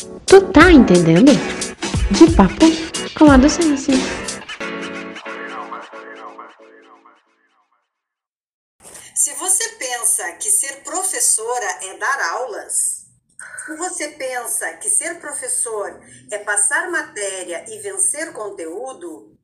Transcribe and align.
Tu 0.00 0.40
tá 0.52 0.72
entendendo? 0.72 1.32
De 2.10 2.34
papo 2.34 2.64
com 3.18 3.30
a 3.30 3.36
docência. 3.36 3.92
Se 9.14 9.34
você 9.34 9.68
pensa 9.78 10.32
que 10.32 10.50
ser 10.50 10.82
professora 10.84 11.66
é 11.82 11.98
dar 11.98 12.18
aulas, 12.32 13.04
se 13.66 13.76
você 13.76 14.08
pensa 14.08 14.72
que 14.78 14.88
ser 14.88 15.20
professor 15.20 16.00
é 16.30 16.38
passar 16.38 16.90
matéria 16.90 17.66
e 17.68 17.78
vencer 17.80 18.32
conteúdo, 18.32 19.36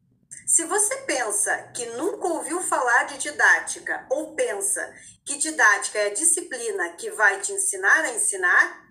se 0.46 0.64
você 0.64 0.96
pensa 1.02 1.54
que 1.74 1.84
nunca 1.96 2.28
ouviu 2.28 2.62
falar 2.62 3.04
de 3.04 3.18
didática 3.18 4.06
ou 4.10 4.34
pensa 4.34 4.90
que 5.22 5.36
didática 5.36 5.98
é 5.98 6.06
a 6.06 6.14
disciplina 6.14 6.94
que 6.94 7.10
vai 7.10 7.40
te 7.40 7.52
ensinar 7.52 8.04
a 8.04 8.14
ensinar, 8.14 8.85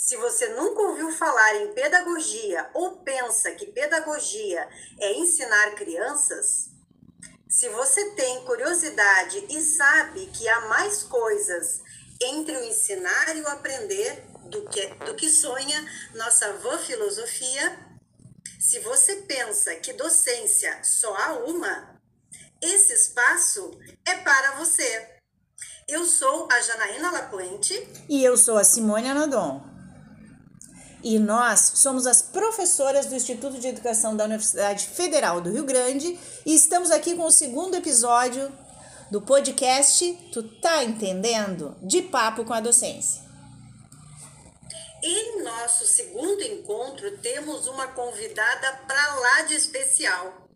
se 0.00 0.16
você 0.16 0.48
nunca 0.54 0.80
ouviu 0.80 1.12
falar 1.12 1.56
em 1.56 1.74
pedagogia 1.74 2.70
ou 2.72 3.02
pensa 3.02 3.50
que 3.50 3.66
pedagogia 3.66 4.66
é 4.98 5.12
ensinar 5.12 5.74
crianças, 5.74 6.70
se 7.46 7.68
você 7.68 8.12
tem 8.12 8.42
curiosidade 8.46 9.44
e 9.50 9.60
sabe 9.60 10.24
que 10.28 10.48
há 10.48 10.60
mais 10.68 11.02
coisas 11.02 11.82
entre 12.18 12.56
o 12.56 12.64
ensinar 12.64 13.36
e 13.36 13.42
o 13.42 13.48
aprender 13.48 14.24
do 14.46 14.66
que, 14.70 14.86
do 15.04 15.14
que 15.16 15.28
sonha 15.28 15.86
nossa 16.14 16.46
avó 16.46 16.78
filosofia, 16.78 17.78
se 18.58 18.80
você 18.80 19.16
pensa 19.16 19.74
que 19.74 19.92
docência 19.92 20.82
só 20.82 21.14
há 21.14 21.32
uma, 21.44 22.00
esse 22.62 22.94
espaço 22.94 23.78
é 24.06 24.14
para 24.16 24.52
você. 24.52 25.20
Eu 25.86 26.06
sou 26.06 26.48
a 26.50 26.58
Janaína 26.58 27.10
Lapuente. 27.10 27.74
E 28.08 28.24
eu 28.24 28.38
sou 28.38 28.56
a 28.56 28.64
Simone 28.64 29.10
Anadon. 29.10 29.69
E 31.02 31.18
nós 31.18 31.72
somos 31.76 32.06
as 32.06 32.20
professoras 32.20 33.06
do 33.06 33.14
Instituto 33.14 33.58
de 33.58 33.68
Educação 33.68 34.14
da 34.14 34.24
Universidade 34.24 34.86
Federal 34.86 35.40
do 35.40 35.50
Rio 35.50 35.64
Grande 35.64 36.18
e 36.44 36.54
estamos 36.54 36.90
aqui 36.90 37.14
com 37.16 37.24
o 37.24 37.30
segundo 37.30 37.74
episódio 37.74 38.52
do 39.10 39.22
podcast 39.22 40.12
Tu 40.30 40.42
tá 40.60 40.84
entendendo? 40.84 41.74
De 41.82 42.02
papo 42.02 42.44
com 42.44 42.52
a 42.52 42.60
docência. 42.60 43.22
Em 45.02 45.42
nosso 45.42 45.86
segundo 45.86 46.42
encontro, 46.42 47.16
temos 47.18 47.66
uma 47.66 47.88
convidada 47.88 48.72
para 48.86 49.14
lá 49.14 49.42
de 49.42 49.54
especial. 49.54 50.50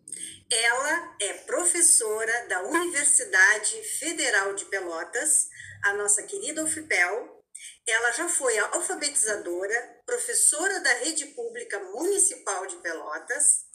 Ela 0.51 1.15
é 1.19 1.33
professora 1.45 2.47
da 2.47 2.61
Universidade 2.61 3.81
Federal 3.99 4.53
de 4.53 4.65
Pelotas, 4.65 5.47
a 5.83 5.93
nossa 5.93 6.21
querida 6.21 6.63
UFPEL. 6.63 7.43
Ela 7.87 8.11
já 8.11 8.29
foi 8.29 8.55
alfabetizadora, 8.59 9.94
professora 10.05 10.79
da 10.79 10.93
Rede 10.95 11.25
Pública 11.27 11.79
Municipal 11.79 12.65
de 12.67 12.75
Pelotas. 12.77 13.65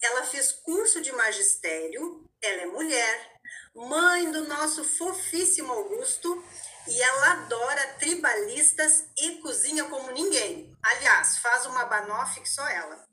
Ela 0.00 0.24
fez 0.24 0.52
curso 0.52 1.00
de 1.00 1.12
magistério, 1.12 2.28
ela 2.40 2.62
é 2.62 2.66
mulher, 2.66 3.32
mãe 3.74 4.30
do 4.30 4.46
nosso 4.46 4.84
fofíssimo 4.84 5.72
Augusto 5.72 6.44
e 6.88 7.02
ela 7.02 7.32
adora 7.32 7.94
tribalistas 7.98 9.04
e 9.18 9.36
cozinha 9.36 9.84
como 9.84 10.10
ninguém. 10.12 10.76
Aliás, 10.82 11.38
faz 11.38 11.66
uma 11.66 11.84
banoffee 11.84 12.42
que 12.42 12.48
só 12.48 12.66
ela. 12.66 13.04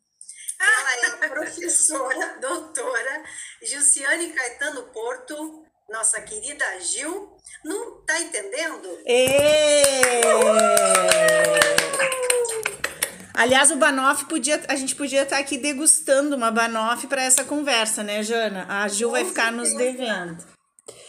Ela 0.60 0.96
é 0.96 1.06
a 1.06 1.18
professora, 1.30 2.38
doutora 2.40 3.24
Gilciane 3.62 4.34
Caetano 4.34 4.84
Porto, 4.92 5.66
nossa 5.90 6.22
querida 6.22 6.80
Gil. 6.80 7.38
Não 7.64 8.02
tá 8.06 8.20
entendendo? 8.20 9.00
Êêê! 9.06 10.22
Aliás, 13.38 13.70
o 13.70 13.76
Banoff 13.76 14.26
podia, 14.26 14.60
a 14.68 14.76
gente 14.76 14.96
podia 14.96 15.22
estar 15.22 15.38
aqui 15.38 15.60
degustando 15.60 16.36
uma 16.36 16.50
Banoff 16.50 17.06
para 17.06 17.22
essa 17.22 17.44
conversa, 17.44 18.02
né, 18.02 18.24
Jana? 18.24 18.66
A 18.68 18.88
Gil 18.88 19.12
vai 19.12 19.24
ficar 19.24 19.52
nos 19.52 19.78
devendo. 19.78 20.44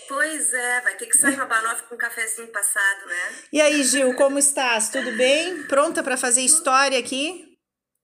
Pois 0.07 0.53
é, 0.53 0.81
vai 0.83 0.95
ter 0.97 1.07
que 1.07 1.17
sair 1.17 1.37
uma 1.37 1.47
banoffee 1.47 1.87
com 1.87 1.95
um 1.95 1.99
cafezinho 1.99 2.49
passado, 2.49 3.07
né? 3.07 3.37
E 3.51 3.61
aí, 3.61 3.83
Gil, 3.83 4.15
como 4.15 4.39
estás? 4.39 4.91
Tudo 4.91 5.11
bem? 5.13 5.63
Pronta 5.65 6.03
para 6.03 6.19
fazer 6.19 6.43
história 6.43 6.99
aqui? 6.99 7.57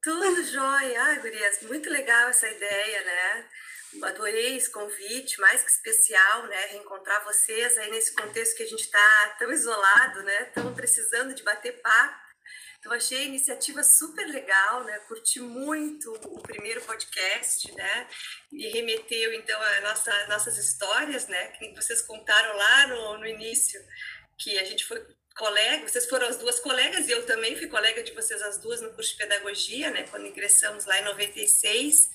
Tudo 0.03 0.43
jóia. 0.45 1.03
Ai, 1.03 1.19
gurias, 1.21 1.62
muito 1.62 1.91
legal 1.91 2.29
essa 2.29 2.49
ideia, 2.49 3.05
né? 3.05 3.45
Adorei 4.03 4.56
esse 4.56 4.71
convite, 4.71 5.41
mais 5.41 5.62
que 5.62 5.71
especial, 5.71 6.47
né? 6.47 6.67
Reencontrar 6.73 7.25
vocês 7.25 7.77
aí 7.79 7.91
nesse 7.91 8.15
contexto 8.15 8.56
que 8.56 8.62
a 8.62 8.69
gente 8.69 8.85
está 8.85 9.37
tão 9.39 9.51
isolado, 9.51 10.23
né? 10.23 10.43
Estamos 10.49 10.75
precisando 10.75 11.35
de 11.35 11.43
bater 11.43 11.81
papo. 11.81 12.24
Então, 12.84 12.93
achei 12.93 13.17
a 13.17 13.22
iniciativa 13.22 13.83
super 13.83 14.27
legal, 14.27 14.84
né? 14.84 14.99
Curti 15.09 15.41
muito 15.41 16.12
o 16.27 16.39
primeiro 16.43 16.83
podcast, 16.83 17.72
né? 17.72 18.06
E 18.53 18.69
remeteu, 18.69 19.33
então, 19.33 19.59
a 19.59 19.81
nossa, 19.81 20.27
nossas 20.27 20.59
histórias, 20.59 21.27
né? 21.27 21.47
Que 21.53 21.75
vocês 21.75 22.03
contaram 22.03 22.55
lá 22.55 22.87
no, 22.89 23.19
no 23.21 23.27
início, 23.27 23.81
que 24.37 24.59
a 24.59 24.65
gente 24.65 24.84
foi 24.84 25.03
colega, 25.34 25.89
vocês 25.89 26.06
foram 26.06 26.28
as 26.28 26.37
duas 26.37 26.61
colegas 26.61 27.09
e 27.09 27.12
eu 27.12 27.25
também 27.25 27.56
fui 27.56 27.69
colega 27.69 28.03
de 28.03 28.12
vocês 28.12 28.43
as 28.43 28.59
duas 28.59 28.83
no 28.83 28.93
curso 28.93 29.12
de 29.12 29.17
pedagogia, 29.17 29.91
né? 29.91 30.03
Quando 30.11 30.27
ingressamos 30.27 30.84
lá 30.84 31.00
em 31.00 31.05
96. 31.05 32.11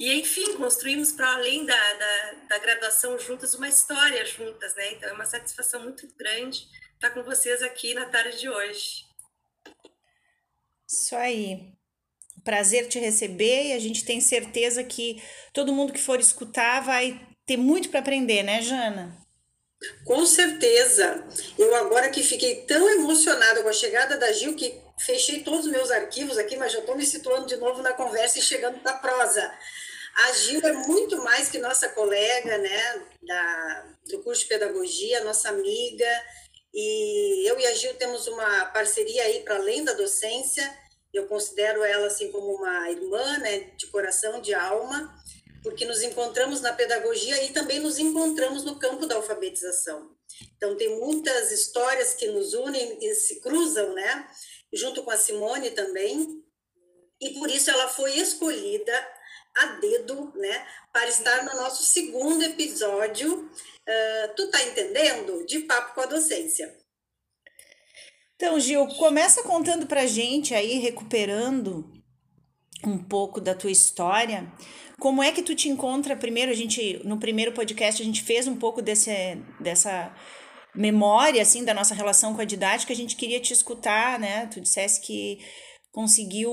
E, 0.00 0.14
enfim, 0.14 0.56
construímos 0.56 1.12
para 1.12 1.34
além 1.34 1.64
da, 1.64 1.92
da, 1.94 2.32
da 2.48 2.58
graduação 2.58 3.16
juntas 3.20 3.54
uma 3.54 3.68
história 3.68 4.26
juntas, 4.26 4.74
né? 4.74 4.94
Então, 4.94 5.10
é 5.10 5.12
uma 5.12 5.26
satisfação 5.26 5.80
muito 5.80 6.08
grande 6.16 6.66
estar 6.94 7.10
com 7.10 7.22
vocês 7.22 7.62
aqui 7.62 7.94
na 7.94 8.06
tarde 8.06 8.40
de 8.40 8.48
hoje. 8.48 9.07
Isso 10.88 11.14
aí. 11.14 11.72
Prazer 12.44 12.88
te 12.88 12.98
receber 12.98 13.68
e 13.68 13.72
a 13.72 13.78
gente 13.78 14.04
tem 14.04 14.20
certeza 14.20 14.82
que 14.82 15.22
todo 15.52 15.72
mundo 15.72 15.92
que 15.92 16.00
for 16.00 16.18
escutar 16.18 16.80
vai 16.80 17.20
ter 17.44 17.56
muito 17.56 17.90
para 17.90 18.00
aprender, 18.00 18.42
né, 18.42 18.62
Jana? 18.62 19.16
Com 20.04 20.24
certeza. 20.24 21.26
Eu 21.58 21.74
agora 21.76 22.10
que 22.10 22.22
fiquei 22.22 22.62
tão 22.62 22.88
emocionada 22.90 23.62
com 23.62 23.68
a 23.68 23.72
chegada 23.72 24.16
da 24.16 24.32
Gil 24.32 24.56
que 24.56 24.80
fechei 24.98 25.42
todos 25.42 25.66
os 25.66 25.72
meus 25.72 25.90
arquivos 25.90 26.38
aqui, 26.38 26.56
mas 26.56 26.72
já 26.72 26.80
estou 26.80 26.96
me 26.96 27.06
situando 27.06 27.46
de 27.46 27.56
novo 27.56 27.82
na 27.82 27.92
conversa 27.92 28.38
e 28.38 28.42
chegando 28.42 28.82
na 28.82 28.94
prosa. 28.94 29.52
A 30.16 30.32
Gil 30.32 30.60
é 30.66 30.72
muito 30.72 31.22
mais 31.22 31.48
que 31.48 31.58
nossa 31.58 31.88
colega, 31.90 32.58
né, 32.58 33.02
da, 33.22 33.86
do 34.10 34.22
curso 34.22 34.42
de 34.42 34.48
pedagogia, 34.48 35.22
nossa 35.22 35.50
amiga, 35.50 36.24
e 36.72 37.48
eu 37.48 37.58
e 37.58 37.66
a 37.66 37.74
Gil 37.74 37.94
temos 37.94 38.26
uma 38.26 38.66
parceria 38.66 39.22
aí 39.24 39.40
para 39.40 39.56
além 39.56 39.84
da 39.84 39.92
docência. 39.94 40.78
Eu 41.12 41.26
considero 41.26 41.82
ela 41.82 42.06
assim 42.06 42.30
como 42.30 42.54
uma 42.54 42.90
irmã, 42.90 43.38
né, 43.38 43.72
de 43.76 43.86
coração, 43.86 44.40
de 44.40 44.54
alma, 44.54 45.14
porque 45.62 45.84
nos 45.84 46.02
encontramos 46.02 46.60
na 46.60 46.72
pedagogia 46.72 47.42
e 47.44 47.52
também 47.52 47.80
nos 47.80 47.98
encontramos 47.98 48.64
no 48.64 48.78
campo 48.78 49.06
da 49.06 49.16
alfabetização. 49.16 50.14
Então 50.56 50.76
tem 50.76 51.00
muitas 51.00 51.50
histórias 51.50 52.14
que 52.14 52.28
nos 52.28 52.52
unem 52.54 52.98
e 53.00 53.14
se 53.14 53.40
cruzam, 53.40 53.94
né, 53.94 54.28
junto 54.72 55.02
com 55.02 55.10
a 55.10 55.16
Simone 55.16 55.70
também. 55.70 56.44
E 57.20 57.30
por 57.30 57.50
isso 57.50 57.70
ela 57.70 57.88
foi 57.88 58.16
escolhida 58.18 58.92
a 59.56 59.66
dedo, 59.80 60.32
né, 60.36 60.66
para 60.92 61.08
estar 61.08 61.44
no 61.44 61.54
nosso 61.54 61.82
segundo 61.82 62.44
episódio 62.44 63.50
Uh, 63.88 64.34
tu 64.36 64.50
tá 64.50 64.62
entendendo? 64.64 65.46
De 65.46 65.60
papo 65.60 65.94
com 65.94 66.02
a 66.02 66.06
docência. 66.06 66.76
Então, 68.36 68.60
Gil, 68.60 68.86
começa 68.98 69.42
contando 69.42 69.86
pra 69.86 70.06
gente 70.06 70.54
aí, 70.54 70.78
recuperando 70.78 71.90
um 72.84 72.98
pouco 72.98 73.40
da 73.40 73.54
tua 73.54 73.70
história. 73.70 74.46
Como 75.00 75.22
é 75.22 75.32
que 75.32 75.42
tu 75.42 75.54
te 75.54 75.68
encontra 75.68 76.14
primeiro? 76.14 76.52
A 76.52 76.54
gente, 76.54 77.00
no 77.04 77.18
primeiro 77.18 77.52
podcast, 77.52 78.02
a 78.02 78.04
gente 78.04 78.22
fez 78.22 78.46
um 78.46 78.56
pouco 78.56 78.82
desse, 78.82 79.10
dessa 79.58 80.14
memória, 80.74 81.40
assim, 81.40 81.64
da 81.64 81.74
nossa 81.74 81.94
relação 81.94 82.34
com 82.34 82.40
a 82.40 82.44
didática. 82.44 82.92
A 82.92 82.96
gente 82.96 83.16
queria 83.16 83.40
te 83.40 83.52
escutar, 83.52 84.18
né? 84.18 84.46
Tu 84.46 84.60
dissesse 84.60 85.00
que 85.00 85.38
conseguiu 85.90 86.50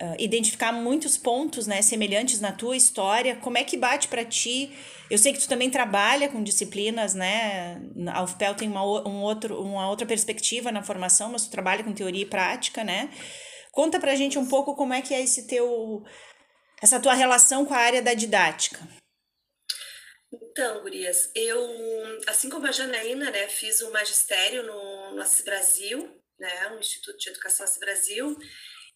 uh, 0.00 0.16
identificar 0.18 0.72
muitos 0.72 1.16
pontos, 1.16 1.66
né, 1.66 1.82
semelhantes 1.82 2.40
na 2.40 2.52
tua 2.52 2.76
história. 2.76 3.36
Como 3.36 3.58
é 3.58 3.64
que 3.64 3.76
bate 3.76 4.08
para 4.08 4.24
ti? 4.24 4.76
Eu 5.10 5.18
sei 5.18 5.32
que 5.32 5.40
tu 5.40 5.48
também 5.48 5.70
trabalha 5.70 6.28
com 6.28 6.42
disciplinas, 6.42 7.14
né? 7.14 7.80
A 8.12 8.22
UFPEL 8.22 8.54
tem 8.54 8.68
uma, 8.68 8.82
um 8.82 9.22
outro, 9.22 9.60
uma 9.60 9.88
outra 9.88 10.06
perspectiva 10.06 10.70
na 10.70 10.82
formação, 10.82 11.30
mas 11.30 11.46
tu 11.46 11.50
trabalha 11.50 11.82
com 11.84 11.92
teoria 11.92 12.22
e 12.22 12.26
prática, 12.26 12.84
né? 12.84 13.10
Conta 13.72 14.00
pra 14.00 14.14
gente 14.14 14.38
um 14.38 14.46
pouco 14.46 14.74
como 14.74 14.92
é 14.92 15.02
que 15.02 15.14
é 15.14 15.20
esse 15.20 15.46
teu 15.46 16.04
essa 16.82 16.98
tua 16.98 17.14
relação 17.14 17.66
com 17.66 17.74
a 17.74 17.78
área 17.78 18.00
da 18.00 18.14
didática. 18.14 18.80
Então, 20.32 20.80
Gurias, 20.82 21.30
eu, 21.34 21.58
assim 22.28 22.48
como 22.48 22.66
a 22.66 22.72
Janaína, 22.72 23.30
né, 23.30 23.48
fiz 23.48 23.80
o 23.80 23.90
magistério 23.92 24.62
no, 24.62 25.14
no 25.14 25.20
Assis 25.20 25.44
Brasil, 25.44 26.20
né, 26.38 26.68
no 26.70 26.78
Instituto 26.78 27.18
de 27.18 27.30
Educação 27.30 27.64
Assis 27.64 27.80
Brasil, 27.80 28.36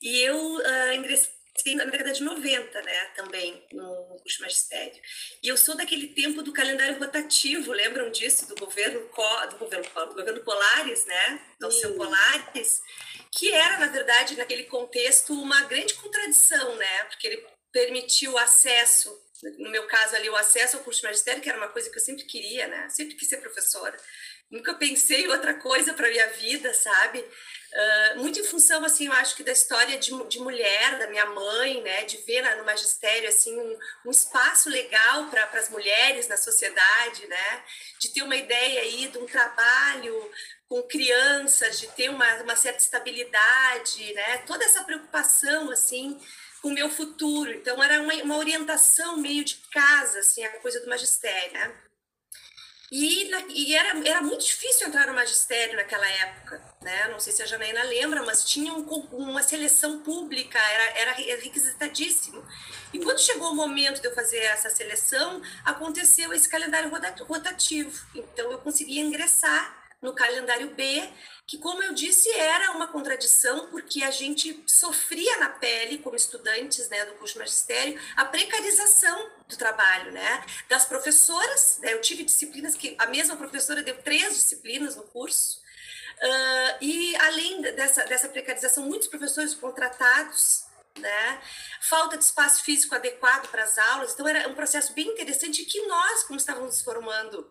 e 0.04 0.20
eu 0.20 0.36
uh, 0.36 0.92
ingressei 0.92 1.32
na 1.76 1.86
década 1.86 2.12
de 2.12 2.22
90, 2.22 2.82
né, 2.82 3.04
também, 3.16 3.64
no 3.72 4.18
curso 4.20 4.36
de 4.36 4.42
magistério. 4.42 5.02
E 5.42 5.48
eu 5.48 5.56
sou 5.56 5.74
daquele 5.74 6.08
tempo 6.08 6.42
do 6.42 6.52
calendário 6.52 6.98
rotativo, 6.98 7.72
lembram 7.72 8.10
disso, 8.10 8.46
do 8.46 8.54
governo, 8.56 9.00
do 9.00 9.56
governo, 9.56 9.88
do 10.08 10.14
governo 10.14 10.40
Polares, 10.40 11.06
né, 11.06 11.40
do 11.58 11.70
seu 11.72 11.94
Polares, 11.94 12.82
que 13.32 13.50
era, 13.52 13.78
na 13.78 13.86
verdade, 13.86 14.36
naquele 14.36 14.64
contexto, 14.64 15.32
uma 15.32 15.62
grande 15.62 15.94
contradição, 15.94 16.76
né? 16.76 17.04
Porque 17.04 17.26
ele 17.26 17.46
permitiu 17.72 18.38
acesso, 18.38 19.10
no 19.58 19.70
meu 19.70 19.86
caso 19.86 20.14
ali, 20.14 20.30
o 20.30 20.36
acesso 20.36 20.76
ao 20.76 20.84
curso 20.84 21.00
de 21.00 21.06
magistério, 21.06 21.42
que 21.42 21.48
era 21.48 21.58
uma 21.58 21.68
coisa 21.68 21.90
que 21.90 21.96
eu 21.96 22.02
sempre 22.02 22.24
queria, 22.24 22.68
né? 22.68 22.88
Sempre 22.90 23.16
quis 23.16 23.28
ser 23.28 23.38
professora. 23.38 23.96
Nunca 24.50 24.74
pensei 24.74 25.24
em 25.24 25.28
outra 25.28 25.54
coisa 25.54 25.94
para 25.94 26.08
minha 26.08 26.28
vida, 26.28 26.72
sabe? 26.74 27.24
Uh, 27.74 28.20
muito 28.20 28.38
em 28.38 28.44
função, 28.44 28.84
assim, 28.84 29.06
eu 29.06 29.12
acho 29.14 29.34
que 29.34 29.42
da 29.42 29.50
história 29.50 29.98
de, 29.98 30.12
de 30.28 30.38
mulher, 30.38 30.96
da 30.96 31.08
minha 31.08 31.26
mãe, 31.26 31.82
né? 31.82 32.04
De 32.04 32.18
ver 32.18 32.56
no 32.56 32.64
magistério, 32.64 33.28
assim, 33.28 33.58
um, 33.58 33.78
um 34.06 34.10
espaço 34.12 34.70
legal 34.70 35.26
para 35.26 35.42
as 35.58 35.68
mulheres 35.68 36.28
na 36.28 36.36
sociedade, 36.36 37.26
né? 37.26 37.64
De 37.98 38.10
ter 38.10 38.22
uma 38.22 38.36
ideia 38.36 38.80
aí 38.80 39.08
de 39.08 39.18
um 39.18 39.26
trabalho 39.26 40.30
com 40.68 40.84
crianças, 40.84 41.80
de 41.80 41.88
ter 41.88 42.10
uma, 42.10 42.42
uma 42.42 42.54
certa 42.54 42.78
estabilidade, 42.78 44.14
né? 44.14 44.38
Toda 44.46 44.64
essa 44.64 44.84
preocupação, 44.84 45.68
assim, 45.72 46.20
com 46.62 46.68
o 46.68 46.74
meu 46.74 46.88
futuro. 46.88 47.50
Então, 47.50 47.82
era 47.82 48.00
uma, 48.00 48.14
uma 48.22 48.38
orientação 48.38 49.16
meio 49.16 49.44
de 49.44 49.56
casa, 49.72 50.20
assim, 50.20 50.44
a 50.44 50.60
coisa 50.60 50.78
do 50.78 50.88
magistério, 50.88 51.52
né? 51.54 51.74
E, 52.96 53.28
e, 53.48 53.74
era, 53.74 54.08
era 54.08 54.22
muito 54.22 54.44
difícil 54.44 54.86
entrar 54.86 55.08
no 55.08 55.14
magistério 55.14 55.74
naquela 55.74 56.08
época, 56.08 56.62
né? 56.80 57.08
Não 57.08 57.18
sei 57.18 57.32
se 57.32 57.42
a 57.42 57.46
Janaína 57.46 57.82
lembra, 57.82 58.22
mas 58.22 58.44
tinha 58.44 58.72
um, 58.72 58.82
uma 59.10 59.42
seleção 59.42 59.98
pública, 59.98 60.60
era, 60.60 61.00
era 61.00 61.12
requisitadíssimo. 61.12 62.40
E 62.92 63.00
quando 63.00 63.18
chegou 63.18 63.50
o 63.50 63.56
momento 63.56 64.00
de 64.00 64.06
eu 64.06 64.14
fazer 64.14 64.38
essa 64.38 64.70
seleção, 64.70 65.42
aconteceu 65.64 66.32
esse 66.32 66.48
calendário 66.48 66.88
rotativo. 67.24 68.06
Então, 68.14 68.52
eu 68.52 68.58
consegui 68.58 69.00
ingressar 69.00 69.76
no 70.00 70.14
calendário 70.14 70.72
B, 70.76 71.02
que, 71.46 71.58
como 71.58 71.82
eu 71.82 71.92
disse, 71.92 72.30
era 72.30 72.72
uma 72.72 72.88
contradição, 72.88 73.68
porque 73.68 74.02
a 74.02 74.10
gente 74.10 74.64
sofria 74.66 75.38
na 75.38 75.50
pele, 75.50 75.98
como 75.98 76.16
estudantes 76.16 76.88
né, 76.88 77.04
do 77.04 77.14
curso 77.14 77.34
de 77.34 77.40
magistério, 77.40 78.00
a 78.16 78.24
precarização 78.24 79.30
do 79.46 79.56
trabalho, 79.56 80.10
né? 80.12 80.44
Das 80.68 80.86
professoras, 80.86 81.78
né? 81.80 81.92
eu 81.92 82.00
tive 82.00 82.24
disciplinas 82.24 82.74
que 82.74 82.96
a 82.98 83.06
mesma 83.06 83.36
professora 83.36 83.82
deu 83.82 83.96
três 84.02 84.34
disciplinas 84.34 84.96
no 84.96 85.02
curso, 85.02 85.58
uh, 85.58 86.78
e 86.80 87.14
além 87.16 87.60
dessa, 87.60 88.04
dessa 88.04 88.28
precarização, 88.28 88.84
muitos 88.84 89.08
professores 89.08 89.54
contratados 89.54 90.64
né? 90.98 91.40
Falta 91.80 92.16
de 92.16 92.24
espaço 92.24 92.62
físico 92.62 92.94
adequado 92.94 93.48
para 93.50 93.64
as 93.64 93.76
aulas, 93.78 94.12
então 94.12 94.28
era 94.28 94.48
um 94.48 94.54
processo 94.54 94.92
bem 94.92 95.08
interessante 95.08 95.64
que 95.64 95.84
nós, 95.86 96.22
como 96.22 96.38
estávamos 96.38 96.82
formando 96.82 97.50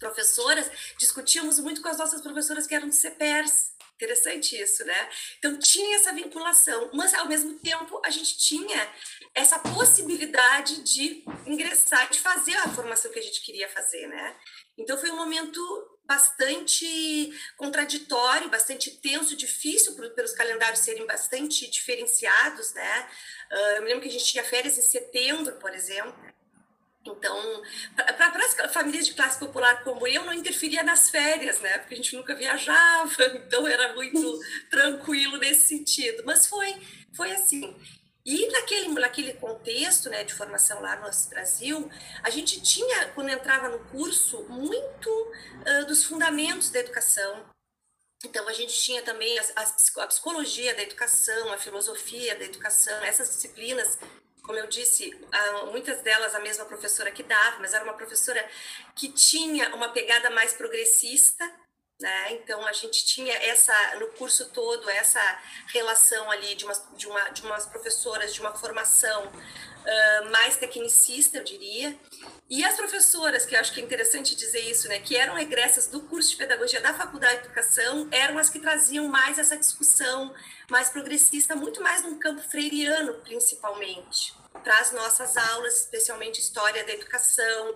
professoras, 0.00 0.68
discutíamos 0.98 1.60
muito 1.60 1.80
com 1.80 1.88
as 1.88 1.98
nossas 1.98 2.20
professoras 2.20 2.66
que 2.66 2.74
eram 2.74 2.88
de 2.88 2.96
CPERS. 2.96 3.78
Interessante 3.94 4.56
isso, 4.56 4.82
né? 4.82 5.10
Então 5.38 5.58
tinha 5.58 5.96
essa 5.96 6.10
vinculação, 6.12 6.90
mas 6.94 7.12
ao 7.12 7.28
mesmo 7.28 7.58
tempo 7.58 8.00
a 8.02 8.08
gente 8.08 8.38
tinha 8.38 8.90
essa 9.34 9.58
possibilidade 9.58 10.82
de 10.82 11.22
ingressar, 11.46 12.08
de 12.10 12.18
fazer 12.18 12.56
a 12.56 12.68
formação 12.70 13.12
que 13.12 13.18
a 13.18 13.22
gente 13.22 13.42
queria 13.42 13.68
fazer, 13.68 14.06
né? 14.06 14.36
Então 14.78 14.96
foi 14.96 15.10
um 15.10 15.16
momento 15.16 15.60
bastante 16.06 17.30
contraditório, 17.58 18.48
bastante 18.48 18.90
tenso, 18.90 19.36
difícil 19.36 19.94
pelos 20.14 20.32
calendários 20.32 20.80
serem 20.80 21.06
bastante 21.06 21.70
diferenciados, 21.70 22.72
né? 22.72 23.08
Uh, 23.52 23.76
eu 23.76 23.82
me 23.82 23.88
lembro 23.88 24.02
que 24.02 24.08
a 24.08 24.12
gente 24.12 24.24
tinha 24.24 24.42
férias 24.42 24.78
em 24.78 24.82
setembro, 24.82 25.52
por 25.56 25.74
exemplo, 25.74 26.14
então, 27.04 27.62
para 27.96 28.44
as 28.44 28.72
famílias 28.72 29.06
de 29.06 29.14
classe 29.14 29.38
popular 29.38 29.82
como 29.82 30.06
eu, 30.06 30.24
não 30.24 30.34
interferia 30.34 30.82
nas 30.82 31.08
férias, 31.08 31.58
né? 31.60 31.78
Porque 31.78 31.94
a 31.94 31.96
gente 31.96 32.14
nunca 32.14 32.34
viajava, 32.34 33.24
então 33.36 33.66
era 33.66 33.94
muito 33.94 34.40
tranquilo 34.70 35.38
nesse 35.38 35.68
sentido. 35.68 36.22
Mas 36.26 36.46
foi, 36.46 36.76
foi 37.14 37.32
assim. 37.32 37.74
E 38.24 38.46
naquele, 38.48 38.88
naquele 38.88 39.32
contexto 39.34 40.10
né, 40.10 40.24
de 40.24 40.34
formação 40.34 40.80
lá 40.82 40.96
no 40.96 41.10
Brasil, 41.30 41.90
a 42.22 42.28
gente 42.28 42.60
tinha, 42.60 43.08
quando 43.08 43.30
entrava 43.30 43.70
no 43.70 43.78
curso, 43.86 44.44
muito 44.50 45.08
uh, 45.10 45.86
dos 45.86 46.04
fundamentos 46.04 46.70
da 46.70 46.80
educação. 46.80 47.48
Então, 48.22 48.46
a 48.46 48.52
gente 48.52 48.78
tinha 48.78 49.00
também 49.00 49.38
a, 49.38 49.42
a 49.96 50.06
psicologia 50.06 50.74
da 50.74 50.82
educação, 50.82 51.50
a 51.50 51.56
filosofia 51.56 52.36
da 52.36 52.44
educação, 52.44 53.02
essas 53.02 53.30
disciplinas 53.30 53.98
como 54.42 54.58
eu 54.58 54.66
disse, 54.66 55.16
muitas 55.70 56.00
delas 56.02 56.34
a 56.34 56.40
mesma 56.40 56.64
professora 56.64 57.10
que 57.10 57.22
dava, 57.22 57.58
mas 57.58 57.74
era 57.74 57.84
uma 57.84 57.94
professora 57.94 58.44
que 58.94 59.12
tinha 59.12 59.74
uma 59.74 59.90
pegada 59.90 60.30
mais 60.30 60.52
progressista, 60.52 61.44
né? 62.00 62.32
Então 62.32 62.66
a 62.66 62.72
gente 62.72 63.04
tinha 63.04 63.34
essa 63.34 63.74
no 63.98 64.08
curso 64.08 64.48
todo 64.50 64.88
essa 64.90 65.20
relação 65.72 66.30
ali 66.30 66.54
de 66.54 66.64
umas, 66.64 66.82
de 66.96 67.06
uma, 67.06 67.28
de 67.28 67.42
umas 67.42 67.66
professoras 67.66 68.32
de 68.32 68.40
uma 68.40 68.54
formação 68.54 69.26
uh, 69.26 70.30
mais 70.30 70.56
tecnicista, 70.56 71.38
eu 71.38 71.44
diria, 71.44 71.96
e 72.48 72.64
as 72.64 72.76
professoras, 72.76 73.44
que 73.44 73.54
eu 73.54 73.60
acho 73.60 73.72
que 73.72 73.80
é 73.80 73.84
interessante 73.84 74.34
dizer 74.34 74.60
isso, 74.60 74.88
né, 74.88 74.98
que 74.98 75.16
eram 75.16 75.38
egressas 75.38 75.86
do 75.86 76.00
curso 76.00 76.30
de 76.30 76.36
pedagogia 76.36 76.80
da 76.80 76.94
Faculdade 76.94 77.42
de 77.42 77.46
Educação, 77.46 78.08
eram 78.10 78.38
as 78.38 78.50
que 78.50 78.58
traziam 78.58 79.06
mais 79.06 79.38
essa 79.38 79.56
discussão 79.56 80.34
mais 80.68 80.88
progressista, 80.88 81.54
muito 81.54 81.82
mais 81.82 82.02
no 82.02 82.18
campo 82.18 82.42
freiriano, 82.42 83.14
principalmente 83.22 84.39
para 84.62 84.78
as 84.80 84.92
nossas 84.92 85.36
aulas, 85.36 85.80
especialmente 85.80 86.40
história 86.40 86.84
da 86.84 86.92
educação, 86.92 87.74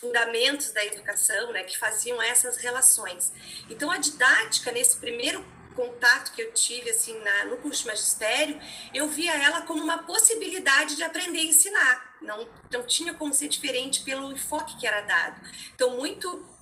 fundamentos 0.00 0.70
da 0.72 0.84
educação, 0.84 1.52
né, 1.52 1.64
que 1.64 1.78
faziam 1.78 2.20
essas 2.22 2.56
relações. 2.56 3.32
Então, 3.68 3.90
a 3.90 3.98
didática, 3.98 4.70
nesse 4.72 4.96
primeiro 4.96 5.44
contato 5.74 6.32
que 6.32 6.40
eu 6.40 6.52
tive 6.52 6.90
assim 6.90 7.18
na, 7.20 7.44
no 7.46 7.58
curso 7.58 7.82
de 7.82 7.88
magistério, 7.88 8.58
eu 8.94 9.08
via 9.08 9.34
ela 9.34 9.62
como 9.62 9.82
uma 9.82 10.04
possibilidade 10.04 10.96
de 10.96 11.02
aprender 11.02 11.40
e 11.40 11.48
ensinar. 11.48 12.16
Não, 12.22 12.48
não 12.72 12.82
tinha 12.84 13.12
como 13.12 13.34
ser 13.34 13.48
diferente 13.48 14.02
pelo 14.02 14.32
enfoque 14.32 14.78
que 14.78 14.86
era 14.86 15.02
dado. 15.02 15.38
Então, 15.74 15.90
muito 15.90 16.56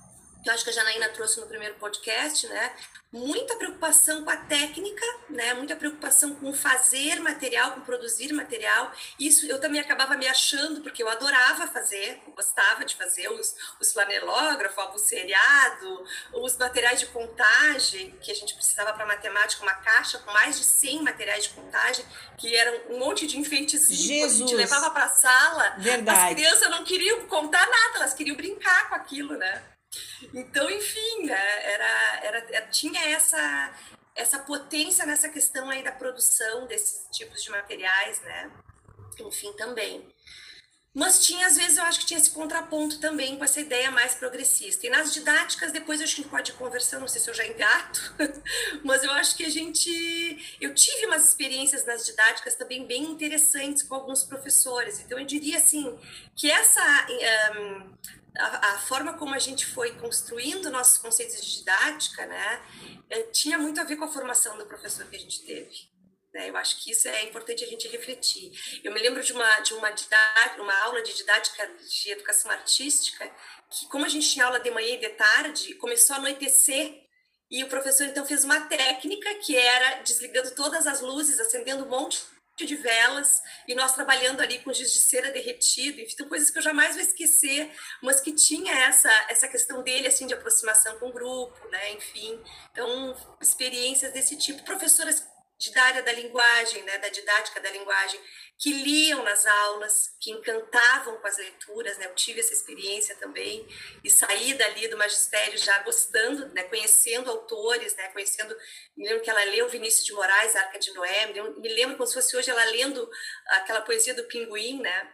eu 0.45 0.53
acho 0.53 0.63
que 0.63 0.69
a 0.69 0.73
Janaína 0.73 1.09
trouxe 1.09 1.39
no 1.39 1.47
primeiro 1.47 1.73
podcast, 1.75 2.47
né? 2.47 2.75
Muita 3.15 3.55
preocupação 3.55 4.25
com 4.25 4.29
a 4.29 4.35
técnica, 4.35 5.05
né? 5.29 5.53
Muita 5.53 5.73
preocupação 5.73 6.35
com 6.35 6.51
fazer 6.51 7.21
material, 7.21 7.71
com 7.71 7.79
produzir 7.79 8.33
material. 8.33 8.91
Isso 9.17 9.45
eu 9.45 9.57
também 9.57 9.79
acabava 9.79 10.17
me 10.17 10.27
achando, 10.27 10.81
porque 10.81 11.01
eu 11.01 11.07
adorava 11.07 11.65
fazer, 11.65 12.21
gostava 12.35 12.83
de 12.83 12.93
fazer 12.93 13.29
os, 13.29 13.55
os 13.79 13.93
flanelógrafos, 13.93 14.77
o 14.77 14.81
albuceriado, 14.81 16.05
os 16.33 16.57
materiais 16.57 16.99
de 16.99 17.05
contagem, 17.05 18.11
que 18.21 18.33
a 18.33 18.35
gente 18.35 18.53
precisava 18.53 18.91
para 18.91 19.05
matemática, 19.05 19.63
uma 19.63 19.75
caixa 19.75 20.19
com 20.19 20.33
mais 20.33 20.57
de 20.57 20.65
100 20.65 21.01
materiais 21.01 21.45
de 21.45 21.51
contagem, 21.51 22.05
que 22.37 22.53
eram 22.53 22.95
um 22.95 22.99
monte 22.99 23.25
de 23.25 23.39
enfeitezinhos 23.39 24.07
que 24.07 24.23
a 24.23 24.27
gente 24.27 24.55
levava 24.55 24.89
para 24.89 25.05
a 25.05 25.09
sala. 25.09 25.75
Verdade. 25.77 26.19
As 26.19 26.33
crianças 26.33 26.69
não 26.69 26.83
queriam 26.83 27.25
contar 27.27 27.65
nada, 27.65 27.99
elas 27.99 28.13
queriam 28.13 28.35
brincar 28.35 28.89
com 28.89 28.95
aquilo, 28.95 29.37
né? 29.37 29.63
Então, 30.33 30.69
enfim, 30.69 31.25
né, 31.25 31.73
era, 31.73 32.19
era, 32.23 32.37
era, 32.51 32.67
tinha 32.67 33.01
essa, 33.09 33.73
essa 34.15 34.39
potência 34.39 35.05
nessa 35.05 35.29
questão 35.29 35.69
aí 35.69 35.83
da 35.83 35.91
produção 35.91 36.67
desses 36.67 37.07
tipos 37.11 37.43
de 37.43 37.51
materiais, 37.51 38.21
né? 38.21 38.51
Enfim, 39.19 39.53
também. 39.53 40.13
Mas 40.95 41.25
tinha, 41.25 41.45
às 41.45 41.57
vezes, 41.57 41.77
eu 41.77 41.83
acho 41.83 41.99
que 41.99 42.05
tinha 42.05 42.17
esse 42.17 42.29
contraponto 42.29 43.01
também 43.01 43.37
com 43.37 43.43
essa 43.43 43.59
ideia 43.59 43.91
mais 43.91 44.15
progressista. 44.15 44.87
E 44.87 44.89
nas 44.89 45.13
didáticas, 45.13 45.73
depois 45.73 45.99
a 45.99 46.05
gente 46.05 46.23
pode 46.23 46.53
conversar, 46.53 47.01
não 47.01 47.07
sei 47.07 47.19
se 47.19 47.29
eu 47.29 47.33
já 47.33 47.45
engato, 47.45 48.15
mas 48.81 49.03
eu 49.03 49.11
acho 49.11 49.35
que 49.35 49.43
a 49.43 49.49
gente. 49.49 50.55
Eu 50.61 50.73
tive 50.73 51.05
umas 51.05 51.27
experiências 51.27 51.85
nas 51.85 52.05
didáticas 52.05 52.55
também 52.55 52.87
bem 52.87 53.03
interessantes 53.03 53.83
com 53.83 53.93
alguns 53.93 54.23
professores. 54.23 55.01
Então, 55.01 55.19
eu 55.19 55.25
diria 55.25 55.57
assim, 55.57 55.99
que 56.33 56.49
essa. 56.49 56.81
Um, 57.57 57.93
a, 58.37 58.73
a, 58.73 58.77
forma 58.79 59.13
como 59.13 59.33
a 59.33 59.39
gente 59.39 59.65
foi 59.65 59.93
construindo 59.97 60.69
nossos 60.69 60.97
conceitos 60.97 61.41
de 61.41 61.59
didática, 61.59 62.25
né, 62.25 62.61
eh, 63.09 63.23
tinha 63.31 63.57
muito 63.57 63.79
a 63.79 63.83
ver 63.83 63.95
com 63.95 64.05
a 64.05 64.11
formação 64.11 64.57
do 64.57 64.65
professor 64.65 65.05
que 65.07 65.15
a 65.15 65.19
gente 65.19 65.45
teve. 65.45 65.95
Né? 66.33 66.49
Eu 66.49 66.57
acho 66.57 66.83
que 66.83 66.91
isso 66.91 67.07
é 67.07 67.23
importante 67.23 67.63
a 67.63 67.67
gente 67.67 67.87
refletir. 67.87 68.51
Eu 68.83 68.93
me 68.93 68.99
lembro 68.99 69.23
de 69.23 69.31
uma 69.31 69.59
de 69.61 69.73
uma, 69.73 69.89
didática, 69.91 70.61
uma 70.61 70.77
aula 70.83 71.01
de 71.01 71.13
didática 71.13 71.65
de 71.67 72.11
educação 72.11 72.51
artística 72.51 73.31
que, 73.69 73.87
como 73.87 74.05
a 74.05 74.09
gente 74.09 74.29
tinha 74.29 74.45
aula 74.45 74.59
de 74.59 74.69
manhã 74.69 74.95
e 74.95 74.99
de 74.99 75.09
tarde, 75.09 75.73
começou 75.75 76.15
a 76.15 76.19
anoitecer 76.19 77.05
e 77.49 77.63
o 77.63 77.69
professor 77.69 78.05
então 78.07 78.25
fez 78.25 78.43
uma 78.43 78.61
técnica 78.61 79.33
que 79.35 79.55
era 79.55 80.01
desligando 80.01 80.51
todas 80.51 80.85
as 80.87 80.99
luzes, 80.99 81.39
acendendo 81.39 81.85
um 81.85 81.89
monte 81.89 82.21
de 82.63 82.75
velas 82.75 83.41
e 83.67 83.75
nós 83.75 83.93
trabalhando 83.93 84.39
ali 84.39 84.59
com 84.59 84.71
giz 84.71 84.93
de 84.93 84.99
cera 84.99 85.31
derretido, 85.31 85.99
enfim, 85.99 86.23
coisas 86.29 86.49
que 86.49 86.57
eu 86.57 86.63
jamais 86.63 86.95
vou 86.95 87.03
esquecer, 87.03 87.69
mas 88.01 88.21
que 88.21 88.31
tinha 88.31 88.71
essa 88.85 89.11
essa 89.29 89.47
questão 89.47 89.83
dele 89.83 90.07
assim 90.07 90.27
de 90.27 90.33
aproximação 90.33 90.97
com 90.99 91.07
o 91.07 91.11
grupo, 91.11 91.67
né? 91.69 91.93
Enfim, 91.93 92.39
então 92.71 93.17
experiências 93.41 94.13
desse 94.13 94.37
tipo, 94.37 94.63
professoras 94.63 95.27
da 95.73 95.83
área 95.83 96.03
da 96.03 96.11
linguagem, 96.11 96.83
né, 96.83 96.97
da 96.97 97.09
didática 97.09 97.61
da 97.61 97.71
linguagem, 97.71 98.19
que 98.57 98.71
liam 98.71 99.21
nas 99.23 99.45
aulas, 99.45 100.15
que 100.19 100.31
encantavam 100.31 101.17
com 101.17 101.27
as 101.27 101.37
leituras, 101.37 101.97
né? 101.97 102.05
Eu 102.05 102.15
tive 102.15 102.39
essa 102.39 102.53
experiência 102.53 103.15
também 103.15 103.67
e 104.03 104.09
saí 104.09 104.53
dali 104.53 104.87
do 104.87 104.97
magistério 104.97 105.57
já 105.57 105.79
gostando, 105.79 106.47
né? 106.53 106.63
Conhecendo 106.63 107.29
autores, 107.29 107.95
né? 107.95 108.07
Conhecendo, 108.09 108.55
me 108.95 109.07
lembro 109.07 109.23
que 109.23 109.29
ela 109.29 109.43
leu 109.45 109.67
Vinícius 109.67 110.05
de 110.05 110.13
Moraes, 110.13 110.55
Arca 110.55 110.79
de 110.79 110.93
Noé, 110.93 111.27
me 111.27 111.33
lembro, 111.33 111.59
me 111.59 111.69
lembro 111.69 111.97
como 111.97 112.07
se 112.07 112.13
fosse 112.13 112.37
hoje 112.37 112.49
ela 112.49 112.63
lendo 112.65 113.09
aquela 113.47 113.81
poesia 113.81 114.13
do 114.13 114.23
Pinguim, 114.23 114.81
né? 114.81 115.11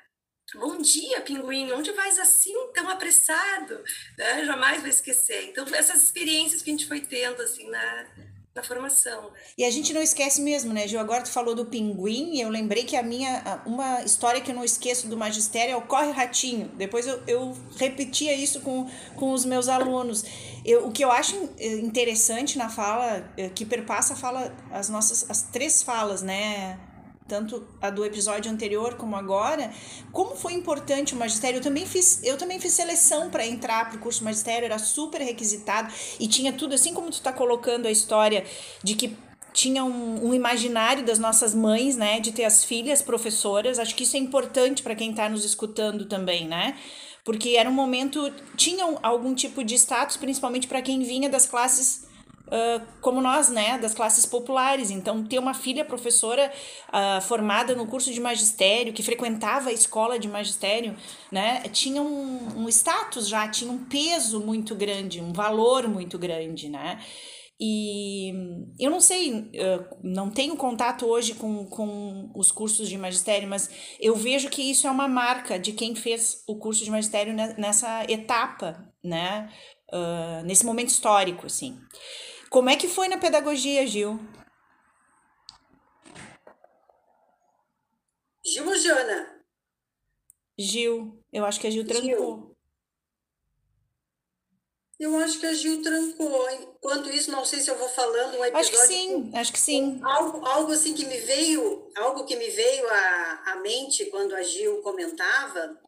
Bom 0.54 0.78
dia, 0.78 1.22
pinguim, 1.22 1.72
onde 1.72 1.92
vais 1.94 2.20
assim 2.20 2.54
tão 2.74 2.90
apressado? 2.90 3.82
Né? 4.18 4.44
Jamais 4.44 4.82
vou 4.82 4.90
esquecer. 4.90 5.46
Então, 5.46 5.66
essas 5.74 6.04
experiências 6.04 6.62
que 6.62 6.70
a 6.70 6.74
gente 6.74 6.88
foi 6.88 7.00
tendo 7.00 7.42
assim 7.42 7.70
na, 7.70 8.06
na 8.54 8.62
formação. 8.62 9.32
E 9.58 9.64
a 9.64 9.72
gente 9.72 9.94
não 9.94 10.02
esquece 10.02 10.42
mesmo, 10.42 10.74
né, 10.74 10.88
Gil? 10.88 11.00
Agora 11.00 11.24
tu 11.24 11.32
falou 11.32 11.56
do 11.56 11.66
pinguim, 11.66 12.36
e 12.36 12.42
eu 12.42 12.50
lembrei 12.50 12.84
que 12.84 12.98
a 12.98 13.04
minha, 13.04 13.62
uma 13.66 14.04
história 14.04 14.42
que 14.42 14.52
eu 14.52 14.56
não 14.56 14.64
esqueço 14.64 15.08
do 15.08 15.16
magistério 15.16 15.74
é 15.74 15.78
o 15.78 15.82
Corre 15.82 16.12
Ratinho. 16.12 16.68
Depois 16.76 17.08
eu, 17.08 17.22
eu 17.28 17.58
repetia 17.78 18.34
isso 18.34 18.60
com, 18.62 18.90
com 19.16 19.32
os 19.32 19.46
meus 19.46 19.70
alunos. 19.70 20.24
Eu, 20.66 20.88
o 20.88 20.92
que 20.92 21.04
eu 21.04 21.12
acho 21.12 21.50
eh, 21.58 21.78
interessante 21.78 22.58
na 22.58 22.70
fala, 22.70 23.26
eh, 23.38 23.50
que 23.50 23.66
perpassa 23.66 24.14
a 24.14 24.16
fala, 24.18 24.54
as 24.72 24.90
nossas, 24.90 25.30
as 25.30 25.44
três 25.44 25.82
falas, 25.82 26.22
né, 26.22 26.78
tanto 27.32 27.66
a 27.82 27.90
do 27.90 28.04
episódio 28.04 28.52
anterior 28.52 28.96
como 28.96 29.16
agora, 29.16 29.72
como 30.12 30.36
foi 30.36 30.52
importante 30.52 31.16
o 31.16 31.18
magistério. 31.18 31.60
Eu 31.60 31.62
também 31.62 31.86
fiz, 31.86 32.22
eu 32.26 32.38
também 32.38 32.60
fiz 32.60 32.74
seleção 32.74 33.30
para 33.30 33.48
entrar 33.48 33.88
para 33.88 33.98
o 33.98 34.02
curso 34.02 34.22
magistério, 34.22 34.66
era 34.66 34.78
super 34.78 35.22
requisitado 35.22 35.94
e 36.20 36.28
tinha 36.28 36.52
tudo, 36.52 36.76
assim 36.76 36.94
como 36.94 37.10
tu 37.10 37.14
está 37.14 37.32
colocando 37.32 37.88
a 37.88 37.92
história 37.92 38.44
de 38.84 38.96
que 38.96 39.16
tinha 39.54 39.82
um, 39.82 40.28
um, 40.28 40.34
imaginário 40.34 41.06
das 41.06 41.20
nossas 41.20 41.56
mães, 41.56 41.96
né, 41.96 42.20
de 42.20 42.34
ter 42.34 42.44
as 42.44 42.66
filhas 42.66 43.02
professoras. 43.02 43.80
Acho 43.80 43.96
que 43.96 44.04
isso 44.04 44.18
é 44.18 44.20
importante 44.20 44.84
para 44.84 44.94
quem 44.94 45.12
está 45.12 45.30
nos 45.30 45.46
escutando 45.46 46.04
também, 46.04 46.46
né? 46.46 46.78
Porque 47.24 47.52
era 47.52 47.70
um 47.70 47.74
momento, 47.74 48.30
tinham 48.58 49.00
algum 49.02 49.34
tipo 49.34 49.64
de 49.64 49.76
status, 49.76 50.18
principalmente 50.18 50.68
para 50.68 50.82
quem 50.82 51.00
vinha 51.02 51.30
das 51.30 51.46
classes 51.46 52.11
como 53.00 53.22
nós, 53.22 53.50
né, 53.50 53.78
das 53.78 53.94
classes 53.94 54.26
populares. 54.26 54.92
Então, 54.92 55.24
ter 55.24 55.40
uma 55.40 55.54
filha 55.54 55.86
professora 55.86 56.52
uh, 56.90 57.22
formada 57.22 57.76
no 57.76 57.88
curso 57.88 58.12
de 58.12 58.20
magistério, 58.20 58.94
que 58.94 59.04
frequentava 59.04 59.70
a 59.70 59.74
escola 59.74 60.20
de 60.20 60.28
magistério, 60.28 60.96
né, 61.32 61.62
tinha 61.72 62.02
um, 62.02 62.64
um 62.64 62.70
status 62.70 63.28
já, 63.28 63.48
tinha 63.48 63.72
um 63.72 63.86
peso 63.86 64.42
muito 64.42 64.76
grande, 64.76 65.22
um 65.22 65.32
valor 65.32 65.88
muito 65.88 66.20
grande, 66.20 66.70
né. 66.70 67.00
E 67.64 68.34
eu 68.80 68.90
não 68.90 69.00
sei, 69.00 69.52
não 70.04 70.32
tenho 70.32 70.58
contato 70.58 71.06
hoje 71.06 71.36
com, 71.36 71.68
com 71.68 72.32
os 72.36 72.52
cursos 72.52 72.90
de 72.90 72.98
magistério, 72.98 73.48
mas 73.48 73.70
eu 74.00 74.16
vejo 74.16 74.50
que 74.50 74.64
isso 74.64 74.88
é 74.88 74.90
uma 74.90 75.08
marca 75.08 75.60
de 75.60 75.72
quem 75.72 75.94
fez 75.94 76.44
o 76.48 76.58
curso 76.58 76.84
de 76.84 76.90
magistério 76.90 77.36
nessa 77.36 78.04
etapa, 78.10 78.92
né? 79.04 79.48
Uh, 79.94 80.44
nesse 80.44 80.66
momento 80.66 80.90
histórico, 80.90 81.46
assim. 81.46 81.78
Como 82.52 82.70
é 82.70 82.76
que 82.76 82.90
foi 82.90 83.08
na 83.08 83.18
pedagogia, 83.18 83.88
Gil? 83.88 84.20
Gil 88.46 88.68
ou 88.68 88.76
Jana? 88.76 89.42
Gil. 90.60 91.24
Eu 91.32 91.46
acho 91.46 91.62
que 91.62 91.68
a 91.68 91.70
Gil 91.70 91.88
trancou. 91.88 92.08
Gil. 92.10 92.58
Eu 95.00 95.18
acho 95.20 95.40
que 95.40 95.46
a 95.46 95.54
Gil 95.54 95.82
trancou. 95.82 96.50
Enquanto 96.50 97.10
isso, 97.10 97.32
não 97.32 97.46
sei 97.46 97.62
se 97.62 97.72
eu 97.72 97.78
vou 97.78 97.88
falando 97.88 98.38
um 98.38 98.44
episódio. 98.44 98.60
Acho 98.60 98.72
que 98.72 98.78
sim, 98.80 99.32
acho 99.34 99.54
que 99.54 99.60
sim. 99.60 100.02
Algo, 100.04 100.46
algo 100.46 100.74
assim 100.74 100.94
que 100.94 101.06
me 101.06 101.20
veio, 101.22 101.90
algo 101.96 102.26
que 102.26 102.36
me 102.36 102.50
veio 102.50 102.86
à, 102.90 103.44
à 103.54 103.56
mente 103.62 104.08
quando 104.08 104.36
a 104.36 104.44
Gil 104.44 104.82
comentava. 104.82 105.80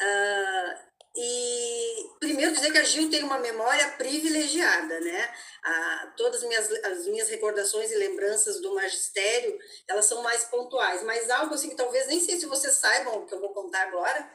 Uh, 0.00 0.86
e 1.16 2.10
primeiro 2.20 2.52
dizer 2.52 2.70
que 2.70 2.78
a 2.78 2.84
Gil 2.84 3.10
tem 3.10 3.22
uma 3.22 3.38
memória 3.38 3.88
privilegiada, 3.92 5.00
né? 5.00 5.34
A, 5.64 6.12
todas 6.16 6.42
as 6.42 6.48
minhas, 6.48 6.70
as 6.84 7.06
minhas 7.06 7.28
recordações 7.28 7.90
e 7.90 7.96
lembranças 7.96 8.60
do 8.60 8.74
magistério, 8.74 9.58
elas 9.88 10.04
são 10.04 10.22
mais 10.22 10.44
pontuais, 10.44 11.02
mas 11.02 11.30
algo 11.30 11.54
assim 11.54 11.70
que 11.70 11.74
talvez 11.74 12.06
nem 12.06 12.20
sei 12.20 12.38
se 12.38 12.46
vocês 12.46 12.74
saibam 12.74 13.16
o 13.16 13.26
que 13.26 13.34
eu 13.34 13.40
vou 13.40 13.54
contar 13.54 13.82
agora, 13.82 14.30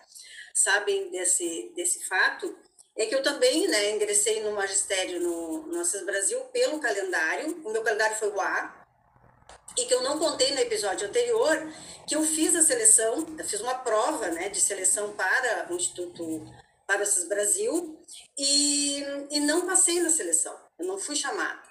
sabem 0.54 1.12
desse, 1.12 1.72
desse 1.76 2.04
fato, 2.06 2.58
é 2.98 3.06
que 3.06 3.14
eu 3.14 3.22
também 3.22 3.68
né, 3.68 3.92
ingressei 3.92 4.42
no 4.42 4.52
magistério 4.52 5.22
no, 5.22 5.68
no 5.68 5.82
Assis 5.82 6.04
Brasil 6.04 6.40
pelo 6.46 6.80
calendário, 6.80 7.62
o 7.64 7.72
meu 7.72 7.84
calendário 7.84 8.18
foi 8.18 8.30
o 8.30 8.42
A, 8.42 8.82
e 9.78 9.86
que 9.86 9.94
eu 9.94 10.02
não 10.02 10.20
contei 10.20 10.52
no 10.52 10.60
episódio 10.60 11.08
anterior, 11.08 11.72
que 12.08 12.16
eu 12.16 12.24
fiz 12.24 12.56
a 12.56 12.64
seleção, 12.64 13.26
eu 13.38 13.46
fiz 13.46 13.62
uma 13.62 13.76
prova 13.76 14.28
né, 14.30 14.50
de 14.50 14.60
seleção 14.60 15.14
para 15.14 15.68
o 15.70 15.76
Instituto 15.76 16.46
para 16.98 17.24
o 17.24 17.28
Brasil 17.28 18.06
e, 18.38 19.04
e 19.30 19.40
não 19.40 19.66
passei 19.66 20.00
na 20.02 20.10
seleção, 20.10 20.56
eu 20.78 20.86
não 20.86 20.98
fui 20.98 21.16
chamada. 21.16 21.62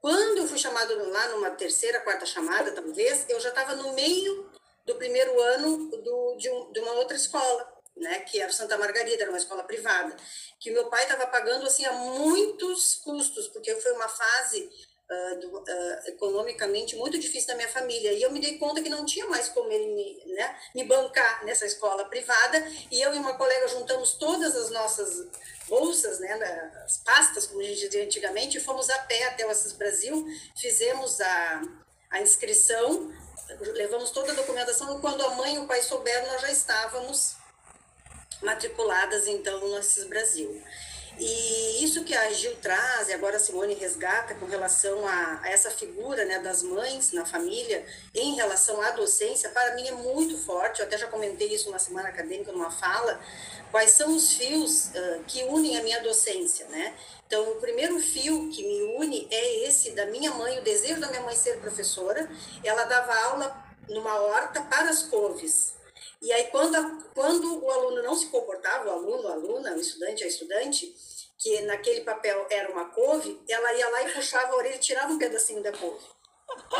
Quando 0.00 0.38
eu 0.38 0.46
fui 0.46 0.58
chamada 0.58 0.94
lá 1.08 1.28
numa 1.28 1.50
terceira, 1.50 2.00
quarta 2.00 2.24
chamada, 2.24 2.72
talvez, 2.72 3.26
eu 3.28 3.40
já 3.40 3.48
estava 3.48 3.74
no 3.74 3.92
meio 3.94 4.48
do 4.86 4.94
primeiro 4.94 5.38
ano 5.40 5.90
do, 5.90 6.36
de, 6.36 6.48
um, 6.50 6.72
de 6.72 6.80
uma 6.80 6.92
outra 6.92 7.16
escola, 7.16 7.72
né, 7.96 8.20
que 8.20 8.40
era 8.40 8.52
Santa 8.52 8.78
Margarida, 8.78 9.22
era 9.22 9.30
uma 9.30 9.38
escola 9.38 9.64
privada, 9.64 10.16
que 10.60 10.70
meu 10.70 10.86
pai 10.86 11.02
estava 11.02 11.26
pagando 11.26 11.66
assim 11.66 11.84
a 11.84 11.92
muitos 11.92 12.94
custos, 12.96 13.48
porque 13.48 13.74
foi 13.80 13.92
uma 13.92 14.08
fase 14.08 14.70
uh, 15.10 15.40
do, 15.40 15.58
uh, 15.58 15.98
economicamente 16.06 16.96
muito 16.96 17.18
difícil 17.18 17.48
da 17.48 17.54
minha 17.54 17.68
família. 17.68 18.12
E 18.12 18.22
eu 18.22 18.30
me 18.30 18.40
dei 18.40 18.58
conta 18.58 18.82
que 18.82 18.88
não 18.88 19.04
tinha 19.04 19.26
mais 19.26 19.48
como 19.48 19.70
ele 19.70 19.94
me, 19.94 20.34
né, 20.34 20.56
me 20.74 20.84
bancar 20.84 21.44
nessa 21.44 21.66
escola 21.66 22.04
privada. 22.04 22.64
E 22.90 23.00
eu 23.00 23.14
e 23.14 23.18
uma 23.18 23.36
colega 23.36 23.68
juntamos 23.68 24.14
todas 24.14 24.54
as 24.54 24.70
nossas 24.70 25.26
bolsas, 25.68 26.18
né, 26.18 26.32
as 26.84 26.98
pastas, 26.98 27.46
como 27.46 27.60
a 27.60 27.64
gente 27.64 27.86
dizia 27.86 28.04
antigamente, 28.04 28.58
e 28.58 28.60
fomos 28.60 28.88
a 28.88 28.98
pé 29.00 29.24
até 29.24 29.46
o 29.46 29.50
Assis 29.50 29.72
Brasil, 29.72 30.26
fizemos 30.56 31.20
a, 31.20 31.62
a 32.10 32.22
inscrição, 32.22 33.12
levamos 33.74 34.10
toda 34.10 34.32
a 34.32 34.34
documentação, 34.34 34.96
e 34.96 35.00
quando 35.00 35.22
a 35.22 35.34
mãe 35.34 35.56
e 35.56 35.58
o 35.58 35.66
pai 35.66 35.82
souberam, 35.82 36.26
nós 36.28 36.40
já 36.40 36.50
estávamos 36.50 37.36
matriculadas, 38.42 39.26
então, 39.26 39.60
no 39.60 39.76
Assis 39.76 40.04
Brasil. 40.04 40.62
E 41.18 41.84
isso 41.84 42.04
que 42.04 42.14
a 42.14 42.30
Gil 42.32 42.54
traz, 42.56 43.08
e 43.08 43.12
agora 43.12 43.36
a 43.36 43.40
Simone 43.40 43.74
resgata 43.74 44.34
com 44.36 44.46
relação 44.46 45.06
a, 45.06 45.40
a, 45.42 45.50
essa 45.50 45.68
figura 45.68 46.24
né, 46.24 46.38
das 46.38 46.62
mães 46.62 47.12
na 47.12 47.26
família, 47.26 47.84
em 48.14 48.36
relação 48.36 48.80
à 48.80 48.92
docência, 48.92 49.48
para 49.50 49.74
mim 49.74 49.88
é 49.88 49.92
muito 49.92 50.38
forte. 50.38 50.80
Eu 50.80 50.86
até 50.86 50.96
já 50.96 51.08
comentei 51.08 51.48
isso 51.48 51.70
na 51.70 51.78
semana 51.78 52.08
acadêmica, 52.08 52.52
numa 52.52 52.70
fala. 52.70 53.20
Quais 53.72 53.90
são 53.90 54.14
os 54.14 54.32
fios 54.32 54.86
uh, 54.86 55.24
que 55.26 55.42
unem 55.44 55.76
a 55.76 55.82
minha 55.82 56.00
docência, 56.02 56.66
né? 56.68 56.94
Então, 57.26 57.52
o 57.52 57.56
primeiro 57.56 57.98
fio 58.00 58.48
que 58.48 58.62
me 58.62 58.96
une 58.96 59.28
é 59.30 59.66
esse 59.66 59.90
da 59.90 60.06
minha 60.06 60.30
mãe, 60.30 60.58
o 60.58 60.62
desejo 60.62 61.00
da 61.00 61.08
minha 61.08 61.22
mãe 61.22 61.34
ser 61.34 61.58
professora. 61.58 62.30
Ela 62.64 62.84
dava 62.84 63.14
aula 63.28 63.64
numa 63.88 64.14
horta 64.20 64.62
para 64.62 64.88
as 64.88 65.02
couves. 65.02 65.77
E 66.20 66.32
aí, 66.32 66.44
quando, 66.44 66.74
a, 66.74 66.98
quando 67.14 67.64
o 67.64 67.70
aluno 67.70 68.02
não 68.02 68.14
se 68.14 68.26
comportava, 68.26 68.88
o 68.88 68.92
aluno, 68.92 69.28
a 69.28 69.32
aluna, 69.32 69.74
o 69.74 69.80
estudante, 69.80 70.24
a 70.24 70.26
estudante, 70.26 70.92
que 71.38 71.60
naquele 71.62 72.00
papel 72.00 72.46
era 72.50 72.70
uma 72.72 72.86
couve, 72.86 73.40
ela 73.48 73.72
ia 73.74 73.88
lá 73.88 74.02
e 74.02 74.12
puxava 74.12 74.52
a 74.52 74.56
orelha 74.56 74.74
e 74.74 74.80
tirava 74.80 75.12
um 75.12 75.18
pedacinho 75.18 75.62
da 75.62 75.72
couve. 75.72 76.04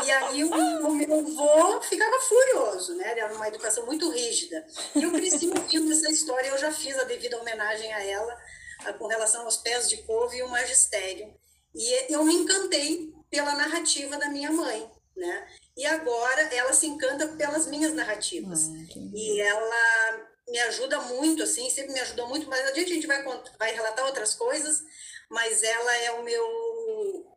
E 0.03 0.11
aí 0.11 0.43
o, 0.43 0.49
o 0.49 0.95
meu 0.95 1.19
avô 1.19 1.81
ficava 1.81 2.19
furioso, 2.21 2.95
né? 2.95 3.11
Era 3.11 3.33
uma 3.33 3.47
educação 3.47 3.85
muito 3.85 4.09
rígida. 4.09 4.65
E 4.95 5.03
eu 5.03 5.11
cresci 5.11 5.47
ouvindo 5.47 5.91
essa 5.91 6.11
história, 6.11 6.49
eu 6.49 6.57
já 6.57 6.71
fiz 6.71 6.97
a 6.97 7.03
devida 7.03 7.39
homenagem 7.39 7.93
a 7.93 8.03
ela 8.03 8.37
a, 8.85 8.93
com 8.93 9.07
relação 9.07 9.43
aos 9.43 9.57
pés 9.57 9.87
de 9.87 9.97
couve 10.03 10.37
e 10.37 10.43
o 10.43 10.49
magistério. 10.49 11.33
E 11.73 12.13
eu 12.13 12.23
me 12.25 12.33
encantei 12.33 13.13
pela 13.29 13.53
narrativa 13.53 14.17
da 14.17 14.29
minha 14.29 14.51
mãe, 14.51 14.89
né? 15.19 15.47
E 15.77 15.85
agora 15.85 16.41
ela 16.53 16.73
se 16.73 16.87
encanta 16.87 17.27
pelas 17.29 17.67
minhas 17.67 17.93
narrativas. 17.93 18.67
Ah, 18.67 18.99
e 19.13 19.39
ela 19.41 20.29
me 20.47 20.59
ajuda 20.59 20.99
muito, 21.01 21.43
assim, 21.43 21.69
sempre 21.69 21.93
me 21.93 21.99
ajudou 21.99 22.27
muito, 22.27 22.47
mas 22.49 22.67
adiante 22.67 22.91
a 22.91 22.95
gente 22.95 23.07
vai, 23.07 23.23
vai 23.57 23.73
relatar 23.73 24.05
outras 24.05 24.33
coisas, 24.33 24.81
mas 25.29 25.61
ela 25.61 25.95
é 25.97 26.11
o 26.13 26.23
meu, 26.23 26.43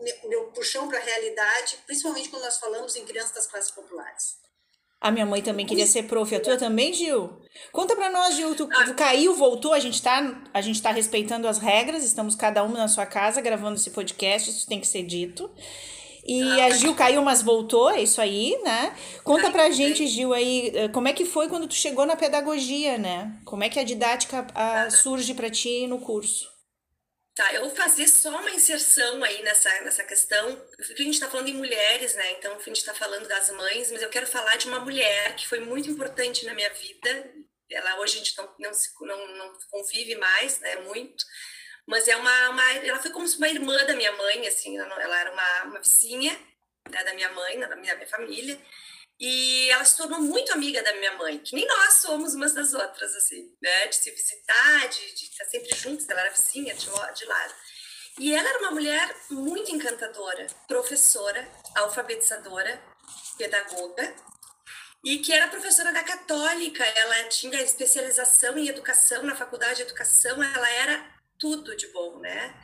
meu, 0.00 0.28
meu 0.28 0.44
puxão 0.52 0.88
para 0.88 0.98
a 0.98 1.02
realidade, 1.02 1.78
principalmente 1.86 2.30
quando 2.30 2.44
nós 2.44 2.58
falamos 2.58 2.96
em 2.96 3.04
crianças 3.04 3.32
das 3.32 3.46
classes 3.46 3.70
populares. 3.70 4.40
A 5.02 5.10
minha 5.10 5.26
mãe 5.26 5.42
também 5.42 5.66
queria 5.66 5.86
ser 5.86 6.04
prof. 6.04 6.32
A 6.32 6.38
tua 6.38 6.56
também, 6.56 6.92
Gil? 6.92 7.28
Conta 7.72 7.96
para 7.96 8.08
nós, 8.08 8.36
Gil. 8.36 8.54
Tu, 8.54 8.68
tu, 8.68 8.94
caiu, 8.94 9.34
voltou. 9.34 9.72
A 9.72 9.80
gente, 9.80 10.00
tá, 10.00 10.40
a 10.54 10.60
gente 10.60 10.80
tá 10.80 10.92
respeitando 10.92 11.48
as 11.48 11.58
regras. 11.58 12.04
Estamos 12.04 12.36
cada 12.36 12.62
uma 12.62 12.78
na 12.78 12.86
sua 12.86 13.04
casa 13.04 13.40
gravando 13.40 13.74
esse 13.74 13.90
podcast. 13.90 14.48
Isso 14.48 14.64
tem 14.64 14.80
que 14.80 14.86
ser 14.86 15.02
dito. 15.02 15.50
E 16.24 16.60
a 16.60 16.70
Gil 16.70 16.94
caiu, 16.94 17.20
mas 17.22 17.42
voltou, 17.42 17.90
é 17.90 18.02
isso 18.02 18.20
aí, 18.20 18.56
né? 18.62 18.96
Conta 19.24 19.50
pra 19.50 19.70
gente, 19.70 20.06
Gil, 20.06 20.32
aí, 20.32 20.70
eh, 20.74 20.88
como 20.88 21.08
é 21.08 21.12
que 21.12 21.24
foi 21.24 21.48
quando 21.48 21.66
tu 21.66 21.74
chegou 21.74 22.06
na 22.06 22.14
pedagogia, 22.14 22.96
né? 22.96 23.40
Como 23.44 23.64
é 23.64 23.68
que 23.68 23.78
a 23.78 23.84
didática 23.84 24.46
a, 24.54 24.88
surge 24.88 25.34
para 25.34 25.50
ti 25.50 25.86
no 25.88 26.00
curso? 26.00 26.52
Tá, 27.34 27.52
eu 27.54 27.62
vou 27.62 27.70
fazer 27.70 28.06
só 28.08 28.28
uma 28.28 28.50
inserção 28.50 29.24
aí 29.24 29.42
nessa, 29.42 29.68
nessa 29.80 30.04
questão, 30.04 30.54
porque 30.76 31.02
a 31.02 31.04
gente 31.04 31.14
está 31.14 31.30
falando 31.30 31.48
em 31.48 31.54
mulheres, 31.54 32.14
né? 32.14 32.32
Então, 32.32 32.54
a 32.54 32.58
gente 32.58 32.76
está 32.76 32.94
falando 32.94 33.26
das 33.26 33.50
mães, 33.50 33.90
mas 33.90 34.02
eu 34.02 34.10
quero 34.10 34.26
falar 34.26 34.56
de 34.56 34.68
uma 34.68 34.80
mulher 34.80 35.34
que 35.34 35.48
foi 35.48 35.58
muito 35.58 35.90
importante 35.90 36.44
na 36.44 36.54
minha 36.54 36.70
vida. 36.74 37.32
Ela 37.70 37.98
hoje 38.00 38.16
a 38.16 38.18
gente 38.18 38.36
não, 38.36 38.54
não, 38.60 38.74
se, 38.74 38.90
não, 39.00 39.36
não 39.38 39.52
convive 39.70 40.14
mais, 40.16 40.60
né? 40.60 40.76
Muito, 40.82 41.24
mas 41.86 42.06
é 42.08 42.16
uma, 42.16 42.50
uma, 42.50 42.72
ela 42.74 42.98
foi 43.00 43.10
como 43.10 43.26
uma 43.26 43.48
irmã 43.48 43.76
da 43.84 43.94
minha 43.94 44.12
mãe, 44.12 44.46
assim, 44.46 44.78
ela, 44.78 45.18
era 45.20 45.32
uma, 45.32 45.62
uma 45.64 45.80
vizinha 45.80 46.32
né, 46.88 47.04
da 47.04 47.14
minha 47.14 47.32
mãe, 47.32 47.58
da 47.58 47.76
minha, 47.76 47.94
da 47.94 47.96
minha 47.96 48.08
família. 48.08 48.60
E 49.20 49.70
ela 49.70 49.84
se 49.84 49.96
tornou 49.96 50.20
muito 50.20 50.52
amiga 50.52 50.82
da 50.82 50.92
minha 50.94 51.16
mãe, 51.16 51.38
que 51.38 51.54
nem 51.54 51.66
nós 51.66 51.94
somos 51.94 52.34
umas 52.34 52.54
das 52.54 52.74
outras, 52.74 53.14
assim, 53.14 53.54
né? 53.62 53.86
De 53.86 53.94
se 53.94 54.10
visitar, 54.10 54.88
de, 54.88 55.14
de 55.14 55.24
estar 55.26 55.44
sempre 55.44 55.76
juntas, 55.76 56.08
ela 56.08 56.22
era 56.22 56.30
vizinha 56.30 56.74
de, 56.74 56.86
de 56.86 57.24
lado. 57.24 57.54
E 58.18 58.34
ela 58.34 58.48
era 58.48 58.58
uma 58.58 58.72
mulher 58.72 59.16
muito 59.30 59.70
encantadora, 59.74 60.46
professora, 60.66 61.48
alfabetizadora, 61.76 62.82
pedagoga, 63.38 64.14
e 65.04 65.18
que 65.18 65.32
era 65.32 65.48
professora 65.48 65.92
da 65.92 66.02
Católica. 66.02 66.84
Ela 66.84 67.24
tinha 67.24 67.62
especialização 67.62 68.58
em 68.58 68.68
educação, 68.68 69.22
na 69.22 69.36
faculdade 69.36 69.76
de 69.76 69.82
educação, 69.82 70.42
ela 70.42 70.70
era 70.70 71.11
tudo 71.42 71.76
de 71.76 71.88
bom, 71.88 72.20
né? 72.20 72.54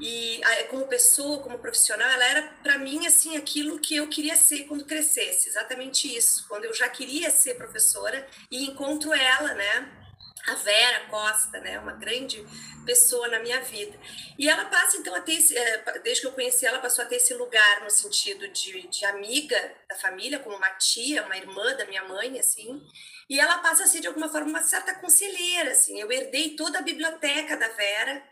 E 0.00 0.40
como 0.68 0.88
pessoa, 0.88 1.40
como 1.40 1.60
profissional, 1.60 2.10
ela 2.10 2.24
era 2.24 2.42
para 2.60 2.76
mim 2.76 3.06
assim 3.06 3.36
aquilo 3.36 3.78
que 3.78 3.94
eu 3.94 4.08
queria 4.08 4.36
ser 4.36 4.64
quando 4.64 4.84
crescesse, 4.84 5.48
exatamente 5.48 6.14
isso. 6.14 6.44
Quando 6.48 6.64
eu 6.64 6.74
já 6.74 6.88
queria 6.88 7.30
ser 7.30 7.54
professora 7.54 8.26
e 8.50 8.64
encontro 8.64 9.14
ela, 9.14 9.54
né? 9.54 10.02
A 10.48 10.54
Vera 10.54 11.06
Costa, 11.06 11.58
né, 11.58 11.76
uma 11.80 11.94
grande 11.94 12.44
pessoa 12.84 13.26
na 13.26 13.40
minha 13.40 13.60
vida. 13.62 13.98
E 14.38 14.48
ela 14.48 14.66
passa 14.66 14.96
então 14.96 15.12
a 15.12 15.20
ter 15.20 15.32
esse, 15.32 15.58
eh, 15.58 16.00
desde 16.04 16.20
que 16.20 16.28
eu 16.28 16.32
conheci 16.32 16.64
ela, 16.64 16.78
passou 16.78 17.04
a 17.04 17.08
ter 17.08 17.16
esse 17.16 17.34
lugar 17.34 17.82
no 17.82 17.90
sentido 17.90 18.46
de, 18.46 18.86
de 18.86 19.04
amiga 19.06 19.74
da 19.88 19.96
família, 19.96 20.38
como 20.38 20.54
uma 20.56 20.70
tia, 20.70 21.24
uma 21.24 21.36
irmã 21.36 21.74
da 21.74 21.84
minha 21.86 22.04
mãe, 22.04 22.38
assim. 22.38 22.80
E 23.28 23.40
ela 23.40 23.58
passa 23.58 23.84
a 23.84 23.86
ser 23.86 24.00
de 24.00 24.06
alguma 24.06 24.28
forma 24.28 24.48
uma 24.48 24.62
certa 24.62 24.94
conselheira, 24.94 25.72
assim. 25.72 26.00
Eu 26.00 26.10
herdei 26.10 26.56
toda 26.56 26.78
a 26.78 26.82
biblioteca 26.82 27.56
da 27.56 27.68
Vera, 27.68 28.22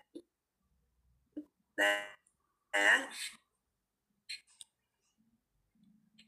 né? 2.72 3.08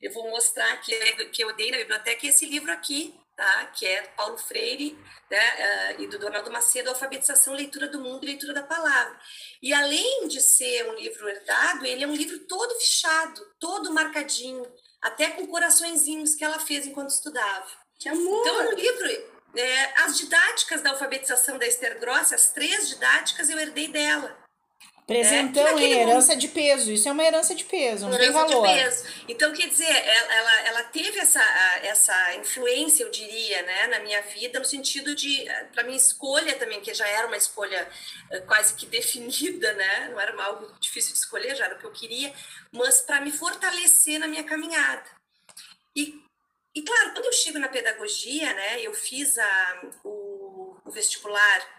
Eu 0.00 0.12
vou 0.12 0.28
mostrar 0.30 0.72
aqui 0.72 0.92
que 1.30 1.42
eu 1.42 1.54
dei 1.56 1.70
na 1.70 1.78
biblioteca 1.78 2.26
esse 2.26 2.46
livro 2.46 2.70
aqui, 2.72 3.18
tá? 3.34 3.66
Que 3.66 3.86
é 3.86 4.02
Paulo 4.08 4.38
Freire 4.38 4.96
né? 5.30 5.96
Uh, 5.96 6.02
e 6.02 6.06
do 6.06 6.18
Donaldo 6.18 6.50
Macedo, 6.50 6.90
Alfabetização, 6.90 7.54
Leitura 7.54 7.88
do 7.88 8.00
Mundo 8.00 8.24
e 8.24 8.26
Leitura 8.26 8.52
da 8.52 8.62
Palavra. 8.62 9.18
E 9.62 9.72
além 9.72 10.28
de 10.28 10.40
ser 10.40 10.88
um 10.88 10.94
livro 10.94 11.28
herdado, 11.28 11.84
ele 11.84 12.04
é 12.04 12.06
um 12.06 12.14
livro 12.14 12.38
todo 12.46 12.74
fechado, 12.78 13.40
todo 13.58 13.92
marcadinho, 13.92 14.64
até 15.00 15.30
com 15.30 15.46
coraçõezinhos 15.46 16.34
que 16.34 16.44
ela 16.44 16.58
fez 16.58 16.86
enquanto 16.86 17.10
estudava. 17.10 17.85
Que 17.98 18.08
amor! 18.08 18.40
Então, 18.40 18.64
no 18.64 18.76
livro, 18.76 19.36
é, 19.56 20.02
as 20.02 20.18
didáticas 20.18 20.82
da 20.82 20.90
alfabetização 20.90 21.58
da 21.58 21.66
Esther 21.66 21.98
Gross, 21.98 22.32
as 22.32 22.50
três 22.50 22.88
didáticas, 22.88 23.48
eu 23.48 23.58
herdei 23.58 23.88
dela. 23.88 24.36
Presentão 25.06 25.78
é, 25.78 25.84
herança 25.84 26.34
de 26.34 26.48
peso. 26.48 26.90
Isso 26.90 27.08
é 27.08 27.12
uma 27.12 27.22
herança 27.22 27.54
de 27.54 27.62
peso, 27.62 28.08
não 28.08 28.14
herança 28.14 28.44
tem 28.44 28.50
valor. 28.50 28.66
De 28.66 28.74
peso. 28.74 29.04
Então, 29.28 29.52
quer 29.52 29.68
dizer, 29.68 29.88
ela, 29.88 30.34
ela, 30.34 30.60
ela, 30.62 30.82
teve 30.82 31.16
essa, 31.20 31.40
essa 31.82 32.34
influência, 32.34 33.04
eu 33.04 33.10
diria, 33.10 33.62
né, 33.62 33.86
na 33.86 34.00
minha 34.00 34.20
vida, 34.22 34.58
no 34.58 34.64
sentido 34.64 35.14
de, 35.14 35.44
para 35.72 35.84
minha 35.84 35.96
escolha 35.96 36.56
também, 36.56 36.80
que 36.80 36.92
já 36.92 37.06
era 37.06 37.28
uma 37.28 37.36
escolha 37.36 37.88
eh, 38.32 38.40
quase 38.40 38.74
que 38.74 38.84
definida, 38.86 39.72
né, 39.74 40.08
não 40.10 40.20
era 40.20 40.42
algo 40.42 40.74
difícil 40.80 41.12
de 41.12 41.20
escolher, 41.20 41.54
já 41.54 41.66
era 41.66 41.76
o 41.76 41.78
que 41.78 41.86
eu 41.86 41.92
queria, 41.92 42.32
mas 42.72 43.00
para 43.00 43.20
me 43.20 43.30
fortalecer 43.30 44.18
na 44.18 44.26
minha 44.26 44.42
caminhada. 44.42 45.06
E, 45.94 46.20
e, 46.76 46.82
claro, 46.82 47.12
quando 47.14 47.24
eu 47.24 47.32
chego 47.32 47.58
na 47.58 47.70
pedagogia, 47.70 48.52
né, 48.52 48.82
eu 48.82 48.92
fiz 48.92 49.38
a, 49.38 49.80
o, 50.04 50.76
o 50.84 50.90
vestibular 50.90 51.76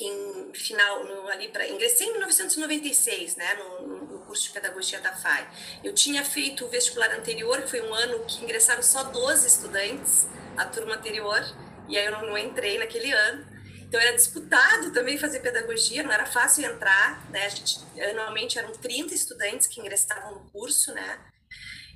em 0.00 0.54
final 0.54 1.02
no, 1.04 1.26
ali 1.26 1.48
para 1.48 1.68
ingressei 1.68 2.06
em 2.06 2.12
1996 2.12 3.36
né 3.36 3.54
no, 3.54 4.06
no, 4.06 4.20
curso 4.20 4.44
de 4.44 4.50
pedagogia 4.50 5.00
da 5.00 5.12
FAI. 5.16 5.50
Eu 5.82 5.92
tinha 5.92 6.24
feito 6.24 6.64
o 6.64 6.68
vestibular 6.68 7.10
anterior 7.10 7.60
que 7.62 7.70
foi 7.70 7.82
um 7.82 7.92
ano 7.92 8.24
que 8.24 8.44
ingressaram 8.44 8.84
só 8.84 9.02
12 9.02 9.48
estudantes 9.48 10.28
a 10.56 10.64
turma 10.64 10.94
anterior 10.94 11.42
e 11.88 11.98
aí 11.98 12.06
eu 12.06 12.12
não, 12.12 12.26
não 12.26 12.38
entrei 12.38 12.78
naquele 12.78 13.10
ano. 13.10 13.44
Então 13.80 13.98
era 13.98 14.14
disputado 14.14 14.92
também 14.92 15.18
fazer 15.18 15.40
pedagogia 15.40 16.04
não 16.04 16.12
era 16.12 16.24
fácil 16.24 16.64
entrar 16.64 17.28
né 17.30 17.46
a 17.46 17.48
gente 17.48 17.80
anualmente 18.10 18.60
eram 18.60 18.70
30 18.70 19.12
estudantes 19.12 19.66
que 19.66 19.80
ingressavam 19.80 20.34
no 20.34 20.50
curso 20.50 20.94
né. 20.94 21.18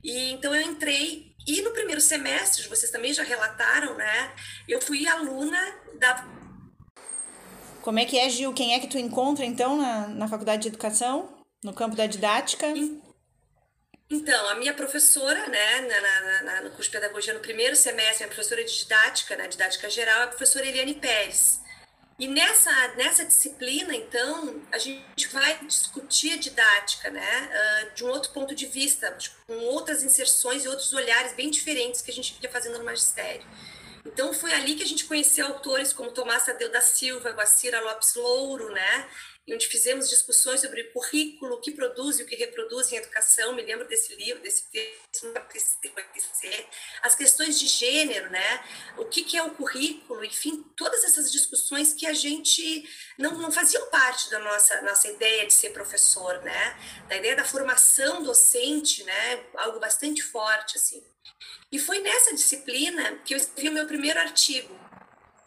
E 0.02 0.32
então 0.32 0.52
eu 0.52 0.60
entrei 0.60 1.33
e 1.46 1.62
no 1.62 1.72
primeiro 1.72 2.00
semestre 2.00 2.68
vocês 2.68 2.90
também 2.90 3.12
já 3.12 3.22
relataram 3.22 3.94
né 3.96 4.32
eu 4.68 4.80
fui 4.80 5.06
aluna 5.06 5.60
da 5.98 6.24
como 7.84 7.98
é 7.98 8.06
que 8.06 8.18
é, 8.18 8.30
Gil? 8.30 8.54
Quem 8.54 8.72
é 8.72 8.80
que 8.80 8.86
tu 8.86 8.96
encontra, 8.96 9.44
então, 9.44 9.76
na, 9.76 10.08
na 10.08 10.26
faculdade 10.26 10.62
de 10.62 10.68
educação? 10.68 11.44
No 11.62 11.74
campo 11.74 11.94
da 11.94 12.06
didática? 12.06 12.66
Então, 14.08 14.48
a 14.48 14.54
minha 14.54 14.72
professora, 14.72 15.46
né, 15.48 15.80
na, 15.82 16.42
na, 16.42 16.60
no 16.62 16.70
curso 16.70 16.90
de 16.90 16.96
pedagogia, 16.98 17.34
no 17.34 17.40
primeiro 17.40 17.76
semestre, 17.76 18.24
a 18.24 18.28
professora 18.28 18.64
de 18.64 18.74
didática, 18.74 19.36
na 19.36 19.46
didática 19.46 19.90
geral, 19.90 20.20
é 20.20 20.24
a 20.24 20.28
professora 20.28 20.66
Eliane 20.66 20.94
Pérez. 20.94 21.60
E 22.18 22.28
nessa, 22.28 22.70
nessa 22.96 23.24
disciplina, 23.24 23.94
então, 23.94 24.60
a 24.70 24.78
gente 24.78 25.28
vai 25.32 25.58
discutir 25.64 26.32
a 26.32 26.36
didática, 26.36 27.10
né, 27.10 27.50
uh, 27.90 27.94
de 27.94 28.04
um 28.04 28.08
outro 28.08 28.30
ponto 28.30 28.54
de 28.54 28.66
vista, 28.66 29.10
tipo, 29.12 29.34
com 29.48 29.58
outras 29.64 30.02
inserções 30.02 30.64
e 30.64 30.68
outros 30.68 30.92
olhares 30.92 31.32
bem 31.32 31.50
diferentes 31.50 32.00
que 32.00 32.12
a 32.12 32.14
gente 32.14 32.34
fica 32.34 32.48
fazendo 32.48 32.78
no 32.78 32.84
magistério. 32.84 33.44
Então 34.06 34.34
foi 34.34 34.52
ali 34.52 34.74
que 34.74 34.82
a 34.82 34.86
gente 34.86 35.06
conheceu 35.06 35.46
autores 35.46 35.92
como 35.92 36.10
Tomás 36.10 36.44
Tadeu 36.44 36.70
da 36.70 36.80
Silva, 36.80 37.30
Guacira 37.30 37.80
Lopes 37.80 38.14
Louro, 38.14 38.70
né? 38.70 39.08
Onde 39.46 39.68
fizemos 39.68 40.08
discussões 40.08 40.62
sobre 40.62 40.80
o 40.80 40.92
currículo, 40.92 41.56
o 41.56 41.60
que 41.60 41.72
produz 41.72 42.18
e 42.18 42.22
o 42.22 42.26
que 42.26 42.34
reproduz 42.34 42.90
em 42.90 42.96
educação. 42.96 43.54
Me 43.54 43.62
lembro 43.62 43.86
desse 43.86 44.14
livro, 44.16 44.42
desse 44.42 44.70
texto, 44.70 45.32
as 47.02 47.14
questões 47.14 47.58
de 47.58 47.66
gênero, 47.66 48.30
né? 48.30 48.64
O 48.96 49.04
que, 49.04 49.22
que 49.22 49.36
é 49.36 49.42
o 49.42 49.50
currículo, 49.50 50.24
enfim, 50.24 50.62
todas 50.74 51.04
essas 51.04 51.30
discussões 51.30 51.92
que 51.92 52.06
a 52.06 52.14
gente 52.14 52.88
não, 53.18 53.32
não 53.32 53.52
faziam 53.52 53.86
parte 53.90 54.30
da 54.30 54.38
nossa, 54.38 54.80
nossa 54.80 55.08
ideia 55.08 55.46
de 55.46 55.52
ser 55.52 55.70
professor, 55.70 56.40
né? 56.42 56.78
Da 57.08 57.16
ideia 57.16 57.36
da 57.36 57.44
formação 57.44 58.22
docente, 58.22 59.04
né? 59.04 59.44
Algo 59.56 59.78
bastante 59.78 60.22
forte, 60.22 60.78
assim. 60.78 61.04
E 61.70 61.78
foi 61.78 61.98
nessa 62.00 62.34
disciplina 62.34 63.16
que 63.24 63.34
eu 63.34 63.38
escrevi 63.38 63.68
o 63.68 63.72
meu 63.72 63.86
primeiro 63.86 64.18
artigo. 64.20 64.78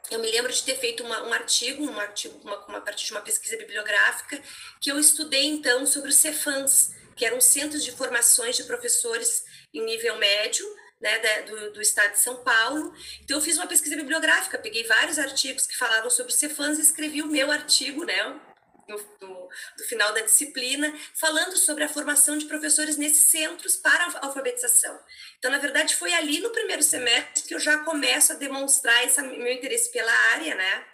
Eu 0.10 0.20
me 0.20 0.32
lembro 0.32 0.52
de 0.52 0.64
ter 0.64 0.78
feito 0.78 1.04
uma, 1.04 1.28
um 1.28 1.34
artigo, 1.34 1.84
um 1.84 2.00
artigo 2.00 2.40
uma, 2.44 2.66
uma 2.66 2.82
partir 2.82 3.06
de 3.08 3.12
uma 3.12 3.22
pesquisa 3.22 3.58
bibliográfica, 3.58 4.42
que 4.80 4.90
eu 4.90 4.98
estudei 5.00 5.46
então 5.46 5.86
sobre 5.86 6.10
os 6.10 6.16
Cefans, 6.16 6.92
que 7.16 7.26
eram 7.26 7.42
centros 7.42 7.84
de 7.84 7.92
formações 7.92 8.56
de 8.56 8.64
professores 8.64 9.44
em 9.74 9.84
nível 9.84 10.18
médio, 10.18 10.66
né, 11.02 11.42
do, 11.44 11.74
do, 11.74 11.82
estado 11.82 12.14
de 12.14 12.20
São 12.20 12.38
Paulo. 12.38 12.94
Então, 13.22 13.38
eu 13.38 13.42
fiz 13.42 13.58
uma 13.58 13.68
pesquisa 13.68 13.96
bibliográfica, 13.96 14.58
peguei 14.58 14.84
vários 14.84 15.20
artigos 15.20 15.68
que 15.68 15.78
falavam 15.78 16.10
sobre 16.10 16.34
Cefans 16.34 16.80
e 16.80 16.82
escrevi 16.82 17.22
o 17.22 17.28
meu 17.28 17.52
artigo, 17.52 18.04
né, 18.04 18.40
no, 18.88 18.98
no, 19.22 19.50
no, 19.78 19.86
final 19.86 20.14
da 20.14 20.22
disciplina, 20.22 20.94
falando 21.14 21.58
sobre 21.58 21.84
a 21.84 21.90
formação 21.90 22.38
de 22.38 22.46
professores 22.46 22.98
nesses 22.98 23.30
centros 23.30 23.76
para 23.76 24.06
a 24.06 24.26
alfabetização. 24.26 25.00
Então, 25.38 25.52
na 25.52 25.58
verdade, 25.58 25.96
foi 25.96 26.14
ali 26.14 26.40
no 26.40 26.50
primeiro 26.50 26.84
semestre 26.84 27.44
que 27.44 27.54
eu 27.54 27.60
já 27.60 27.80
começo 27.80 28.34
a 28.34 28.36
demonstrar 28.36 29.06
esse 29.06 29.22
meu 29.22 29.52
interesse 29.52 29.92
pela 29.92 30.12
área, 30.32 30.56
né? 30.56 30.86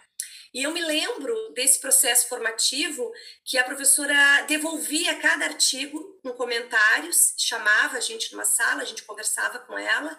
E 0.52 0.62
eu 0.62 0.70
me 0.70 0.80
lembro 0.80 1.52
desse 1.52 1.80
processo 1.80 2.28
formativo 2.28 3.12
que 3.44 3.58
a 3.58 3.64
professora 3.64 4.42
devolvia 4.46 5.16
cada 5.16 5.46
artigo 5.46 6.20
com 6.22 6.32
comentários, 6.32 7.34
chamava 7.36 7.96
a 7.96 8.00
gente 8.00 8.30
numa 8.32 8.44
sala, 8.44 8.82
a 8.82 8.84
gente 8.84 9.02
conversava 9.02 9.58
com 9.58 9.76
ela, 9.76 10.16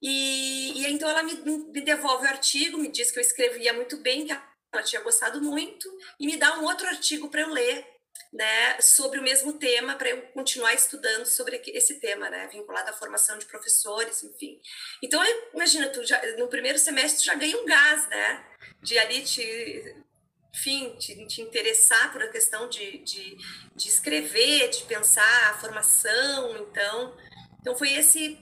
e, 0.00 0.80
e 0.80 0.86
então 0.86 1.08
ela 1.08 1.24
me, 1.24 1.34
me 1.34 1.80
devolve 1.80 2.24
o 2.24 2.28
artigo, 2.28 2.78
me 2.78 2.88
diz 2.88 3.10
que 3.10 3.18
eu 3.18 3.22
escrevia 3.22 3.72
muito 3.72 3.96
bem, 3.96 4.26
que 4.26 4.32
ela 4.74 4.84
tinha 4.84 5.02
gostado 5.02 5.40
muito, 5.42 5.88
e 6.18 6.26
me 6.26 6.36
dá 6.36 6.58
um 6.58 6.64
outro 6.64 6.86
artigo 6.86 7.28
para 7.28 7.42
eu 7.42 7.48
ler, 7.48 7.86
né, 8.32 8.80
sobre 8.80 9.20
o 9.20 9.22
mesmo 9.22 9.52
tema, 9.52 9.94
para 9.94 10.10
eu 10.10 10.22
continuar 10.32 10.74
estudando 10.74 11.24
sobre 11.24 11.62
esse 11.68 12.00
tema, 12.00 12.28
né, 12.28 12.48
vinculado 12.48 12.90
à 12.90 12.92
formação 12.92 13.38
de 13.38 13.46
professores, 13.46 14.24
enfim. 14.24 14.60
Então, 15.00 15.22
imagina, 15.54 15.88
tu 15.88 16.04
já, 16.04 16.20
no 16.36 16.48
primeiro 16.48 16.78
semestre 16.78 17.24
já 17.24 17.34
ganha 17.34 17.56
um 17.56 17.64
gás, 17.64 18.08
né, 18.08 18.44
de 18.82 18.98
ali 18.98 19.22
te, 19.22 19.96
enfim, 20.52 20.96
te, 20.98 21.26
te 21.26 21.42
interessar 21.42 22.12
por 22.12 22.22
a 22.22 22.28
questão 22.28 22.68
de, 22.68 22.98
de, 22.98 23.36
de 23.74 23.88
escrever, 23.88 24.68
de 24.68 24.82
pensar 24.82 25.50
a 25.50 25.58
formação, 25.58 26.56
então, 26.56 27.16
então 27.60 27.76
foi 27.76 27.92
esse 27.92 28.38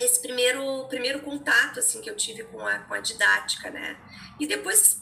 esse 0.00 0.20
primeiro 0.20 0.88
primeiro 0.88 1.20
contato 1.20 1.78
assim 1.78 2.00
que 2.00 2.10
eu 2.10 2.16
tive 2.16 2.44
com 2.44 2.66
a, 2.66 2.78
com 2.80 2.94
a 2.94 2.98
didática, 2.98 3.70
né? 3.70 3.96
E 4.40 4.46
depois 4.46 5.00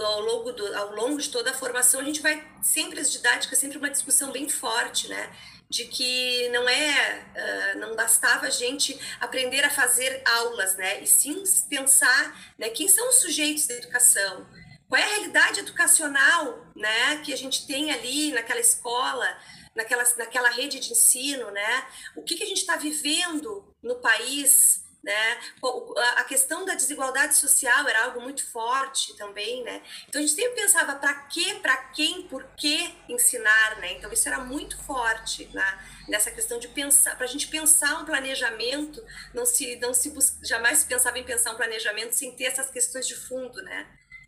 ao 0.00 0.20
longo, 0.20 0.52
do, 0.52 0.76
ao 0.76 0.94
longo 0.94 1.20
de 1.20 1.30
toda 1.30 1.50
a 1.50 1.54
formação, 1.54 2.00
a 2.00 2.04
gente 2.04 2.20
vai 2.20 2.46
sempre 2.62 3.00
as 3.00 3.10
didáticas, 3.10 3.58
sempre 3.58 3.78
uma 3.78 3.90
discussão 3.90 4.32
bem 4.32 4.48
forte, 4.48 5.08
né? 5.08 5.30
De 5.68 5.86
que 5.86 6.48
não 6.50 6.68
é, 6.68 7.26
uh, 7.74 7.78
não 7.78 7.96
bastava 7.96 8.46
a 8.46 8.50
gente 8.50 8.98
aprender 9.20 9.64
a 9.64 9.70
fazer 9.70 10.22
aulas, 10.24 10.76
né? 10.76 11.02
E 11.02 11.06
sim 11.06 11.42
pensar, 11.68 12.54
né? 12.58 12.68
Quem 12.70 12.88
são 12.88 13.08
os 13.08 13.16
sujeitos 13.16 13.66
da 13.66 13.74
educação? 13.74 14.46
Qual 14.88 15.00
é 15.00 15.04
a 15.04 15.08
realidade 15.08 15.60
educacional, 15.60 16.66
né? 16.76 17.18
Que 17.24 17.32
a 17.32 17.36
gente 17.36 17.66
tem 17.66 17.90
ali 17.90 18.32
naquela 18.32 18.60
escola, 18.60 19.26
naquela, 19.74 20.04
naquela 20.16 20.50
rede 20.50 20.78
de 20.78 20.92
ensino, 20.92 21.50
né? 21.50 21.86
O 22.14 22.22
que, 22.22 22.36
que 22.36 22.44
a 22.44 22.46
gente 22.46 22.60
está 22.60 22.76
vivendo 22.76 23.64
no 23.82 23.96
país, 23.96 24.83
né? 25.04 25.38
A 26.16 26.24
questão 26.24 26.64
da 26.64 26.74
desigualdade 26.74 27.36
social 27.36 27.86
era 27.86 28.04
algo 28.04 28.20
muito 28.22 28.44
forte 28.50 29.14
também, 29.16 29.62
né? 29.62 29.82
Então 30.08 30.18
a 30.18 30.22
gente 30.26 30.34
sempre 30.34 30.62
pensava 30.62 30.96
para 30.96 31.14
quê, 31.26 31.58
para 31.60 31.76
quem, 31.76 32.22
por 32.22 32.42
que 32.56 32.94
ensinar, 33.08 33.78
né? 33.78 33.92
Então 33.92 34.10
isso 34.10 34.26
era 34.26 34.40
muito 34.40 34.82
forte 34.84 35.50
nessa 36.08 36.30
questão 36.30 36.58
de 36.58 36.68
pensar, 36.68 37.16
para 37.16 37.26
a 37.26 37.28
gente 37.28 37.48
pensar 37.48 38.00
um 38.00 38.04
planejamento, 38.04 39.04
não 39.32 39.44
se, 39.44 39.76
não 39.76 39.92
se 39.92 40.12
jamais 40.42 40.78
se 40.78 40.86
pensava 40.86 41.18
em 41.18 41.24
pensar 41.24 41.52
um 41.52 41.56
planejamento 41.56 42.12
sem 42.12 42.32
ter 42.34 42.44
essas 42.44 42.70
questões 42.70 43.06
de 43.06 43.14
fundo, 43.14 43.62
né? 43.62 43.86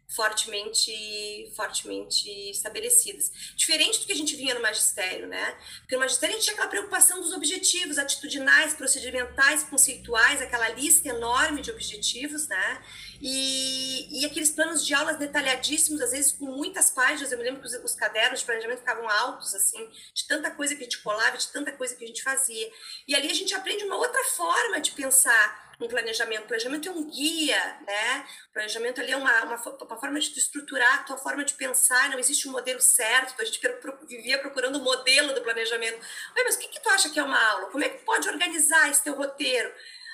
Fortemente 0.08 1.52
fortemente 1.54 2.30
estabelecidas. 2.50 3.30
Diferente 3.56 4.00
do 4.00 4.06
que 4.06 4.12
a 4.12 4.16
gente 4.16 4.36
vinha 4.36 4.54
no 4.54 4.62
magistério, 4.62 5.26
né? 5.26 5.56
Porque 5.80 5.96
no 5.96 6.00
magistério 6.00 6.34
a 6.34 6.38
gente 6.38 6.44
tinha 6.44 6.54
aquela 6.54 6.70
preocupação 6.70 7.20
dos 7.20 7.32
objetivos 7.32 7.98
atitudinais, 7.98 8.74
procedimentais, 8.74 9.64
conceituais, 9.64 10.40
aquela 10.40 10.68
lista 10.70 11.08
enorme 11.08 11.60
de 11.60 11.70
objetivos, 11.70 12.46
né? 12.46 12.82
E, 13.20 14.20
e 14.20 14.26
aqueles 14.26 14.50
planos 14.50 14.84
de 14.84 14.94
aulas 14.94 15.16
detalhadíssimos, 15.16 16.00
às 16.00 16.12
vezes 16.12 16.32
com 16.32 16.46
muitas 16.46 16.90
páginas. 16.90 17.32
Eu 17.32 17.38
me 17.38 17.44
lembro 17.44 17.60
que 17.60 17.66
os, 17.66 17.74
os 17.84 17.94
cadernos 17.94 18.40
de 18.40 18.46
planejamento 18.46 18.78
ficavam 18.78 19.08
altos, 19.08 19.54
assim, 19.54 19.88
de 20.14 20.26
tanta 20.26 20.50
coisa 20.50 20.74
que 20.74 20.82
a 20.82 20.84
gente 20.84 20.98
colava, 20.98 21.36
de 21.36 21.48
tanta 21.48 21.72
coisa 21.72 21.94
que 21.96 22.04
a 22.04 22.06
gente 22.06 22.22
fazia. 22.22 22.70
E 23.08 23.14
ali 23.14 23.30
a 23.30 23.34
gente 23.34 23.54
aprende 23.54 23.84
uma 23.84 23.96
outra 23.96 24.22
forma 24.24 24.80
de 24.80 24.92
pensar 24.92 25.65
um 25.80 25.88
planejamento. 25.88 26.44
O 26.44 26.46
planejamento 26.46 26.88
é 26.88 26.92
um 26.92 27.04
guia, 27.10 27.78
né? 27.86 28.26
O 28.50 28.52
planejamento 28.52 29.00
ali 29.00 29.12
é 29.12 29.16
uma, 29.16 29.44
uma, 29.44 29.56
uma 29.56 29.98
forma 29.98 30.18
de 30.18 30.38
estruturar 30.38 31.00
a 31.00 31.02
tua 31.02 31.18
forma 31.18 31.44
de 31.44 31.54
pensar, 31.54 32.10
não 32.10 32.18
existe 32.18 32.48
um 32.48 32.52
modelo 32.52 32.80
certo, 32.80 33.40
a 33.40 33.44
gente 33.44 33.60
vivia 34.08 34.38
procurando 34.38 34.76
o 34.76 34.80
um 34.80 34.84
modelo 34.84 35.34
do 35.34 35.42
planejamento. 35.42 35.98
mas 36.34 36.56
o 36.56 36.58
que, 36.58 36.68
que 36.68 36.82
tu 36.82 36.88
acha 36.88 37.10
que 37.10 37.18
é 37.18 37.22
uma 37.22 37.42
aula? 37.50 37.70
Como 37.70 37.84
é 37.84 37.88
que 37.88 38.04
pode 38.04 38.28
organizar 38.28 38.90
esse 38.90 39.02
teu 39.02 39.14
roteiro? 39.14 39.72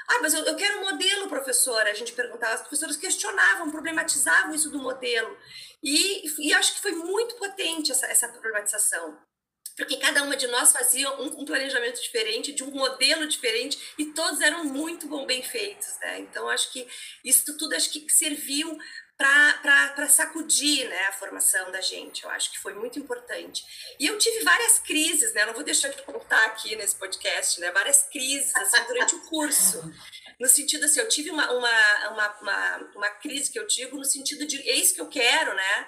Ah, 0.09 0.19
mas 0.21 0.35
eu, 0.35 0.45
eu 0.45 0.57
quero 0.57 0.81
um 0.81 0.91
modelo, 0.91 1.29
professora. 1.29 1.91
A 1.91 1.95
gente 1.95 2.13
perguntava, 2.13 2.55
as 2.55 2.61
professoras 2.61 2.97
questionavam, 2.97 3.71
problematizavam 3.71 4.55
isso 4.55 4.71
do 4.71 4.79
modelo. 4.79 5.37
E, 5.83 6.49
e 6.49 6.53
acho 6.53 6.75
que 6.75 6.83
foi 6.83 6.93
muito 6.93 7.37
potente 7.37 7.93
essa, 7.93 8.07
essa 8.07 8.29
problematização 8.29 9.17
porque 9.77 9.97
cada 9.97 10.23
uma 10.23 10.37
de 10.37 10.47
nós 10.49 10.73
fazia 10.73 11.11
um, 11.21 11.41
um, 11.41 11.45
planejamento 11.45 12.01
diferente, 12.01 12.53
de 12.53 12.63
um 12.63 12.71
modelo 12.71 13.27
diferente, 13.27 13.79
e 13.99 14.07
todos 14.07 14.41
eram 14.41 14.65
muito 14.65 15.07
bom, 15.07 15.27
bem 15.27 15.43
feitos, 15.43 15.99
né? 16.01 16.21
Então, 16.21 16.49
acho 16.49 16.71
que 16.73 16.87
isso 17.25 17.57
tudo 17.57 17.75
acho 17.75 17.91
que 17.91 18.09
serviu 18.13 18.79
para 19.17 20.09
sacudir 20.09 20.89
né, 20.89 21.07
a 21.07 21.13
formação 21.13 21.71
da 21.71 21.81
gente. 21.81 22.25
Eu 22.25 22.31
acho 22.31 22.51
que 22.51 22.59
foi 22.59 22.75
muito 22.75 22.99
importante. 22.99 23.65
E 23.99 24.07
eu 24.07 24.19
tive 24.19 24.43
várias 24.43 24.79
crises, 24.81 25.33
né? 25.33 25.47
Não 25.47 25.55
vou 25.55 25.63
deixar 25.63 25.89
de 25.91 26.03
contar 26.03 26.45
aqui 26.47 26.75
nesse 26.75 26.97
podcast, 26.97 27.61
né? 27.61 27.71
Várias 27.71 28.03
crises 28.05 28.55
assim, 28.57 28.85
durante 28.85 29.15
o 29.15 29.21
curso. 29.21 29.93
No 30.41 30.49
sentido 30.49 30.85
assim, 30.85 30.99
eu 30.99 31.09
tive 31.09 31.31
uma, 31.31 31.51
uma, 31.53 32.09
uma, 32.11 32.41
uma, 32.41 32.91
uma 32.97 33.11
crise 33.11 33.51
que 33.53 33.59
eu 33.59 33.67
digo 33.67 33.97
no 33.97 34.05
sentido 34.05 34.45
de 34.45 34.57
eis 34.69 34.91
que 34.91 35.01
eu 35.01 35.09
quero, 35.09 35.55
né? 35.55 35.87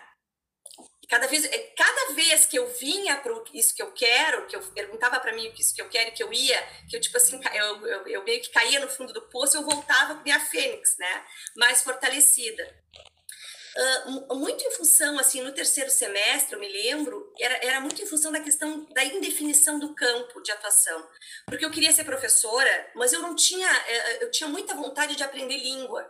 Cada 1.09 1.27
vez, 1.27 1.45
é, 1.45 1.59
cada 1.77 2.13
vez 2.15 2.47
que 2.47 2.59
eu 2.59 2.67
vinha 2.75 3.17
para 3.17 3.33
isso 3.53 3.75
que 3.75 3.83
eu 3.83 3.93
quero, 3.93 4.47
que 4.47 4.57
eu 4.57 4.63
perguntava 4.73 5.21
para 5.21 5.33
mim 5.33 5.49
o 5.49 5.53
que 5.53 5.61
isso 5.61 5.75
que 5.75 5.83
eu 5.83 5.89
quero, 5.89 6.13
que 6.13 6.23
eu 6.23 6.33
ia, 6.33 6.61
que 6.89 6.97
eu 6.97 7.01
tipo 7.01 7.17
assim, 7.17 7.41
eu, 7.53 7.87
eu, 7.87 8.07
eu 8.07 8.25
meio 8.25 8.41
que 8.41 8.51
caía 8.51 8.81
no 8.81 8.89
fundo 8.89 9.13
do 9.13 9.23
poço, 9.29 9.57
eu 9.57 9.63
voltava 9.63 10.23
minha 10.23 10.41
fênix, 10.41 10.97
né, 10.99 11.25
mais 11.57 11.83
fortalecida. 11.83 12.85
Uh, 13.77 14.37
muito 14.37 14.63
em 14.63 14.71
função, 14.71 15.19
assim, 15.19 15.41
no 15.41 15.51
terceiro 15.51 15.91
semestre, 15.91 16.55
eu 16.55 16.61
me 16.61 16.69
lembro, 16.69 17.33
era, 17.41 17.57
era 17.57 17.81
muito 17.81 18.01
em 18.01 18.07
função 18.07 18.31
da 18.31 18.39
questão 18.39 18.85
da 18.93 19.05
indefinição 19.05 19.81
do 19.81 19.93
campo 19.97 20.41
de 20.43 20.53
atuação. 20.53 21.09
Porque 21.47 21.65
eu 21.65 21.73
queria 21.73 21.93
ser 21.93 22.05
professora, 22.05 22.93
mas 22.95 23.13
eu 23.13 23.21
não 23.21 23.35
tinha, 23.35 23.69
eh, 23.69 23.97
eh, 23.97 24.25
eu 24.25 24.31
tinha 24.31 24.49
muita 24.49 24.77
vontade 24.77 25.17
de 25.17 25.25
aprender 25.25 25.57
língua. 25.57 26.09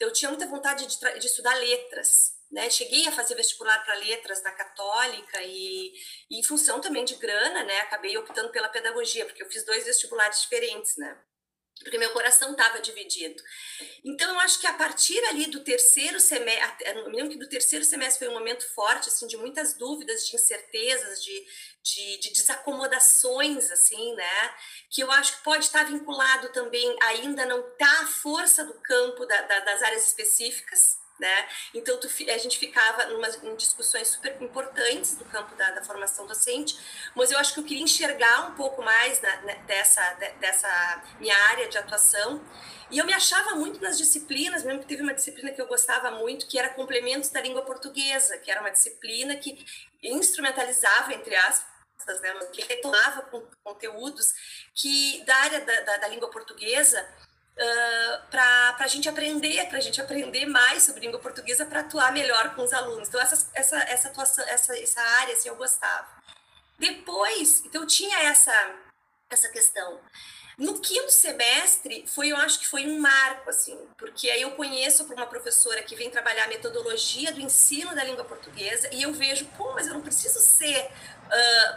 Eu 0.00 0.10
tinha 0.14 0.30
muita 0.30 0.46
vontade 0.46 0.86
de, 0.86 1.18
de 1.18 1.26
estudar 1.26 1.54
letras. 1.56 2.37
Né, 2.50 2.70
cheguei 2.70 3.06
a 3.06 3.12
fazer 3.12 3.34
vestibular 3.34 3.78
para 3.84 3.94
letras 3.96 4.42
na 4.42 4.50
Católica 4.50 5.42
e, 5.42 5.92
e, 6.30 6.40
em 6.40 6.42
função 6.42 6.80
também 6.80 7.04
de 7.04 7.14
grana, 7.16 7.62
né, 7.62 7.80
acabei 7.80 8.16
optando 8.16 8.50
pela 8.50 8.70
pedagogia, 8.70 9.26
porque 9.26 9.42
eu 9.42 9.50
fiz 9.50 9.66
dois 9.66 9.84
vestibulares 9.84 10.40
diferentes, 10.40 10.96
né, 10.96 11.14
porque 11.82 11.98
meu 11.98 12.10
coração 12.10 12.52
estava 12.52 12.80
dividido. 12.80 13.42
Então, 14.04 14.32
eu 14.32 14.40
acho 14.40 14.60
que 14.60 14.66
a 14.66 14.72
partir 14.74 15.18
ali 15.26 15.46
do 15.46 15.62
terceiro 15.62 16.18
semestre, 16.18 16.86
eu 16.86 17.10
me 17.10 17.16
lembro 17.16 17.32
que 17.32 17.38
do 17.38 17.48
terceiro 17.48 17.84
semestre 17.84 18.26
foi 18.26 18.28
um 18.28 18.38
momento 18.38 18.66
forte, 18.74 19.08
assim, 19.08 19.26
de 19.26 19.36
muitas 19.36 19.74
dúvidas, 19.74 20.26
de 20.26 20.34
incertezas, 20.34 21.22
de, 21.22 21.46
de, 21.82 22.18
de 22.18 22.32
desacomodações, 22.32 23.70
assim, 23.70 24.14
né, 24.14 24.54
que 24.90 25.02
eu 25.02 25.10
acho 25.12 25.38
que 25.38 25.44
pode 25.44 25.64
estar 25.64 25.84
vinculado 25.84 26.50
também, 26.52 26.96
ainda 27.02 27.46
não 27.46 27.62
tá 27.76 28.00
a 28.00 28.06
força 28.06 28.64
do 28.64 28.74
campo 28.82 29.24
da, 29.26 29.42
da, 29.42 29.60
das 29.60 29.82
áreas 29.82 30.08
específicas, 30.08 30.97
né? 31.18 31.48
Então, 31.74 31.98
tu, 31.98 32.06
a 32.06 32.38
gente 32.38 32.58
ficava 32.58 33.04
em 33.42 33.56
discussões 33.56 34.08
super 34.08 34.40
importantes 34.40 35.16
do 35.16 35.24
campo 35.24 35.54
da, 35.56 35.70
da, 35.72 35.82
formação 35.82 36.26
docente, 36.26 36.78
mas 37.14 37.30
eu 37.30 37.38
acho 37.38 37.54
que 37.54 37.60
eu 37.60 37.64
queria 37.64 37.82
enxergar 37.82 38.48
um 38.48 38.54
pouco 38.54 38.82
mais 38.82 39.20
na, 39.20 39.36
né, 39.42 39.62
dessa, 39.66 40.02
de, 40.14 40.30
dessa 40.34 41.02
minha 41.18 41.36
área 41.48 41.68
de 41.68 41.76
atuação. 41.76 42.40
E 42.90 42.98
eu 42.98 43.04
me 43.04 43.12
achava 43.12 43.54
muito 43.56 43.80
nas 43.80 43.98
disciplinas, 43.98 44.62
mesmo 44.64 44.80
que 44.80 44.86
teve 44.86 45.02
uma 45.02 45.12
disciplina 45.12 45.52
que 45.52 45.60
eu 45.60 45.66
gostava 45.66 46.10
muito, 46.12 46.46
que 46.46 46.58
era 46.58 46.70
complementos 46.70 47.30
da 47.30 47.40
língua 47.40 47.62
portuguesa, 47.62 48.38
que 48.38 48.50
era 48.50 48.60
uma 48.60 48.70
disciplina 48.70 49.36
que 49.36 49.64
instrumentalizava, 50.02 51.12
entre 51.12 51.34
aspas, 51.34 52.20
né, 52.20 52.32
que 52.52 52.62
retomava 52.62 53.28
conteúdos 53.62 54.32
que 54.74 55.22
da 55.24 55.36
área 55.36 55.60
da, 55.60 55.80
da, 55.80 55.96
da 55.98 56.08
língua 56.08 56.30
portuguesa 56.30 57.06
uh, 57.58 58.26
para 58.30 58.76
a 58.78 58.86
gente 58.86 59.08
aprender, 59.08 59.66
para 59.68 59.78
a 59.78 59.80
gente 59.80 60.00
aprender 60.00 60.46
mais 60.46 60.84
sobre 60.84 61.00
língua 61.00 61.18
portuguesa 61.18 61.66
para 61.66 61.80
atuar 61.80 62.12
melhor 62.12 62.54
com 62.54 62.62
os 62.62 62.72
alunos. 62.72 63.08
Então, 63.08 63.20
essa, 63.20 63.50
essa, 63.54 63.76
essa 63.82 64.08
atuação, 64.08 64.44
essa, 64.48 64.78
essa 64.78 65.00
área, 65.00 65.34
assim, 65.34 65.48
eu 65.48 65.56
gostava. 65.56 66.06
Depois, 66.78 67.62
então, 67.64 67.86
tinha 67.86 68.18
essa, 68.24 68.52
essa 69.30 69.48
questão. 69.48 70.00
No 70.58 70.80
quinto 70.80 71.12
semestre, 71.12 72.04
foi, 72.08 72.30
eu 72.30 72.36
acho 72.36 72.58
que 72.58 72.66
foi 72.66 72.84
um 72.84 72.98
marco, 72.98 73.48
assim, 73.48 73.78
porque 73.96 74.28
aí 74.28 74.42
eu 74.42 74.50
conheço 74.52 75.04
uma 75.04 75.24
professora 75.24 75.84
que 75.84 75.94
vem 75.94 76.10
trabalhar 76.10 76.46
a 76.46 76.48
metodologia 76.48 77.30
do 77.30 77.40
ensino 77.40 77.94
da 77.94 78.02
língua 78.02 78.24
portuguesa 78.24 78.88
e 78.92 79.00
eu 79.00 79.12
vejo, 79.12 79.44
pô, 79.56 79.72
mas 79.74 79.86
eu 79.86 79.94
não 79.94 80.00
preciso 80.00 80.40
ser 80.40 80.90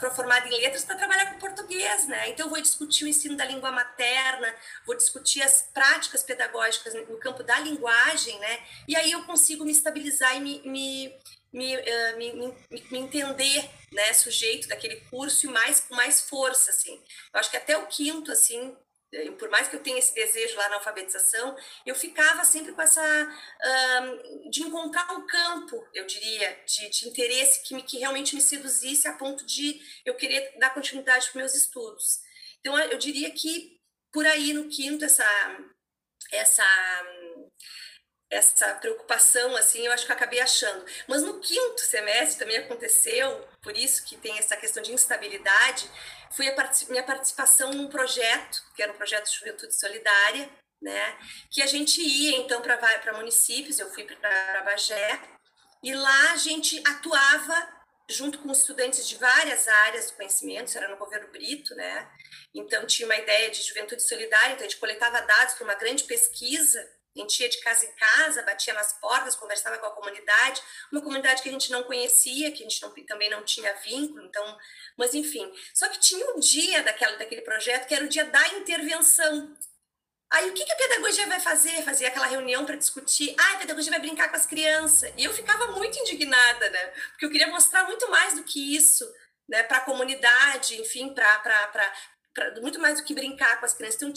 uh, 0.02 0.12
formada 0.16 0.48
em 0.48 0.60
letras 0.60 0.84
para 0.84 0.96
trabalhar 0.96 1.32
com 1.32 1.38
português, 1.38 2.08
né? 2.08 2.30
Então, 2.30 2.48
eu 2.48 2.50
vou 2.50 2.60
discutir 2.60 3.06
o 3.06 3.08
ensino 3.08 3.38
da 3.38 3.46
língua 3.46 3.72
materna, 3.72 4.52
vou 4.84 4.98
discutir 4.98 5.44
as 5.44 5.62
práticas 5.72 6.24
pedagógicas 6.24 6.96
no 7.08 7.18
campo 7.18 7.44
da 7.44 7.60
linguagem, 7.60 8.40
né? 8.40 8.66
E 8.88 8.96
aí 8.96 9.12
eu 9.12 9.24
consigo 9.26 9.64
me 9.64 9.72
estabilizar 9.72 10.36
e 10.38 10.40
me, 10.40 10.60
me, 10.66 11.14
me, 11.52 11.76
uh, 11.76 12.18
me, 12.18 12.34
me, 12.34 12.56
me, 12.92 13.00
entender, 13.00 13.70
né, 13.92 14.14
sujeito 14.14 14.68
daquele 14.68 14.98
curso 15.10 15.46
e 15.46 15.50
mais 15.50 15.82
com 15.82 15.96
mais 15.96 16.22
força, 16.22 16.72
assim. 16.72 16.96
Eu 17.34 17.40
acho 17.40 17.52
que 17.52 17.58
até 17.58 17.78
o 17.78 17.88
quinto, 17.88 18.32
assim, 18.32 18.76
por 19.38 19.50
mais 19.50 19.68
que 19.68 19.76
eu 19.76 19.84
tenha 19.84 20.00
esse 20.00 20.16
desejo 20.16 20.56
lá 20.56 20.70
na 20.70 20.76
alfabetização, 20.76 21.56
eu 21.86 21.94
ficava 21.94 22.46
sempre 22.46 22.72
com 22.72 22.82
essa 22.82 23.02
um, 23.04 24.50
de 24.50 24.64
encontrar 24.64 25.12
um 25.12 25.28
campo, 25.28 25.86
eu 25.94 26.06
diria, 26.06 26.64
de, 26.66 26.90
de 26.90 27.10
interesse 27.10 27.62
que, 27.64 27.76
me, 27.76 27.84
que 27.84 27.98
realmente 27.98 28.36
me 28.36 28.42
seduzisse 28.42 29.08
a 29.08 29.14
ponto 29.14 29.46
de 29.46 29.82
eu 30.06 30.16
querer 30.16 30.58
dar 30.58 30.74
continuidade 30.74 31.30
para 31.30 31.40
meus 31.40 31.54
estudos. 31.54 32.22
Então, 32.60 32.78
eu 32.80 32.98
diria 32.98 33.30
que 33.32 33.78
por 34.14 34.26
aí 34.26 34.54
no 34.54 34.70
quinto 34.70 35.04
essa 35.04 35.26
essa 36.32 36.64
essa 38.32 38.74
preocupação, 38.76 39.56
assim, 39.58 39.86
eu 39.86 39.92
acho 39.92 40.06
que 40.06 40.12
eu 40.12 40.16
acabei 40.16 40.40
achando. 40.40 40.86
Mas 41.06 41.22
no 41.22 41.40
quinto 41.40 41.82
semestre 41.82 42.40
também 42.40 42.58
aconteceu, 42.58 43.46
por 43.62 43.78
isso 43.78 44.06
que 44.06 44.16
tem 44.16 44.40
essa 44.40 44.56
questão 44.56 44.82
de 44.82 44.94
instabilidade, 44.94 45.92
foi 46.32 46.48
a 46.48 46.72
minha 46.90 47.04
participação 47.04 47.72
num 47.72 47.90
projeto, 47.90 48.64
que 48.74 48.82
era 48.82 48.94
um 48.94 48.96
projeto 48.96 49.30
de 49.30 49.38
juventude 49.38 49.78
solidária, 49.78 50.50
né, 50.82 51.18
que 51.52 51.62
a 51.62 51.68
gente 51.68 52.02
ia, 52.02 52.38
então, 52.38 52.62
para 52.62 53.14
municípios, 53.14 53.78
eu 53.78 53.94
fui 53.94 54.04
para 54.04 54.64
Bagé, 54.64 55.20
e 55.84 55.94
lá 55.94 56.32
a 56.32 56.38
gente 56.38 56.82
atuava 56.88 57.82
junto 58.10 58.40
com 58.40 58.52
estudantes 58.52 59.08
de 59.08 59.16
várias 59.16 59.68
áreas 59.68 60.10
do 60.10 60.18
conhecimento, 60.18 60.68
isso 60.68 60.78
era 60.78 60.88
no 60.88 60.98
governo 60.98 61.28
Brito, 61.28 61.76
né, 61.76 62.10
então 62.56 62.88
tinha 62.88 63.06
uma 63.06 63.16
ideia 63.16 63.52
de 63.52 63.62
juventude 63.62 64.02
solidária, 64.02 64.54
então 64.54 64.66
a 64.66 64.70
gente 64.70 64.80
coletava 64.80 65.22
dados 65.22 65.54
para 65.54 65.66
uma 65.66 65.76
grande 65.76 66.06
pesquisa, 66.06 66.90
gente 67.20 67.42
ia 67.42 67.50
de 67.50 67.60
casa 67.60 67.86
em 67.86 67.92
casa, 67.94 68.44
batia 68.44 68.74
nas 68.74 68.94
portas, 68.94 69.36
conversava 69.36 69.78
com 69.78 69.86
a 69.86 69.92
comunidade, 69.92 70.62
uma 70.92 71.02
comunidade 71.02 71.42
que 71.42 71.50
a 71.50 71.52
gente 71.52 71.72
não 71.72 71.84
conhecia, 71.84 72.52
que 72.52 72.64
a 72.64 72.70
gente 72.70 72.82
não, 72.82 72.92
também 73.06 73.30
não 73.30 73.44
tinha 73.44 73.74
vínculo, 73.76 74.26
então, 74.26 74.58
mas 74.98 75.14
enfim. 75.14 75.52
Só 75.74 75.90
que 75.90 76.00
tinha 76.00 76.34
um 76.34 76.40
dia 76.40 76.84
daquela, 76.84 77.18
daquele 77.18 77.42
projeto 77.42 77.88
que 77.88 77.94
era 77.94 78.06
o 78.06 78.10
dia 78.10 78.26
da 78.26 78.48
intervenção. 78.50 79.56
Aí 80.32 80.50
o 80.50 80.54
que, 80.54 80.64
que 80.64 80.72
a 80.72 80.78
pedagogia 80.78 81.28
vai 81.28 81.42
fazer? 81.42 81.84
Fazia 81.84 82.08
aquela 82.08 82.28
reunião 82.28 82.66
para 82.66 82.78
discutir. 82.78 83.36
Ah, 83.38 83.56
a 83.56 83.58
pedagogia 83.58 83.92
vai 83.92 84.00
brincar 84.00 84.30
com 84.30 84.38
as 84.38 84.46
crianças. 84.46 85.12
E 85.18 85.26
eu 85.26 85.34
ficava 85.34 85.68
muito 85.74 86.00
indignada, 86.00 86.70
né? 86.70 86.86
Porque 87.10 87.26
eu 87.26 87.30
queria 87.30 87.48
mostrar 87.48 87.84
muito 87.84 88.10
mais 88.10 88.36
do 88.36 88.44
que 88.46 88.74
isso, 88.78 89.06
né? 89.50 89.62
Para 89.64 89.80
a 89.80 89.82
comunidade, 89.82 90.80
enfim, 90.80 91.14
para 91.14 91.94
muito 92.62 92.80
mais 92.80 92.98
do 92.98 93.06
que 93.06 93.14
brincar 93.14 93.60
com 93.60 93.66
as 93.66 93.74
crianças. 93.74 94.02
Então, 94.02 94.14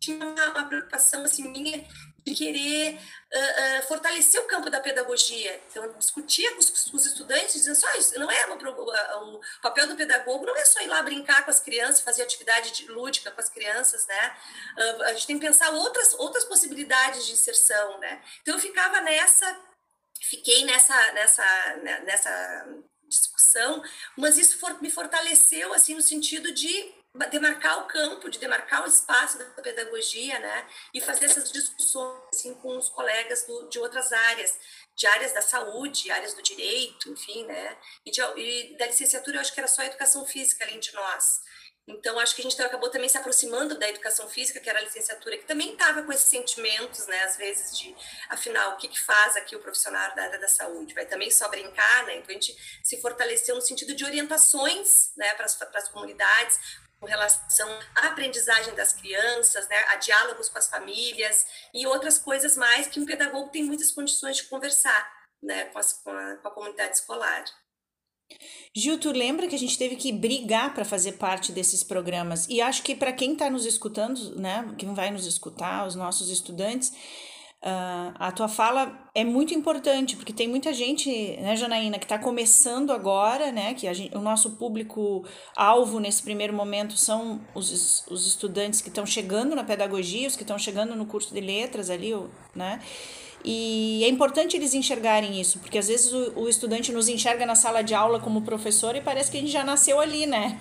tinha 0.00 0.16
uma, 0.16 0.50
uma 0.50 0.68
preocupação 0.68 1.22
assim 1.22 1.48
minha 1.48 1.86
de 2.26 2.34
querer 2.34 2.94
uh, 2.94 3.78
uh, 3.78 3.86
fortalecer 3.86 4.40
o 4.40 4.48
campo 4.48 4.68
da 4.68 4.80
pedagogia. 4.80 5.62
Então, 5.70 5.84
eu 5.84 5.94
discutia 5.94 6.52
com 6.52 6.58
os, 6.58 6.90
com 6.90 6.96
os 6.96 7.06
estudantes, 7.06 7.54
dizendo 7.54 7.76
só 7.76 7.94
isso, 7.94 8.18
não 8.18 8.28
é 8.28 8.46
o, 8.48 9.36
o, 9.36 9.40
papel 9.62 9.86
do 9.86 9.94
pedagogo 9.94 10.44
não 10.44 10.56
é 10.56 10.64
só 10.64 10.80
ir 10.80 10.88
lá 10.88 11.00
brincar 11.02 11.44
com 11.44 11.50
as 11.50 11.60
crianças, 11.60 12.00
fazer 12.00 12.22
atividade 12.22 12.84
lúdica 12.88 13.30
com 13.30 13.40
as 13.40 13.48
crianças, 13.48 14.04
né? 14.08 14.36
Uh, 14.76 15.02
a 15.04 15.12
gente 15.12 15.26
tem 15.28 15.38
que 15.38 15.46
pensar 15.46 15.70
outras, 15.70 16.14
outras 16.14 16.44
possibilidades 16.44 17.24
de 17.26 17.32
inserção, 17.32 18.00
né? 18.00 18.20
Então, 18.42 18.54
eu 18.54 18.60
ficava 18.60 19.00
nessa, 19.00 19.60
fiquei 20.20 20.64
nessa, 20.64 21.12
nessa, 21.12 21.76
né, 21.76 22.00
nessa 22.00 22.66
discussão, 23.08 23.84
mas 24.16 24.36
isso 24.36 24.58
me 24.80 24.90
fortaleceu, 24.90 25.72
assim, 25.72 25.94
no 25.94 26.02
sentido 26.02 26.52
de 26.52 26.92
demarcar 27.30 27.80
o 27.80 27.86
campo, 27.86 28.30
de 28.30 28.38
demarcar 28.38 28.84
o 28.84 28.88
espaço 28.88 29.38
da 29.38 29.44
pedagogia, 29.62 30.38
né? 30.38 30.68
E 30.92 31.00
fazer 31.00 31.26
essas 31.26 31.50
discussões 31.50 32.22
assim, 32.34 32.54
com 32.54 32.76
os 32.76 32.88
colegas 32.88 33.44
do, 33.44 33.68
de 33.68 33.78
outras 33.78 34.12
áreas, 34.12 34.58
de 34.94 35.06
áreas 35.06 35.32
da 35.32 35.42
saúde, 35.42 36.10
áreas 36.10 36.34
do 36.34 36.42
direito, 36.42 37.10
enfim, 37.10 37.44
né? 37.46 37.76
E, 38.04 38.10
de, 38.10 38.20
e 38.20 38.76
da 38.76 38.86
licenciatura 38.86 39.36
eu 39.36 39.40
acho 39.40 39.52
que 39.52 39.60
era 39.60 39.68
só 39.68 39.82
a 39.82 39.86
educação 39.86 40.26
física 40.26 40.64
além 40.64 40.80
de 40.80 40.92
nós. 40.94 41.40
Então, 41.88 42.18
acho 42.18 42.34
que 42.34 42.40
a 42.40 42.44
gente 42.44 42.60
acabou 42.60 42.90
também 42.90 43.08
se 43.08 43.16
aproximando 43.16 43.78
da 43.78 43.88
educação 43.88 44.28
física, 44.28 44.58
que 44.58 44.68
era 44.68 44.80
a 44.80 44.82
licenciatura, 44.82 45.38
que 45.38 45.44
também 45.44 45.72
estava 45.72 46.02
com 46.02 46.12
esses 46.12 46.28
sentimentos, 46.28 47.06
né, 47.06 47.22
às 47.22 47.36
vezes, 47.36 47.78
de, 47.78 47.94
afinal, 48.28 48.72
o 48.72 48.76
que, 48.76 48.88
que 48.88 48.98
faz 48.98 49.36
aqui 49.36 49.54
o 49.54 49.60
profissional 49.60 50.12
da 50.16 50.24
área 50.24 50.38
da 50.40 50.48
saúde? 50.48 50.94
Vai 50.94 51.06
também 51.06 51.30
só 51.30 51.48
brincar, 51.48 52.04
né? 52.06 52.16
Então, 52.16 52.30
a 52.30 52.32
gente 52.32 52.56
se 52.82 53.00
fortaleceu 53.00 53.54
no 53.54 53.60
sentido 53.60 53.94
de 53.94 54.04
orientações, 54.04 55.12
né, 55.16 55.32
para 55.34 55.46
as 55.46 55.88
comunidades, 55.88 56.58
com 56.98 57.06
relação 57.06 57.68
à 57.94 58.08
aprendizagem 58.08 58.74
das 58.74 58.92
crianças, 58.92 59.68
né, 59.68 59.76
a 59.88 59.96
diálogos 59.96 60.48
com 60.48 60.58
as 60.58 60.68
famílias 60.68 61.46
e 61.74 61.86
outras 61.86 62.18
coisas 62.18 62.56
mais 62.56 62.86
que 62.86 62.98
um 62.98 63.06
pedagogo 63.06 63.50
tem 63.50 63.64
muitas 63.64 63.92
condições 63.92 64.38
de 64.38 64.44
conversar 64.44 65.12
né, 65.42 65.66
com, 65.66 65.78
as, 65.78 65.92
com, 65.92 66.10
a, 66.10 66.36
com 66.36 66.48
a 66.48 66.50
comunidade 66.50 66.96
escolar. 66.96 67.44
Gil, 68.74 68.98
tu 68.98 69.12
lembra 69.12 69.46
que 69.46 69.54
a 69.54 69.58
gente 69.58 69.78
teve 69.78 69.96
que 69.96 70.12
brigar 70.12 70.74
para 70.74 70.84
fazer 70.84 71.12
parte 71.12 71.52
desses 71.52 71.84
programas? 71.84 72.46
E 72.48 72.60
acho 72.60 72.82
que 72.82 72.94
para 72.94 73.12
quem 73.12 73.34
está 73.34 73.48
nos 73.48 73.64
escutando, 73.64 74.36
né, 74.36 74.74
quem 74.76 74.92
vai 74.94 75.10
nos 75.10 75.26
escutar, 75.26 75.86
os 75.86 75.94
nossos 75.94 76.28
estudantes, 76.28 76.92
Uh, 77.62 78.12
a 78.14 78.30
tua 78.30 78.48
fala 78.48 79.10
é 79.14 79.24
muito 79.24 79.54
importante, 79.54 80.14
porque 80.14 80.32
tem 80.32 80.46
muita 80.46 80.72
gente, 80.72 81.10
né, 81.40 81.56
Janaína, 81.56 81.98
que 81.98 82.04
está 82.04 82.18
começando 82.18 82.92
agora, 82.92 83.50
né, 83.50 83.74
que 83.74 83.92
gente, 83.92 84.16
o 84.16 84.20
nosso 84.20 84.52
público-alvo 84.52 85.98
nesse 85.98 86.22
primeiro 86.22 86.52
momento 86.52 86.96
são 86.96 87.40
os, 87.54 88.06
os 88.08 88.26
estudantes 88.26 88.80
que 88.80 88.88
estão 88.88 89.06
chegando 89.06 89.56
na 89.56 89.64
pedagogia, 89.64 90.28
os 90.28 90.36
que 90.36 90.42
estão 90.42 90.58
chegando 90.58 90.94
no 90.94 91.06
curso 91.06 91.34
de 91.34 91.40
letras 91.40 91.90
ali, 91.90 92.14
né, 92.54 92.80
e 93.48 94.02
é 94.02 94.08
importante 94.08 94.56
eles 94.56 94.74
enxergarem 94.74 95.40
isso, 95.40 95.60
porque 95.60 95.78
às 95.78 95.86
vezes 95.86 96.12
o, 96.12 96.32
o, 96.34 96.48
estudante 96.48 96.90
nos 96.90 97.08
enxerga 97.08 97.46
na 97.46 97.54
sala 97.54 97.80
de 97.80 97.94
aula 97.94 98.18
como 98.18 98.42
professor 98.42 98.96
e 98.96 99.00
parece 99.00 99.30
que 99.30 99.36
a 99.36 99.40
gente 99.40 99.52
já 99.52 99.62
nasceu 99.62 100.00
ali, 100.00 100.26
né? 100.26 100.58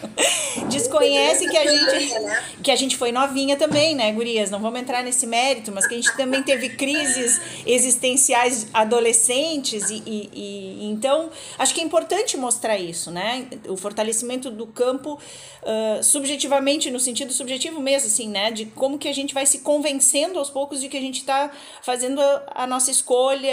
Desconhece 0.68 1.48
que 1.48 1.56
a 1.56 1.66
gente 1.66 2.14
que 2.62 2.70
a 2.70 2.76
gente 2.76 2.96
foi 2.98 3.10
novinha 3.10 3.56
também, 3.56 3.94
né, 3.94 4.12
gurias? 4.12 4.50
Não 4.50 4.60
vamos 4.60 4.80
entrar 4.80 5.02
nesse 5.02 5.26
mérito, 5.26 5.72
mas 5.72 5.86
que 5.86 5.94
a 5.94 5.96
gente 5.96 6.14
também 6.14 6.42
teve 6.42 6.68
crises 6.70 7.40
existenciais 7.64 8.66
adolescentes 8.74 9.88
e, 9.88 10.02
e, 10.06 10.30
e 10.34 10.84
então 10.90 11.30
acho 11.58 11.74
que 11.74 11.80
é 11.80 11.84
importante 11.84 12.36
mostrar 12.36 12.76
isso, 12.76 13.10
né? 13.10 13.46
O 13.66 13.78
fortalecimento 13.78 14.50
do 14.50 14.66
campo 14.66 15.18
uh, 15.62 16.02
subjetivamente, 16.02 16.90
no 16.90 17.00
sentido 17.00 17.32
subjetivo 17.32 17.80
mesmo, 17.80 18.08
assim, 18.08 18.28
né? 18.28 18.50
De 18.50 18.66
como 18.66 18.98
que 18.98 19.08
a 19.08 19.14
gente 19.14 19.32
vai 19.32 19.46
se 19.46 19.60
convencendo 19.60 20.38
aos 20.38 20.50
poucos 20.50 20.82
de 20.82 20.88
que 20.88 20.98
a 20.98 21.00
gente 21.00 21.20
está 21.20 21.50
fazendo 21.82 22.09
fazendo 22.10 22.20
a, 22.48 22.66
nossa 22.66 22.90
escolha, 22.90 23.52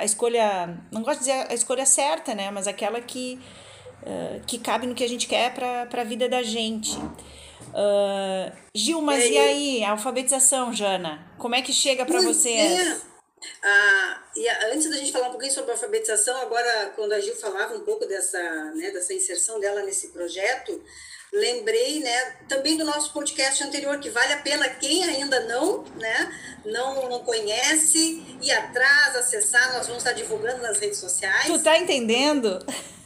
a 0.00 0.04
escolha, 0.04 0.76
não 0.90 1.02
gosto 1.02 1.20
de 1.20 1.26
dizer 1.26 1.46
a 1.48 1.54
escolha 1.54 1.86
certa, 1.86 2.34
né? 2.34 2.50
Mas 2.50 2.66
aquela 2.66 3.00
que, 3.00 3.38
uh, 4.02 4.44
que 4.46 4.58
cabe 4.58 4.86
no 4.86 4.94
que 4.94 5.04
a 5.04 5.08
gente 5.08 5.26
quer 5.26 5.54
para 5.54 6.00
a 6.00 6.04
vida 6.04 6.28
da 6.28 6.42
gente. 6.42 6.96
Uh, 6.96 8.52
Gil, 8.74 9.00
mas 9.00 9.24
e 9.24 9.38
aí, 9.38 9.84
a 9.84 9.92
alfabetização, 9.92 10.72
Jana? 10.72 11.26
Como 11.38 11.54
é 11.54 11.62
que 11.62 11.72
chega 11.72 12.04
para 12.04 12.20
vocês? 12.20 13.02
Ah, 13.60 14.22
e 14.36 14.48
antes 14.72 14.88
da 14.88 14.96
gente 14.96 15.10
falar 15.10 15.28
um 15.28 15.32
pouquinho 15.32 15.52
sobre 15.52 15.72
alfabetização, 15.72 16.36
agora, 16.40 16.92
quando 16.94 17.12
a 17.12 17.20
Gil 17.20 17.34
falava 17.34 17.74
um 17.74 17.80
pouco 17.80 18.06
dessa, 18.06 18.40
né, 18.74 18.90
dessa 18.90 19.12
inserção 19.12 19.58
dela 19.58 19.82
nesse 19.82 20.08
projeto, 20.08 20.80
lembrei, 21.32 22.00
né, 22.00 22.36
também 22.46 22.76
do 22.76 22.84
nosso 22.84 23.12
podcast 23.12 23.64
anterior, 23.64 23.98
que 23.98 24.10
vale 24.10 24.34
a 24.34 24.38
pena 24.38 24.68
quem 24.68 25.02
ainda 25.02 25.40
não, 25.40 25.82
né, 25.98 26.40
não, 26.64 27.08
não 27.08 27.20
conhece, 27.20 28.22
ir 28.40 28.52
atrás, 28.52 29.16
acessar, 29.16 29.72
nós 29.72 29.86
vamos 29.86 30.02
estar 30.02 30.12
divulgando 30.12 30.62
nas 30.62 30.78
redes 30.78 30.98
sociais. 30.98 31.46
Tu 31.46 31.58
tá 31.62 31.78
entendendo? 31.78 32.58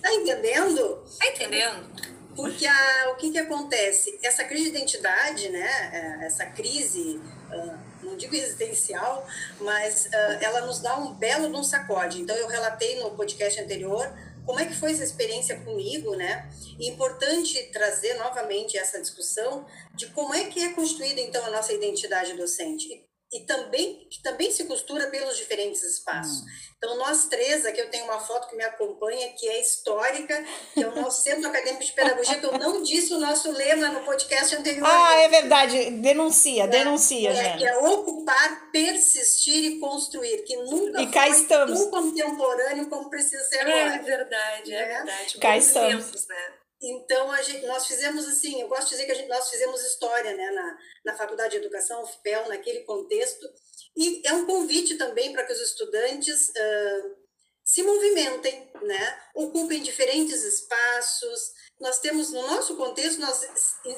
Tá 0.03 0.13
entendendo? 0.13 1.05
Tá 1.19 1.27
entendendo. 1.27 1.87
Porque 2.35 2.67
a, 2.67 3.11
o 3.13 3.17
que 3.17 3.31
que 3.31 3.39
acontece? 3.39 4.19
Essa 4.23 4.45
crise 4.45 4.65
de 4.65 4.77
identidade, 4.77 5.49
né, 5.49 5.91
é, 5.93 6.27
essa 6.27 6.47
crise, 6.47 7.21
ah, 7.51 7.79
não 8.03 8.17
digo 8.17 8.35
existencial, 8.35 9.27
mas 9.61 10.09
ah, 10.13 10.39
ela 10.41 10.61
nos 10.63 10.81
dá 10.81 10.97
um 10.97 11.15
belo 11.15 11.49
de 11.49 11.57
um 11.57 11.63
sacode. 11.63 12.21
Então, 12.21 12.37
eu 12.37 12.49
relatei 12.49 12.99
no 13.01 13.13
podcast 13.13 13.61
anterior 13.61 14.13
como 14.47 14.61
é 14.61 14.65
que 14.65 14.75
foi 14.75 14.93
essa 14.93 15.05
experiência 15.05 15.61
comigo, 15.61 16.15
né? 16.15 16.49
E 16.79 16.89
importante 16.89 17.71
trazer 17.73 18.15
novamente 18.15 18.79
essa 18.79 19.01
discussão 19.01 19.67
de 19.95 20.07
como 20.07 20.33
é 20.33 20.45
que 20.45 20.63
é 20.63 20.73
construída 20.73 21.21
então 21.21 21.45
a 21.45 21.51
nossa 21.51 21.73
identidade 21.73 22.33
docente 22.35 23.06
e 23.33 23.41
também 23.41 24.07
que 24.09 24.23
também 24.23 24.51
se 24.51 24.65
costura 24.65 25.09
pelos 25.09 25.37
diferentes 25.37 25.83
espaços. 25.83 26.43
Hum. 26.43 26.47
Então 26.79 26.97
nós 26.97 27.27
três 27.27 27.67
aqui 27.67 27.81
eu 27.81 27.91
tenho 27.91 28.05
uma 28.05 28.21
foto 28.21 28.49
que 28.49 28.57
me 28.57 28.63
acompanha 28.63 29.33
que 29.33 29.49
é 29.49 29.61
histórica, 29.61 30.45
que 30.75 30.83
é 30.83 30.87
o 30.87 30.95
nosso 30.95 31.23
Centro 31.23 31.49
Acadêmico 31.49 31.85
de 31.85 31.93
Pedagogia 31.93 32.39
que 32.39 32.47
eu 32.47 32.59
não 32.59 32.83
disse 32.83 33.13
o 33.15 33.19
nosso 33.19 33.51
lema 33.51 33.89
no 33.89 34.05
podcast 34.05 34.55
anterior. 34.55 34.87
Ah, 34.89 35.15
é 35.17 35.29
verdade. 35.29 35.91
Denuncia, 35.91 36.67
né? 36.67 36.79
denuncia, 36.79 37.31
é, 37.31 37.57
Que 37.57 37.67
é 37.67 37.77
ocupar, 37.79 38.71
persistir 38.71 39.65
e 39.65 39.79
construir, 39.81 40.45
que 40.45 40.57
nunca 40.57 41.03
e 41.03 41.11
cá 41.11 41.23
foi 41.23 41.31
estamos. 41.31 41.81
tão 41.81 41.91
contemporâneo 41.91 42.89
como 42.89 43.11
precisa 43.11 43.43
ser 43.45 43.61
agora. 43.61 43.97
É 43.97 43.99
verdade, 43.99 44.75
é, 44.75 44.79
é 44.79 44.87
verdade. 44.87 45.39
Cá 45.39 45.57
estamos. 45.57 46.05
Tempos, 46.05 46.27
né? 46.29 46.53
Então, 46.83 47.43
gente, 47.43 47.67
nós 47.67 47.87
fizemos 47.87 48.27
assim, 48.29 48.61
eu 48.61 48.69
gosto 48.69 48.85
de 48.85 48.91
dizer 48.91 49.07
que 49.07 49.15
gente, 49.15 49.29
nós 49.29 49.49
fizemos 49.49 49.83
história 49.83 50.37
né, 50.37 50.51
na, 50.51 50.79
na 51.07 51.17
Faculdade 51.17 51.53
de 51.53 51.57
Educação, 51.57 52.03
UFPEL, 52.03 52.49
naquele 52.49 52.81
contexto, 52.81 53.49
e 53.97 54.23
é 54.27 54.33
um 54.35 54.45
convite 54.45 54.97
também 54.97 55.33
para 55.33 55.45
que 55.45 55.53
os 55.53 55.61
estudantes 55.61 56.51
uh, 56.51 57.17
se 57.65 57.83
movimentem, 57.83 58.71
né, 58.83 59.23
ocupem 59.35 59.83
diferentes 59.83 60.43
espaços. 60.45 61.53
Nós 61.81 61.99
temos, 61.99 62.31
no 62.31 62.43
nosso 62.43 62.77
contexto, 62.77 63.21
nós 63.21 63.41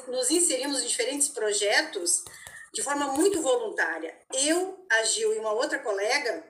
nos 0.07 0.31
inserimos 0.31 0.81
em 0.81 0.87
diferentes 0.87 1.27
projetos 1.27 2.23
de 2.73 2.81
forma 2.81 3.11
muito 3.13 3.41
voluntária. 3.41 4.17
Eu, 4.33 4.85
a 4.89 5.03
Gil 5.03 5.33
e 5.33 5.39
uma 5.39 5.51
outra 5.51 5.79
colega 5.79 6.45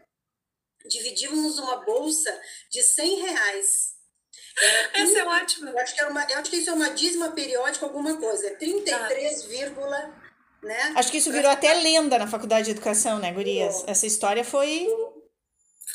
dividimos 0.86 1.60
uma 1.60 1.78
bolsa 1.78 2.39
de 2.70 2.82
100 2.82 3.15
reais 3.22 3.98
essa 4.93 5.19
é 5.19 5.26
ótima. 5.26 5.69
Eu 5.69 5.80
acho, 5.80 5.95
que 5.95 6.02
é 6.02 6.06
uma, 6.06 6.24
eu 6.30 6.39
acho 6.39 6.50
que 6.50 6.58
isso 6.58 6.69
é 6.69 6.74
uma 6.74 6.89
dízima 6.89 7.32
periódica, 7.32 7.86
alguma 7.86 8.17
coisa. 8.17 8.48
É 8.48 8.56
33, 8.56 9.48
ah. 9.72 10.12
né? 10.63 10.93
Acho 10.95 11.12
que 11.12 11.17
isso 11.17 11.32
virou 11.32 11.52
até 11.52 11.74
lenda 11.74 12.17
na 12.17 12.28
faculdade 12.28 12.65
de 12.65 12.72
educação, 12.72 13.19
né, 13.19 13.32
Gurias? 13.32 13.84
Essa 13.88 14.06
história 14.06 14.43
foi. 14.43 14.88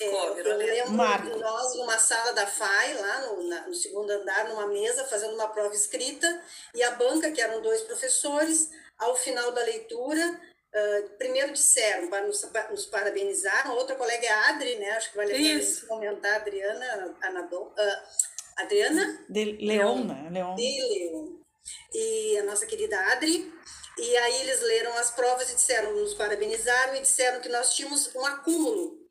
É, 0.00 0.40
eu 0.40 0.56
lembro 0.56 0.92
Marco. 0.92 1.38
nós 1.38 1.76
numa 1.76 1.98
sala 1.98 2.32
da 2.32 2.46
FAI, 2.46 2.94
lá 2.94 3.20
no, 3.22 3.48
na, 3.48 3.66
no, 3.68 3.74
segundo 3.74 4.10
andar, 4.10 4.48
numa 4.48 4.66
mesa, 4.66 5.04
fazendo 5.04 5.34
uma 5.34 5.48
prova 5.48 5.72
escrita, 5.74 6.42
e 6.74 6.82
a 6.82 6.90
banca, 6.92 7.30
que 7.30 7.40
eram 7.40 7.62
dois 7.62 7.82
professores, 7.82 8.70
ao 8.98 9.14
final 9.14 9.52
da 9.52 9.62
leitura, 9.62 10.40
uh, 10.74 11.10
primeiro 11.16 11.52
disseram, 11.52 12.08
para 12.08 12.26
nos, 12.26 12.42
nos 12.70 12.86
parabenizar, 12.86 13.68
a 13.68 13.74
outra 13.74 13.94
colega 13.94 14.26
é 14.26 14.30
a 14.30 14.48
Adri, 14.48 14.76
né? 14.76 14.90
Acho 14.92 15.10
que 15.10 15.16
vale 15.16 15.32
a 15.32 15.36
pena 15.36 15.86
comentar, 15.86 16.36
Adriana 16.36 17.16
Anadon. 17.22 17.72
Uh, 17.78 18.33
Adriana? 18.56 19.24
De 19.28 19.44
Leon, 19.44 20.04
né? 20.04 20.28
Leon. 20.30 20.54
De 20.54 20.80
Leon. 20.82 21.38
E 21.92 22.38
a 22.38 22.44
nossa 22.44 22.66
querida 22.66 22.98
Adri. 23.12 23.52
E 23.96 24.16
aí 24.16 24.40
eles 24.42 24.60
leram 24.62 24.92
as 24.98 25.10
provas 25.12 25.50
e 25.50 25.54
disseram, 25.54 25.94
nos 25.94 26.14
parabenizaram 26.14 26.96
e 26.96 27.00
disseram 27.00 27.40
que 27.40 27.48
nós 27.48 27.74
tínhamos 27.74 28.12
um 28.14 28.24
acúmulo 28.26 29.04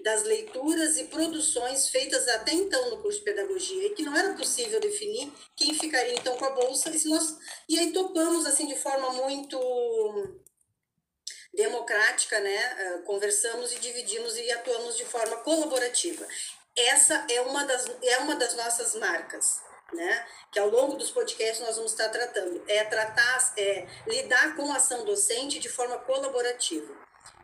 das 0.00 0.24
leituras 0.24 0.96
e 0.96 1.04
produções 1.04 1.88
feitas 1.88 2.26
até 2.28 2.52
então 2.52 2.90
no 2.90 3.02
curso 3.02 3.18
de 3.18 3.24
pedagogia 3.24 3.86
e 3.86 3.94
que 3.94 4.02
não 4.02 4.16
era 4.16 4.34
possível 4.34 4.80
definir 4.80 5.32
quem 5.54 5.74
ficaria 5.74 6.14
então 6.14 6.36
com 6.36 6.44
a 6.44 6.50
bolsa 6.50 6.90
e, 6.90 7.08
nós, 7.08 7.36
e 7.68 7.78
aí 7.78 7.92
topamos 7.92 8.46
assim 8.46 8.66
de 8.66 8.76
forma 8.76 9.12
muito 9.12 9.58
democrática, 11.54 12.38
né? 12.40 12.58
Ah, 12.58 13.02
conversamos 13.04 13.72
e 13.72 13.78
dividimos 13.78 14.36
e 14.36 14.50
atuamos 14.50 14.96
de 14.96 15.04
forma 15.04 15.36
colaborativa. 15.38 16.26
Essa 16.76 17.26
é 17.30 17.40
uma 17.40 17.64
das, 17.64 17.86
é 18.02 18.18
uma 18.18 18.36
das 18.36 18.54
nossas 18.54 18.94
marcas, 18.96 19.62
né? 19.92 20.26
Que 20.52 20.58
ao 20.58 20.68
longo 20.68 20.96
dos 20.96 21.10
podcasts 21.10 21.60
nós 21.60 21.76
vamos 21.76 21.92
estar 21.92 22.08
tratando. 22.10 22.62
É 22.68 22.84
tratar, 22.84 23.52
é 23.56 23.86
lidar 24.06 24.54
com 24.56 24.70
a 24.70 24.76
ação 24.76 25.04
docente 25.04 25.58
de 25.58 25.68
forma 25.68 25.98
colaborativa. 25.98 26.92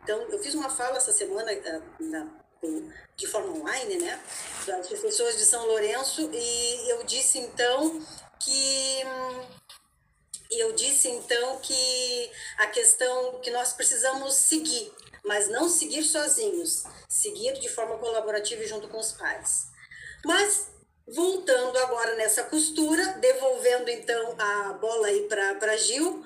Então, 0.03 0.21
eu 0.23 0.37
fiz 0.39 0.53
uma 0.53 0.69
fala 0.69 0.97
essa 0.97 1.13
semana 1.13 1.51
ah, 1.51 1.81
na, 1.99 2.27
de 3.15 3.27
forma 3.27 3.53
online, 3.53 3.97
né? 3.97 4.21
Das 4.67 4.87
pessoas 4.87 5.37
de 5.37 5.45
São 5.45 5.65
Lourenço, 5.65 6.29
e 6.31 6.91
eu 6.91 7.03
disse 7.03 7.39
então 7.39 8.01
que 8.39 9.03
eu 10.51 10.73
disse 10.73 11.07
então 11.07 11.59
que 11.59 12.31
a 12.59 12.67
questão 12.67 13.39
que 13.39 13.49
nós 13.49 13.73
precisamos 13.73 14.33
seguir, 14.35 14.93
mas 15.23 15.47
não 15.49 15.69
seguir 15.69 16.03
sozinhos, 16.03 16.83
seguir 17.07 17.53
de 17.59 17.69
forma 17.69 17.97
colaborativa 17.97 18.63
e 18.63 18.67
junto 18.67 18.87
com 18.87 18.99
os 18.99 19.13
pais. 19.13 19.67
Mas 20.25 20.67
voltando 21.07 21.77
agora 21.79 22.15
nessa 22.15 22.43
costura, 22.43 23.05
devolvendo 23.19 23.89
então 23.89 24.35
a 24.37 24.73
bola 24.73 25.07
aí 25.07 25.27
para 25.27 25.77
Gil, 25.77 26.23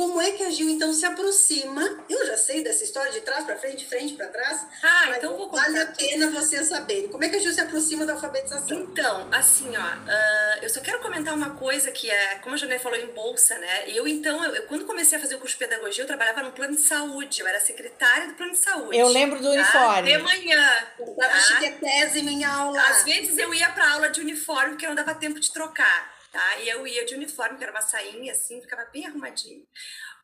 como 0.00 0.18
é 0.18 0.30
que 0.30 0.42
a 0.42 0.48
Gil 0.48 0.70
então 0.70 0.94
se 0.94 1.04
aproxima? 1.04 1.82
Eu 2.08 2.24
já 2.24 2.34
sei 2.34 2.64
dessa 2.64 2.82
história 2.82 3.12
de 3.12 3.20
trás 3.20 3.44
para 3.44 3.58
frente, 3.58 3.76
de 3.76 3.86
frente 3.86 4.14
para 4.14 4.28
trás. 4.28 4.66
Ah, 4.82 5.10
então 5.14 5.36
vou 5.36 5.50
contar. 5.50 5.64
Vale 5.64 5.78
a 5.78 5.86
pena 5.88 6.30
você 6.30 6.64
saber. 6.64 7.08
Como 7.08 7.22
é 7.22 7.28
que 7.28 7.36
a 7.36 7.38
Gil 7.38 7.52
se 7.52 7.60
aproxima 7.60 8.06
da 8.06 8.14
alfabetização? 8.14 8.80
Então, 8.80 9.28
assim, 9.30 9.70
ó, 9.76 9.82
uh, 9.82 10.62
eu 10.62 10.70
só 10.70 10.80
quero 10.80 11.00
comentar 11.00 11.34
uma 11.34 11.50
coisa 11.50 11.92
que 11.92 12.10
é, 12.10 12.36
como 12.36 12.54
a 12.54 12.58
Janê 12.58 12.78
falou 12.78 12.98
em 12.98 13.08
bolsa, 13.08 13.58
né? 13.58 13.90
Eu 13.90 14.08
então, 14.08 14.42
eu, 14.42 14.62
quando 14.68 14.86
comecei 14.86 15.18
a 15.18 15.20
fazer 15.20 15.34
o 15.34 15.38
curso 15.38 15.58
de 15.58 15.66
pedagogia, 15.66 16.02
eu 16.02 16.08
trabalhava 16.08 16.42
no 16.44 16.52
plano 16.52 16.74
de 16.74 16.80
saúde. 16.80 17.40
Eu 17.42 17.46
era 17.46 17.60
secretária 17.60 18.28
do 18.28 18.32
plano 18.32 18.52
de 18.52 18.58
saúde. 18.58 18.96
Eu 18.96 19.08
lembro 19.08 19.38
do 19.38 19.44
tá? 19.44 19.50
uniforme. 19.50 20.12
De 20.12 20.18
manhã. 20.22 20.86
Eu 20.98 21.14
dava 21.14 21.34
tá? 21.34 21.40
chiquetésimo 21.40 22.30
em 22.30 22.42
aula. 22.42 22.80
Às 22.88 23.04
vezes 23.04 23.36
eu 23.36 23.52
ia 23.52 23.68
para 23.68 23.92
aula 23.92 24.08
de 24.08 24.22
uniforme 24.22 24.70
porque 24.70 24.88
não 24.88 24.94
dava 24.94 25.14
tempo 25.14 25.38
de 25.38 25.52
trocar 25.52 26.19
tá? 26.30 26.56
E 26.58 26.68
eu 26.68 26.86
ia 26.86 27.04
de 27.04 27.14
uniforme, 27.14 27.58
que 27.58 27.64
era 27.64 27.72
uma 27.72 27.82
sainha 27.82 28.32
assim, 28.32 28.60
ficava 28.60 28.84
bem 28.86 29.06
arrumadinho. 29.06 29.66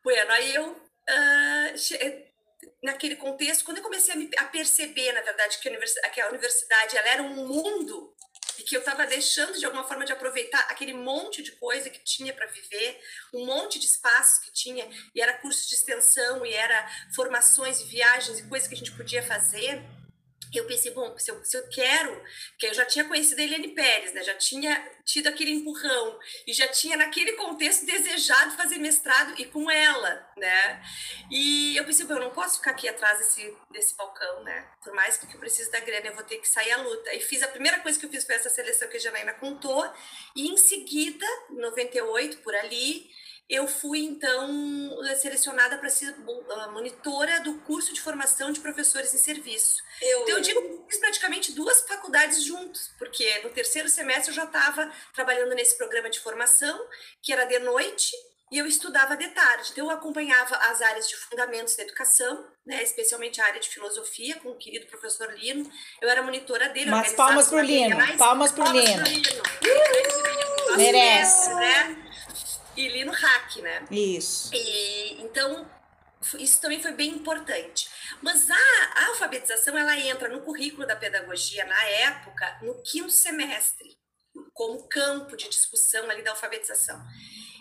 Bueno, 0.03 0.31
aí 0.31 0.55
eu, 0.55 0.71
uh, 0.71 1.77
naquele 2.83 3.15
contexto, 3.15 3.65
quando 3.65 3.77
eu 3.77 3.83
comecei 3.83 4.13
a, 4.13 4.17
me, 4.17 4.29
a 4.37 4.45
perceber, 4.45 5.11
na 5.13 5.21
verdade, 5.21 5.57
que 5.59 5.67
a, 5.67 5.71
universidade, 5.71 6.13
que 6.13 6.21
a 6.21 6.29
universidade 6.29 6.97
ela 6.97 7.09
era 7.09 7.23
um 7.23 7.47
mundo 7.47 8.13
e 8.57 8.63
que 8.63 8.75
eu 8.75 8.79
estava 8.79 9.05
deixando 9.05 9.57
de 9.57 9.65
alguma 9.65 9.83
forma 9.83 10.03
de 10.03 10.11
aproveitar 10.11 10.61
aquele 10.61 10.93
monte 10.93 11.43
de 11.43 11.51
coisa 11.53 11.89
que 11.89 11.99
tinha 11.99 12.33
para 12.33 12.47
viver, 12.47 12.99
um 13.33 13.45
monte 13.45 13.77
de 13.77 13.85
espaços 13.85 14.39
que 14.39 14.51
tinha, 14.51 14.89
e 15.13 15.21
era 15.21 15.37
curso 15.37 15.67
de 15.67 15.75
extensão, 15.75 16.45
e 16.45 16.53
era 16.53 16.89
formações 17.13 17.81
e 17.81 17.85
viagens 17.85 18.39
e 18.39 18.47
coisas 18.47 18.67
que 18.67 18.73
a 18.73 18.77
gente 18.77 18.91
podia 18.93 19.21
fazer 19.21 19.83
eu 20.53 20.65
pensei, 20.65 20.91
bom, 20.91 21.17
se 21.17 21.31
eu, 21.31 21.43
se 21.43 21.57
eu 21.57 21.67
quero, 21.69 22.23
que 22.57 22.67
eu 22.67 22.73
já 22.73 22.85
tinha 22.85 23.05
conhecido 23.05 23.39
a 23.39 23.43
Eliane 23.43 23.69
Pérez, 23.69 24.13
né? 24.13 24.23
Já 24.23 24.35
tinha 24.35 24.91
tido 25.03 25.27
aquele 25.27 25.51
empurrão 25.51 26.19
e 26.45 26.53
já 26.53 26.67
tinha 26.67 26.97
naquele 26.97 27.33
contexto 27.33 27.85
desejado 27.85 28.55
fazer 28.55 28.77
mestrado 28.77 29.33
e 29.37 29.45
com 29.45 29.69
ela, 29.69 30.29
né? 30.37 30.83
E 31.31 31.75
eu 31.77 31.85
pensei, 31.85 32.05
bom, 32.05 32.15
eu 32.15 32.21
não 32.21 32.31
posso 32.31 32.57
ficar 32.57 32.71
aqui 32.71 32.87
atrás 32.87 33.17
desse, 33.19 33.57
desse 33.71 33.95
balcão, 33.95 34.43
né? 34.43 34.67
Por 34.83 34.93
mais 34.93 35.17
que 35.17 35.33
eu 35.33 35.39
precise 35.39 35.71
da 35.71 35.79
grana, 35.79 36.07
eu 36.07 36.15
vou 36.15 36.23
ter 36.23 36.37
que 36.37 36.47
sair 36.47 36.71
à 36.71 36.77
luta. 36.77 37.13
E 37.13 37.19
fiz 37.19 37.43
a 37.43 37.47
primeira 37.47 37.79
coisa 37.79 37.99
que 37.99 38.05
eu 38.05 38.09
fiz 38.09 38.25
foi 38.25 38.35
essa 38.35 38.49
seleção 38.49 38.87
que 38.87 38.97
a 38.97 38.99
Janaína 38.99 39.33
contou 39.33 39.89
e 40.35 40.47
em 40.49 40.57
seguida, 40.57 41.25
em 41.49 41.55
98, 41.55 42.37
por 42.37 42.55
ali, 42.55 43.09
eu 43.49 43.67
fui 43.67 43.99
então 43.99 44.91
selecionada 45.19 45.77
para 45.77 45.89
ser 45.89 46.13
monitora 46.73 47.39
do 47.39 47.59
curso 47.59 47.93
de 47.93 48.01
formação 48.01 48.51
de 48.51 48.59
professores 48.59 49.13
em 49.13 49.17
serviço. 49.17 49.81
Eu, 50.01 50.21
então, 50.23 50.35
eu 50.35 50.41
digo 50.41 50.61
que 50.61 50.91
fiz 50.91 50.99
praticamente 50.99 51.53
duas 51.53 51.81
faculdades 51.81 52.43
juntos, 52.43 52.91
porque 52.99 53.39
no 53.39 53.49
terceiro 53.49 53.87
semestre 53.87 54.31
eu 54.31 54.35
já 54.35 54.43
estava 54.43 54.91
trabalhando 55.13 55.55
nesse 55.55 55.77
programa 55.77 56.09
de 56.09 56.19
formação, 56.19 56.77
que 57.21 57.31
era 57.31 57.45
de 57.45 57.59
noite, 57.59 58.11
e 58.51 58.57
eu 58.57 58.65
estudava 58.65 59.17
de 59.17 59.27
tarde. 59.29 59.71
Então, 59.71 59.85
eu 59.85 59.91
acompanhava 59.91 60.55
as 60.55 60.81
áreas 60.81 61.07
de 61.07 61.15
fundamentos 61.15 61.75
da 61.75 61.83
educação, 61.83 62.47
né, 62.65 62.81
especialmente 62.81 63.41
a 63.41 63.45
área 63.45 63.59
de 63.59 63.69
filosofia, 63.69 64.35
com 64.39 64.49
o 64.49 64.57
querido 64.57 64.87
professor 64.87 65.33
Lino. 65.33 65.69
Eu 66.01 66.09
era 66.09 66.21
monitora 66.21 66.69
dele. 66.69 66.89
Mas 66.89 67.13
palmas 67.13 67.49
para 67.49 67.57
o 67.57 67.61
Lino, 67.61 68.17
palmas 68.17 68.51
para 68.51 68.69
o 68.69 68.71
Lino. 68.71 69.03
Uh, 70.73 70.77
Merece. 70.77 71.53
Né? 71.55 72.07
E 72.77 72.87
li 72.87 73.03
no 73.03 73.11
hack, 73.11 73.57
né? 73.57 73.85
Isso. 73.89 74.51
E, 74.53 75.21
então, 75.21 75.69
isso 76.39 76.61
também 76.61 76.81
foi 76.81 76.93
bem 76.93 77.09
importante. 77.09 77.89
Mas 78.21 78.49
a, 78.49 78.55
a 78.95 79.07
alfabetização, 79.07 79.77
ela 79.77 79.97
entra 79.99 80.29
no 80.29 80.41
currículo 80.41 80.85
da 80.85 80.95
pedagogia, 80.95 81.65
na 81.65 81.83
época, 81.83 82.59
no 82.61 82.81
quinto 82.83 83.09
semestre, 83.09 83.97
como 84.53 84.87
campo 84.87 85.35
de 85.35 85.49
discussão 85.49 86.09
ali 86.09 86.21
da 86.21 86.31
alfabetização. 86.31 87.03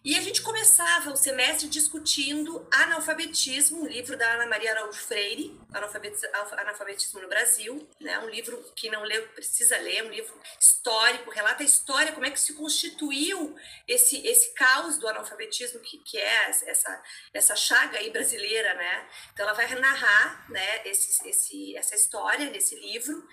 E 0.06 0.14
a 0.14 0.20
gente 0.20 0.40
começava 0.40 1.10
o 1.10 1.16
semestre 1.16 1.66
discutindo 1.66 2.64
analfabetismo, 2.70 3.82
um 3.82 3.86
livro 3.88 4.16
da 4.16 4.34
Ana 4.34 4.46
Maria 4.46 4.70
Araújo 4.70 5.00
Freire, 5.00 5.60
Analfabetismo 5.72 7.20
no 7.20 7.28
Brasil, 7.28 7.88
né? 8.00 8.16
um 8.20 8.30
livro 8.30 8.56
que 8.76 8.88
não 8.88 9.02
leu 9.02 9.26
precisa 9.30 9.76
ler, 9.78 10.04
um 10.04 10.10
livro 10.10 10.32
histórico, 10.60 11.28
relata 11.32 11.64
a 11.64 11.66
história, 11.66 12.12
como 12.12 12.24
é 12.24 12.30
que 12.30 12.38
se 12.38 12.54
constituiu 12.54 13.56
esse, 13.88 14.24
esse 14.24 14.54
caos 14.54 14.96
do 14.96 15.08
analfabetismo, 15.08 15.80
que, 15.80 15.98
que 15.98 16.18
é 16.18 16.50
essa, 16.50 17.02
essa 17.34 17.56
chaga 17.56 17.98
aí 17.98 18.08
brasileira, 18.08 18.74
né? 18.74 19.08
Então 19.32 19.44
ela 19.44 19.56
vai 19.56 19.66
narrar 19.74 20.48
né, 20.48 20.86
esse, 20.86 21.28
esse, 21.28 21.76
essa 21.76 21.96
história 21.96 22.48
nesse 22.48 22.76
livro. 22.76 23.28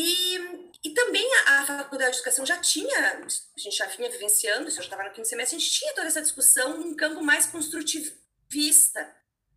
E, 0.00 0.70
e 0.84 0.90
também 0.90 1.28
a, 1.46 1.58
a, 1.58 1.66
Faculdade 1.66 2.12
de 2.12 2.18
Educação 2.18 2.46
já 2.46 2.56
tinha, 2.58 3.18
a 3.18 3.60
gente 3.60 3.76
já 3.76 3.86
vinha 3.86 4.08
vivenciando, 4.08 4.68
isso 4.68 4.78
eu 4.78 4.82
já 4.84 4.90
estava 4.90 5.02
no 5.02 5.10
quinto 5.12 5.26
semestre, 5.26 5.56
a 5.56 5.58
gente 5.58 5.72
tinha 5.72 5.92
toda 5.92 6.06
essa 6.06 6.22
discussão 6.22 6.78
num 6.78 6.94
campo 6.94 7.20
mais 7.20 7.46
construtivista, 7.46 9.12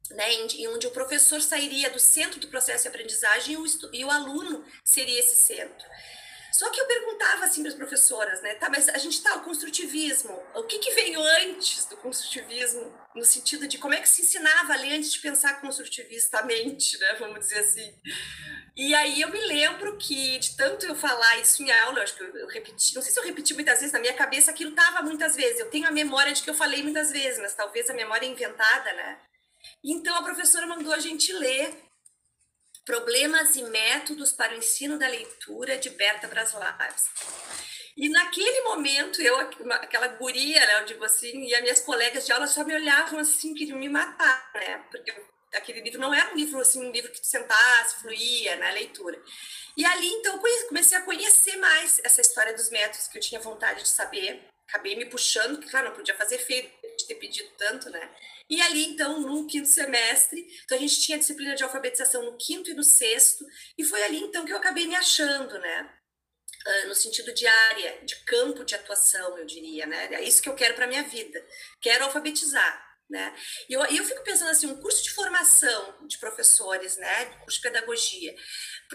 né, 0.10 0.34
em, 0.34 0.68
onde 0.70 0.88
o 0.88 0.92
professor 0.92 1.40
sairia 1.44 1.92
do 1.92 2.00
centro 2.00 2.40
do 2.40 2.48
processo 2.48 2.82
de 2.82 2.88
aprendizagem 2.88 3.54
e 3.54 3.58
o, 3.58 3.66
e 3.94 4.04
o 4.04 4.10
aluno 4.10 4.66
seria 4.84 5.20
esse 5.20 5.36
centro. 5.36 5.88
Só 6.62 6.70
que 6.70 6.80
eu 6.80 6.86
perguntava 6.86 7.46
assim 7.46 7.64
para 7.64 7.72
as 7.72 7.76
professoras, 7.76 8.40
né? 8.44 8.54
Tá, 8.54 8.70
mas 8.70 8.88
a 8.88 8.98
gente 9.00 9.20
tá 9.24 9.34
o 9.34 9.42
construtivismo. 9.42 10.32
O 10.54 10.62
que, 10.62 10.78
que 10.78 10.92
veio 10.92 11.20
antes 11.20 11.86
do 11.86 11.98
construtivismo, 11.98 12.96
no 13.16 13.26
sentido 13.26 13.68
de 13.68 13.80
como 13.80 13.96
é 13.96 14.00
que 14.00 14.08
se 14.08 14.22
ensinava 14.22 14.74
a 14.74 14.78
ler 14.78 14.94
antes 14.94 15.12
de 15.12 15.18
pensar 15.18 15.60
construtivistamente, 15.60 17.00
né? 17.00 17.16
Vamos 17.18 17.40
dizer 17.40 17.62
assim. 17.62 17.92
E 18.78 18.94
aí 18.94 19.22
eu 19.22 19.32
me 19.32 19.42
lembro 19.42 19.98
que 19.98 20.38
de 20.38 20.56
tanto 20.56 20.86
eu 20.86 20.94
falar 20.94 21.40
isso 21.40 21.64
em 21.64 21.72
aula, 21.72 21.98
eu 21.98 22.04
acho 22.04 22.16
que 22.16 22.22
eu, 22.22 22.38
eu 22.38 22.48
repeti, 22.48 22.94
não 22.94 23.02
sei 23.02 23.12
se 23.12 23.20
eu 23.20 23.24
repeti 23.24 23.56
muitas 23.56 23.80
vezes 23.80 23.92
na 23.92 24.00
minha 24.00 24.14
cabeça, 24.14 24.52
aquilo 24.52 24.76
tava 24.76 25.02
muitas 25.02 25.36
vezes. 25.36 25.60
Eu 25.60 25.72
tenho 25.72 25.88
a 25.88 25.92
memória 25.92 26.32
de 26.32 26.44
que 26.44 26.50
eu 26.52 26.54
falei 26.54 26.84
muitas 26.84 27.12
vezes, 27.12 27.40
mas 27.40 27.56
talvez 27.56 27.90
a 27.90 27.94
memória 27.96 28.28
é 28.28 28.30
inventada, 28.30 28.94
né? 28.94 29.18
Então 29.84 30.16
a 30.16 30.22
professora 30.22 30.68
mandou 30.68 30.94
a 30.94 31.00
gente 31.00 31.34
ler 31.34 31.74
Problemas 32.86 33.56
e 33.56 33.64
Métodos 33.64 34.32
para 34.32 34.54
o 34.54 34.58
Ensino 34.58 34.98
da 34.98 35.08
Leitura, 35.08 35.78
de 35.78 35.90
Berta 35.92 36.28
Braslavski. 36.28 37.10
E 37.96 38.10
naquele 38.10 38.62
momento, 38.62 39.22
eu, 39.22 39.38
aquela 39.38 40.08
guria, 40.08 40.66
né, 40.66 40.80
eu 40.80 40.86
digo 40.86 41.04
assim, 41.04 41.44
e 41.46 41.54
as 41.54 41.62
minhas 41.62 41.80
colegas 41.82 42.26
de 42.26 42.32
aula 42.32 42.48
só 42.48 42.64
me 42.64 42.74
olhavam 42.74 43.20
assim, 43.20 43.54
queriam 43.54 43.78
me 43.78 43.90
matar, 43.90 44.50
né? 44.56 44.84
Porque 44.90 45.14
aquele 45.54 45.82
livro 45.82 46.00
não 46.00 46.14
era 46.14 46.32
um 46.32 46.36
livro 46.36 46.60
assim, 46.60 46.84
um 46.84 46.92
livro 46.92 47.12
que 47.12 47.22
tu 47.22 47.28
sentasse, 47.28 48.02
fluía 48.02 48.56
na 48.56 48.68
né, 48.68 48.72
leitura. 48.72 49.22
E 49.76 49.86
ali, 49.86 50.08
então, 50.08 50.40
comecei 50.68 50.98
a 50.98 51.02
conhecer 51.02 51.58
mais 51.58 52.00
essa 52.04 52.22
história 52.22 52.54
dos 52.54 52.70
métodos 52.70 53.08
que 53.08 53.18
eu 53.18 53.22
tinha 53.22 53.40
vontade 53.40 53.84
de 53.84 53.90
saber. 53.90 54.48
Acabei 54.68 54.96
me 54.96 55.06
puxando, 55.06 55.60
que, 55.60 55.70
claro, 55.70 55.90
não 55.90 55.96
podia 55.96 56.16
fazer 56.16 56.38
feio 56.40 56.70
ter 57.08 57.16
pedido 57.16 57.50
tanto, 57.58 57.90
né? 57.90 58.10
E 58.50 58.62
ali, 58.62 58.86
então, 58.86 59.22
no 59.22 59.48
quinto 59.48 59.68
semestre, 59.68 60.46
então 60.66 60.78
a 60.78 60.82
gente 60.82 61.00
tinha 61.00 61.18
disciplina 61.18 61.56
de 61.56 61.64
alfabetização 61.64 62.24
no 62.24 62.38
quinto 62.38 62.70
e 62.70 62.74
no 62.74 62.84
sexto, 62.84 63.46
e 63.78 63.84
foi 63.84 64.04
ali, 64.04 64.20
então, 64.20 64.46
que 64.46 64.52
eu 64.52 64.58
acabei 64.58 64.88
me 64.88 64.96
achando, 64.96 65.58
né? 65.60 65.94
Uh, 66.68 66.88
no 66.90 66.94
sentido 66.94 67.34
de 67.34 67.48
área, 67.48 68.06
de 68.06 68.16
campo 68.24 68.64
de 68.64 68.76
atuação, 68.76 69.38
eu 69.38 69.46
diria, 69.46 69.86
né? 69.86 70.14
É 70.14 70.24
isso 70.24 70.42
que 70.42 70.50
eu 70.50 70.56
quero 70.56 70.76
para 70.76 70.86
minha 70.86 71.04
vida. 71.04 71.44
Quero 71.82 72.04
alfabetizar, 72.04 72.86
né? 73.10 73.34
E 73.70 73.74
eu, 73.74 73.84
eu 73.86 74.04
fico 74.04 74.24
pensando 74.24 74.52
assim, 74.52 74.68
um 74.68 74.80
curso 74.82 75.02
de 75.04 75.12
formação 75.12 76.06
de 76.08 76.18
professores, 76.20 76.98
né? 76.98 77.26
Curso 77.44 77.58
de 77.58 77.64
pedagogia, 77.64 78.36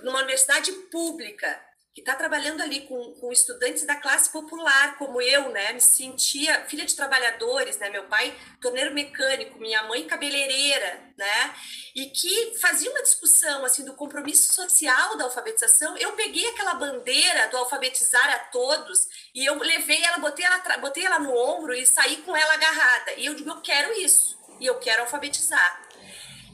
numa 0.02 0.18
universidade 0.18 0.70
pública, 0.90 1.60
que 1.96 2.02
está 2.02 2.14
trabalhando 2.14 2.60
ali 2.60 2.82
com, 2.82 3.14
com 3.14 3.32
estudantes 3.32 3.86
da 3.86 3.96
classe 3.96 4.28
popular, 4.28 4.98
como 4.98 5.18
eu, 5.18 5.48
né? 5.48 5.72
Me 5.72 5.80
sentia 5.80 6.66
filha 6.66 6.84
de 6.84 6.94
trabalhadores, 6.94 7.78
né? 7.78 7.88
Meu 7.88 8.04
pai, 8.04 8.36
torneiro 8.60 8.92
mecânico, 8.92 9.58
minha 9.58 9.82
mãe, 9.84 10.06
cabeleireira, 10.06 11.00
né? 11.16 11.54
E 11.94 12.10
que 12.10 12.54
fazia 12.60 12.90
uma 12.90 13.02
discussão, 13.02 13.64
assim, 13.64 13.82
do 13.82 13.94
compromisso 13.94 14.52
social 14.52 15.16
da 15.16 15.24
alfabetização. 15.24 15.96
Eu 15.96 16.12
peguei 16.12 16.46
aquela 16.50 16.74
bandeira 16.74 17.48
do 17.48 17.56
alfabetizar 17.56 18.28
a 18.28 18.40
todos 18.40 19.08
e 19.34 19.46
eu 19.46 19.58
levei 19.58 20.04
ela, 20.04 20.18
botei 20.18 20.44
ela, 20.44 20.76
botei 20.76 21.06
ela 21.06 21.18
no 21.18 21.34
ombro 21.34 21.72
e 21.72 21.86
saí 21.86 22.18
com 22.18 22.36
ela 22.36 22.52
agarrada. 22.52 23.12
E 23.12 23.24
eu 23.24 23.32
digo, 23.32 23.48
eu 23.48 23.62
quero 23.62 23.98
isso. 23.98 24.38
E 24.60 24.66
eu 24.66 24.78
quero 24.78 25.00
alfabetizar. 25.00 25.88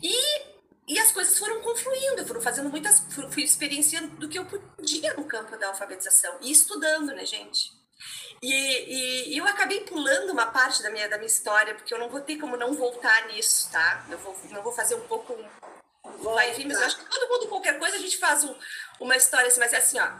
E 0.00 0.51
e 0.86 0.98
as 0.98 1.12
coisas 1.12 1.38
foram 1.38 1.60
confluindo, 1.60 2.26
foram 2.26 2.40
fazendo 2.40 2.68
muitas, 2.68 3.00
fui 3.30 3.42
experienciando 3.42 4.08
do 4.16 4.28
que 4.28 4.38
eu 4.38 4.44
podia 4.44 5.14
no 5.14 5.24
campo 5.24 5.56
da 5.56 5.68
alfabetização 5.68 6.38
e 6.40 6.50
estudando, 6.50 7.14
né, 7.14 7.24
gente? 7.24 7.72
E, 8.42 9.32
e, 9.32 9.38
eu 9.38 9.46
acabei 9.46 9.80
pulando 9.80 10.30
uma 10.30 10.46
parte 10.46 10.82
da 10.82 10.90
minha, 10.90 11.08
da 11.08 11.16
minha 11.16 11.28
história, 11.28 11.74
porque 11.76 11.94
eu 11.94 11.98
não 11.98 12.08
vou 12.08 12.20
ter 12.20 12.36
como 12.38 12.56
não 12.56 12.74
voltar 12.74 13.28
nisso, 13.28 13.70
tá? 13.70 14.04
Eu 14.10 14.18
vou, 14.18 14.36
não 14.50 14.62
vou 14.62 14.72
fazer 14.72 14.96
um 14.96 15.06
pouco. 15.06 15.38
Vai 16.18 16.52
vir, 16.52 16.66
mas 16.66 16.78
eu 16.78 16.86
acho 16.86 16.98
que 16.98 17.08
todo 17.08 17.28
mundo, 17.28 17.48
qualquer 17.48 17.78
coisa, 17.78 17.96
a 17.96 18.00
gente 18.00 18.18
faz 18.18 18.42
um, 18.42 18.54
uma 18.98 19.16
história 19.16 19.46
assim, 19.46 19.60
mas 19.60 19.72
é 19.72 19.76
assim, 19.76 20.00
ó. 20.00 20.10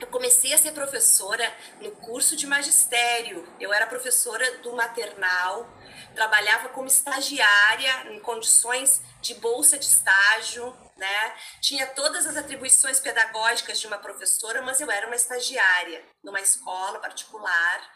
Eu 0.00 0.06
comecei 0.06 0.52
a 0.52 0.58
ser 0.58 0.72
professora 0.72 1.52
no 1.80 1.90
curso 1.92 2.36
de 2.36 2.46
magistério. 2.46 3.46
Eu 3.58 3.72
era 3.72 3.86
professora 3.86 4.58
do 4.58 4.72
maternal, 4.72 5.68
trabalhava 6.14 6.68
como 6.68 6.86
estagiária 6.86 8.12
em 8.12 8.20
condições 8.20 9.02
de 9.20 9.34
bolsa 9.34 9.76
de 9.78 9.86
estágio, 9.86 10.74
né? 10.96 11.34
Tinha 11.60 11.86
todas 11.86 12.26
as 12.26 12.36
atribuições 12.36 13.00
pedagógicas 13.00 13.80
de 13.80 13.86
uma 13.86 13.98
professora, 13.98 14.62
mas 14.62 14.80
eu 14.80 14.90
era 14.90 15.06
uma 15.06 15.16
estagiária 15.16 16.04
numa 16.22 16.40
escola 16.40 17.00
particular. 17.00 17.92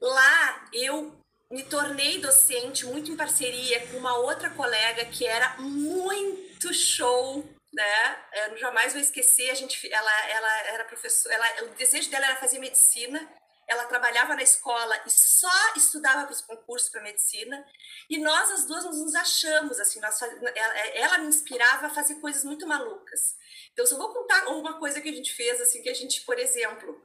Lá 0.00 0.68
eu 0.72 1.18
me 1.50 1.62
tornei 1.64 2.18
docente 2.18 2.86
muito 2.86 3.10
em 3.10 3.16
parceria 3.16 3.86
com 3.88 3.98
uma 3.98 4.16
outra 4.16 4.48
colega 4.48 5.04
que 5.04 5.26
era 5.26 5.56
muito 5.58 6.72
show, 6.72 7.46
né? 7.72 8.24
Eu 8.48 8.56
jamais 8.56 8.92
vou 8.92 9.00
esquecer, 9.00 9.50
a 9.50 9.54
gente 9.54 9.92
ela 9.92 10.28
ela 10.28 10.58
era 10.68 10.84
professora, 10.84 11.34
ela, 11.34 11.64
o 11.64 11.74
desejo 11.74 12.10
dela 12.10 12.26
era 12.26 12.36
fazer 12.36 12.58
medicina 12.58 13.28
ela 13.72 13.84
trabalhava 13.86 14.34
na 14.34 14.42
escola 14.42 14.94
e 15.06 15.10
só 15.10 15.74
estudava 15.76 16.24
para 16.24 16.32
os 16.32 16.40
concursos 16.40 16.90
para 16.90 17.02
medicina. 17.02 17.64
E 18.08 18.18
nós, 18.18 18.50
as 18.50 18.66
duas, 18.66 18.84
nos 18.84 19.14
achamos, 19.14 19.78
assim, 19.80 20.00
nós, 20.00 20.20
ela, 20.20 20.78
ela, 20.94 21.18
me 21.18 21.28
inspirava 21.28 21.86
a 21.86 21.90
fazer 21.90 22.16
coisas 22.16 22.44
muito 22.44 22.66
malucas. 22.66 23.36
Então, 23.72 23.86
só 23.86 23.96
vou 23.96 24.12
contar 24.12 24.48
uma 24.48 24.78
coisa 24.78 25.00
que 25.00 25.08
a 25.08 25.12
gente 25.12 25.32
fez, 25.32 25.60
assim, 25.60 25.82
que 25.82 25.88
a 25.88 25.94
gente, 25.94 26.22
por 26.22 26.38
exemplo, 26.38 27.02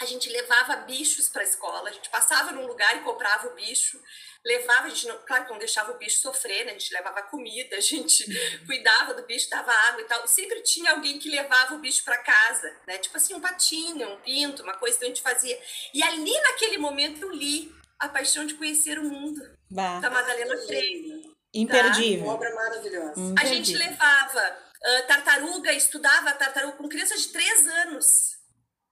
a 0.00 0.04
gente 0.04 0.28
levava 0.28 0.76
bichos 0.76 1.28
para 1.28 1.42
a 1.42 1.44
escola, 1.44 1.88
a 1.88 1.92
gente 1.92 2.10
passava 2.10 2.52
num 2.52 2.66
lugar 2.66 2.96
e 2.96 3.00
comprava 3.00 3.48
o 3.48 3.54
bicho, 3.54 4.00
levava, 4.44 4.86
a 4.86 4.88
gente 4.90 5.06
não, 5.06 5.18
claro 5.26 5.44
que 5.44 5.50
não 5.50 5.58
deixava 5.58 5.92
o 5.92 5.98
bicho 5.98 6.20
sofrer, 6.20 6.64
né? 6.64 6.72
A 6.72 6.78
gente 6.78 6.92
levava 6.92 7.22
comida, 7.22 7.76
a 7.76 7.80
gente 7.80 8.24
cuidava 8.66 9.14
do 9.14 9.22
bicho, 9.24 9.48
dava 9.48 9.72
água 9.88 10.02
e 10.02 10.04
tal. 10.04 10.24
E 10.24 10.28
sempre 10.28 10.60
tinha 10.62 10.92
alguém 10.92 11.18
que 11.18 11.30
levava 11.30 11.74
o 11.74 11.78
bicho 11.78 12.04
para 12.04 12.18
casa, 12.18 12.70
né? 12.86 12.98
Tipo 12.98 13.16
assim, 13.16 13.34
um 13.34 13.40
patinho, 13.40 14.08
um 14.08 14.20
pinto, 14.20 14.62
uma 14.62 14.74
coisa 14.74 14.98
que 14.98 15.04
a 15.04 15.08
gente 15.08 15.22
fazia. 15.22 15.58
E 15.94 16.02
ali 16.02 16.40
naquele 16.42 16.78
momento 16.78 17.22
eu 17.22 17.30
li 17.30 17.74
A 17.98 18.08
Paixão 18.08 18.46
de 18.46 18.54
Conhecer 18.54 18.98
o 18.98 19.04
Mundo, 19.04 19.40
bah. 19.70 20.00
da 20.00 20.10
Madalena 20.10 20.56
Freire. 20.58 21.34
Imperdível. 21.54 22.18
Tá? 22.18 22.24
Uma 22.24 22.34
obra 22.34 22.54
maravilhosa. 22.54 23.20
Imperdível. 23.20 23.34
A 23.38 23.44
gente 23.46 23.74
levava 23.74 24.58
uh, 24.84 25.06
tartaruga, 25.06 25.72
estudava 25.72 26.34
tartaruga 26.34 26.76
com 26.76 26.88
crianças 26.88 27.22
de 27.22 27.28
três 27.28 27.66
anos 27.66 28.35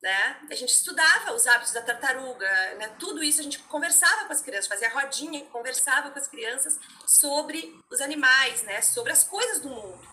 né? 0.05 0.37
A 0.51 0.55
gente 0.55 0.69
estudava 0.69 1.33
os 1.33 1.47
hábitos 1.47 1.73
da 1.73 1.81
tartaruga, 1.81 2.47
né? 2.75 2.95
Tudo 3.01 3.25
isso 3.25 3.41
a 3.41 3.43
gente 3.43 3.59
conversava 3.61 4.27
com 4.27 4.33
as 4.35 4.43
crianças, 4.43 4.69
fazia 4.69 4.91
rodinha, 4.91 5.47
conversava 5.47 6.11
com 6.11 6.19
as 6.19 6.29
crianças 6.29 6.79
sobre 7.07 7.75
os 7.91 8.03
animais, 8.03 8.63
né? 8.65 8.83
Sobre 8.83 9.13
as 9.13 9.25
coisas 9.25 9.61
do 9.61 9.71
mundo. 9.71 10.07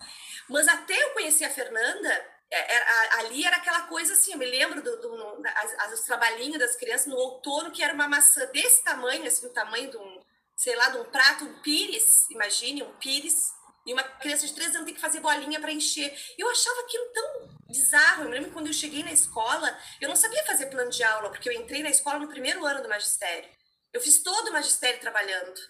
Mas 0.48 0.66
até 0.66 0.94
eu 0.94 1.10
conhecer 1.10 1.44
a 1.44 1.50
Fernanda, 1.50 2.08
é, 2.50 2.74
era, 2.74 3.18
ali 3.18 3.44
era 3.44 3.56
aquela 3.56 3.82
coisa 3.82 4.14
assim, 4.14 4.32
eu 4.32 4.38
me 4.38 4.46
lembro 4.46 4.82
do, 4.82 4.96
do 4.96 5.14
no, 5.14 5.42
as, 5.78 5.92
os 5.92 6.00
trabalhinhos 6.06 6.58
das 6.58 6.74
crianças 6.74 7.08
no 7.08 7.16
outono, 7.16 7.70
que 7.70 7.82
era 7.82 7.92
uma 7.92 8.08
maçã 8.08 8.46
desse 8.46 8.82
tamanho, 8.82 9.26
assim, 9.26 9.44
o 9.44 9.52
tamanho 9.52 9.90
de 9.90 9.98
um, 9.98 10.22
sei 10.56 10.74
lá, 10.74 10.88
de 10.88 10.96
um 10.96 11.04
prato, 11.04 11.44
um 11.44 11.60
pires, 11.60 12.30
imagine, 12.30 12.82
um 12.82 12.96
pires, 12.96 13.52
e 13.86 13.92
uma 13.92 14.02
criança 14.02 14.46
de 14.46 14.54
três 14.54 14.74
anos 14.74 14.86
tem 14.86 14.94
que 14.94 15.00
fazer 15.00 15.20
bolinha 15.20 15.60
para 15.60 15.72
encher. 15.72 16.16
Eu 16.38 16.48
achava 16.48 16.80
aquilo 16.80 17.04
tão 17.12 17.48
bizarro. 17.68 18.24
Eu 18.24 18.30
me 18.30 18.36
lembro 18.36 18.52
quando 18.52 18.68
eu 18.68 18.72
cheguei 18.72 19.02
na 19.02 19.12
escola, 19.12 19.76
eu 20.00 20.08
não 20.08 20.16
sabia 20.16 20.44
fazer 20.44 20.66
plano 20.66 20.90
de 20.90 21.02
aula, 21.02 21.30
porque 21.30 21.48
eu 21.48 21.52
entrei 21.52 21.82
na 21.82 21.90
escola 21.90 22.18
no 22.18 22.28
primeiro 22.28 22.64
ano 22.64 22.82
do 22.82 22.88
magistério. 22.88 23.48
Eu 23.92 24.00
fiz 24.00 24.22
todo 24.22 24.48
o 24.48 24.52
magistério 24.52 25.00
trabalhando. 25.00 25.60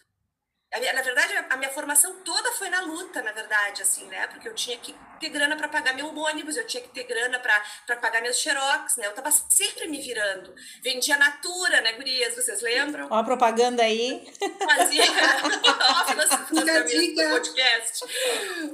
Na 0.73 1.03
verdade, 1.03 1.35
a 1.51 1.57
minha 1.59 1.71
formação 1.71 2.15
toda 2.25 2.51
foi 2.53 2.71
na 2.71 2.81
luta, 2.81 3.21
na 3.21 3.33
verdade, 3.33 3.83
assim, 3.83 4.07
né? 4.07 4.27
Porque 4.29 4.49
eu 4.49 4.55
tinha 4.55 4.79
que 4.79 4.95
ter 5.21 5.29
grana 5.29 5.55
para 5.55 5.69
pagar 5.69 5.93
meu 5.93 6.07
ônibus, 6.17 6.57
eu 6.57 6.67
tinha 6.67 6.83
que 6.83 6.89
ter 6.89 7.05
grana 7.05 7.39
para 7.39 7.97
pagar 7.97 8.23
meus 8.23 8.39
xerox, 8.39 8.97
né? 8.97 9.07
Eu 9.07 9.13
tava 9.13 9.31
sempre 9.31 9.87
me 9.89 10.01
virando. 10.01 10.55
Vendia 10.83 11.19
Natura, 11.19 11.83
né, 11.83 11.93
gurias? 11.93 12.35
Vocês 12.35 12.63
lembram? 12.63 13.07
Ó 13.11 13.17
a 13.17 13.23
propaganda 13.25 13.83
aí. 13.83 14.25
Fazia 14.65 15.05
financiamento 16.49 17.15
do 17.15 17.31
podcast. 17.31 18.05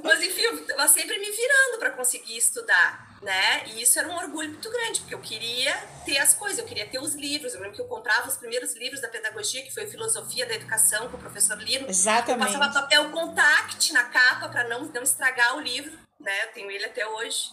Mas, 0.01 0.21
enfim, 0.21 0.41
eu 0.41 0.67
tava 0.67 0.87
sempre 0.87 1.19
me 1.19 1.29
virando 1.29 1.79
para 1.79 1.91
conseguir 1.91 2.37
estudar 2.37 3.08
né? 3.21 3.65
E 3.67 3.81
isso 3.81 3.99
era 3.99 4.07
um 4.07 4.15
orgulho 4.15 4.49
muito 4.49 4.69
grande, 4.69 5.01
porque 5.01 5.13
eu 5.13 5.21
queria 5.21 5.75
ter 6.05 6.17
as 6.19 6.33
coisas, 6.33 6.59
eu 6.59 6.65
queria 6.65 6.87
ter 6.87 6.99
os 6.99 7.15
livros. 7.15 7.53
Eu 7.53 7.61
lembro 7.61 7.75
que 7.75 7.81
eu 7.81 7.87
comprava 7.87 8.27
os 8.27 8.37
primeiros 8.37 8.73
livros 8.75 9.01
da 9.01 9.07
pedagogia, 9.07 9.63
que 9.63 9.73
foi 9.73 9.87
Filosofia 9.87 10.45
da 10.45 10.55
Educação, 10.55 11.09
com 11.09 11.17
o 11.17 11.19
professor 11.19 11.57
Lino. 11.57 11.89
Exatamente. 11.89 12.53
Eu 12.53 12.59
passava 12.59 12.81
papel 12.81 13.11
contact 13.11 13.93
na 13.93 14.05
capa 14.05 14.49
para 14.49 14.67
não, 14.67 14.85
não 14.85 15.03
estragar 15.03 15.57
o 15.57 15.61
livro, 15.61 15.97
né? 16.19 16.45
Eu 16.45 16.53
tenho 16.53 16.71
ele 16.71 16.85
até 16.85 17.05
hoje. 17.05 17.49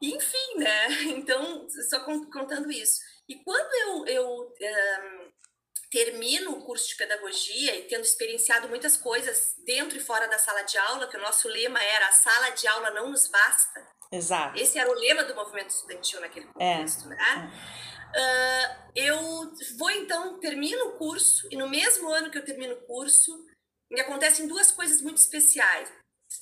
Enfim, 0.00 0.58
né? 0.58 0.88
Então, 1.14 1.66
só 1.88 2.00
contando 2.00 2.70
isso. 2.70 3.00
E 3.28 3.36
quando 3.36 3.74
eu, 3.74 4.06
eu 4.06 4.52
um, 4.60 5.32
termino 5.94 6.50
o 6.50 6.62
curso 6.62 6.88
de 6.88 6.96
pedagogia 6.96 7.76
e 7.76 7.82
tendo 7.84 8.02
experienciado 8.02 8.68
muitas 8.68 8.96
coisas 8.96 9.54
dentro 9.64 9.96
e 9.96 10.00
fora 10.00 10.26
da 10.26 10.38
sala 10.38 10.62
de 10.62 10.76
aula, 10.76 11.06
que 11.06 11.16
o 11.16 11.20
nosso 11.20 11.48
lema 11.48 11.80
era 11.80 12.08
a 12.08 12.12
sala 12.12 12.50
de 12.50 12.66
aula 12.66 12.90
não 12.90 13.10
nos 13.10 13.28
basta, 13.28 13.86
Exato. 14.12 14.58
Esse 14.58 14.78
era 14.78 14.90
o 14.90 14.94
lema 14.94 15.24
do 15.24 15.34
movimento 15.34 15.70
estudantil 15.70 16.20
naquele 16.20 16.46
é. 16.46 16.48
contexto, 16.48 17.06
é. 17.06 17.08
né? 17.08 17.52
Uh, 18.14 18.90
eu 18.94 19.52
vou 19.76 19.90
então, 19.90 20.38
termino 20.38 20.90
o 20.90 20.92
curso, 20.92 21.48
e 21.50 21.56
no 21.56 21.68
mesmo 21.68 22.08
ano 22.10 22.30
que 22.30 22.38
eu 22.38 22.44
termino 22.44 22.74
o 22.74 22.86
curso, 22.86 23.32
me 23.90 24.00
acontecem 24.00 24.46
duas 24.46 24.70
coisas 24.70 25.02
muito 25.02 25.18
especiais. 25.18 25.92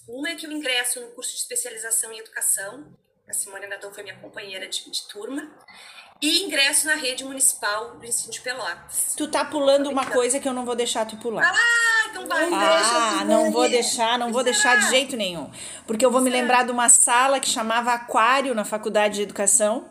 Uma 0.06 0.30
é 0.30 0.36
que 0.36 0.46
eu 0.46 0.52
ingresso 0.52 1.00
no 1.00 1.12
curso 1.12 1.30
de 1.32 1.38
especialização 1.38 2.12
em 2.12 2.18
educação, 2.18 2.94
a 3.28 3.32
Simone 3.32 3.66
Nadon 3.66 3.92
foi 3.92 4.02
minha 4.02 4.18
companheira 4.20 4.68
de, 4.68 4.90
de 4.90 5.08
turma, 5.08 5.50
e 6.22 6.44
ingresso 6.44 6.86
na 6.86 6.94
rede 6.94 7.24
municipal 7.24 7.96
do 7.96 8.06
ensino 8.06 8.32
de 8.32 8.40
Pelotas. 8.40 9.14
Tu 9.16 9.26
tá 9.26 9.44
pulando 9.44 9.90
uma 9.90 10.06
coisa 10.06 10.38
que 10.38 10.48
eu 10.48 10.54
não 10.54 10.64
vou 10.64 10.76
deixar 10.76 11.04
tu 11.04 11.16
pular. 11.16 11.52
Ah, 11.52 12.08
então 12.08 12.28
vai. 12.28 12.48
Ah, 12.52 13.24
não 13.26 13.50
vou 13.50 13.68
deixar, 13.68 14.16
não 14.16 14.32
vou 14.32 14.44
deixar 14.44 14.78
de 14.78 14.88
jeito 14.88 15.16
nenhum. 15.16 15.50
Porque 15.84 16.06
eu 16.06 16.12
vou 16.12 16.20
me 16.20 16.30
lembrar 16.30 16.64
de 16.64 16.70
uma 16.70 16.88
sala 16.88 17.40
que 17.40 17.48
chamava 17.48 17.92
Aquário 17.92 18.54
na 18.54 18.64
Faculdade 18.64 19.16
de 19.16 19.22
Educação. 19.22 19.86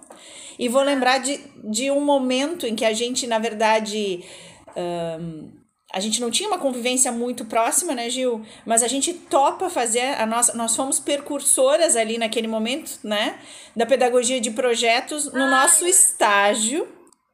E 0.58 0.70
vou 0.70 0.84
lembrar 0.84 1.18
de, 1.18 1.38
de 1.64 1.92
um 1.92 2.00
momento 2.00 2.66
em 2.66 2.76
que 2.76 2.86
a 2.86 2.94
gente, 2.94 3.28
na 3.28 3.40
verdade, 3.40 4.24
um, 4.76 5.52
a 5.94 6.00
gente 6.00 6.22
não 6.22 6.32
tinha 6.32 6.48
uma 6.48 6.58
convivência 6.58 7.12
muito 7.12 7.46
próxima, 7.46 7.94
né, 7.94 8.10
Gil? 8.10 8.42
Mas 8.66 8.82
a 8.82 8.88
gente 8.88 9.14
topa 9.14 9.70
fazer 9.70 10.20
a 10.20 10.26
nossa. 10.26 10.56
Nós 10.56 10.76
fomos 10.76 11.00
percursoras 11.00 11.96
ali 11.96 12.18
naquele 12.18 12.48
momento, 12.48 13.00
né? 13.04 13.40
Da 13.76 13.86
pedagogia 13.86 14.40
de 14.40 14.52
projetos 14.52 15.32
no 15.34 15.44
Ai. 15.44 15.50
nosso 15.50 15.86
estágio, 15.86 16.88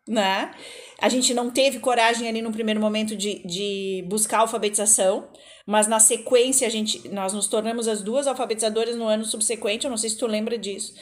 né? 0.08 0.52
A 1.00 1.10
gente 1.10 1.34
não 1.34 1.52
teve 1.52 1.80
coragem 1.80 2.28
ali 2.28 2.42
no 2.42 2.52
primeiro 2.52 2.82
momento 2.82 3.16
de, 3.16 3.44
de 3.46 4.04
buscar 4.08 4.40
alfabetização, 4.40 5.30
mas 5.66 5.86
na 5.88 6.00
sequência 6.00 6.66
a 6.66 6.72
gente, 6.72 7.08
nós 7.10 7.34
nos 7.34 7.48
tornamos 7.48 7.88
as 7.88 8.02
duas 8.02 8.26
alfabetizadoras 8.26 8.96
no 8.96 9.06
ano 9.06 9.24
subsequente, 9.24 9.86
eu 9.86 9.92
não 9.92 9.98
sei 9.98 10.10
se 10.10 10.18
tu 10.18 10.26
lembra 10.26 10.58
disso. 10.58 10.96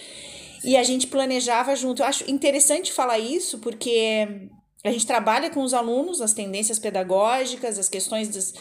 E 0.66 0.76
a 0.76 0.84
gente 0.84 1.08
planejava 1.08 1.76
junto. 1.76 2.02
Eu 2.02 2.08
acho 2.08 2.30
interessante 2.30 2.92
falar 2.92 3.20
isso, 3.20 3.60
porque 3.60 4.50
a 4.86 4.92
gente 4.92 5.08
trabalha 5.08 5.50
com 5.50 5.64
os 5.64 5.74
alunos 5.74 6.22
as 6.22 6.34
tendências 6.34 6.78
pedagógicas, 6.78 7.80
as 7.80 7.90
questões 7.90 8.30
das. 8.30 8.54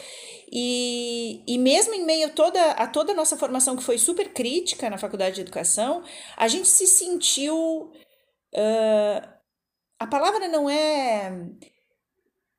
E, 0.50 1.42
e 1.46 1.58
mesmo 1.58 1.94
em 1.94 2.04
meio 2.04 2.28
a 2.28 2.30
toda, 2.30 2.70
a 2.72 2.86
toda 2.86 3.12
a 3.12 3.14
nossa 3.14 3.36
formação, 3.36 3.76
que 3.76 3.82
foi 3.82 3.98
super 3.98 4.32
crítica 4.32 4.88
na 4.88 4.96
faculdade 4.96 5.34
de 5.36 5.42
educação, 5.42 6.02
a 6.36 6.48
gente 6.48 6.66
se 6.66 6.86
sentiu. 6.86 7.92
Uh, 8.54 9.34
a 9.98 10.06
palavra 10.06 10.48
não 10.48 10.68
é. 10.68 11.30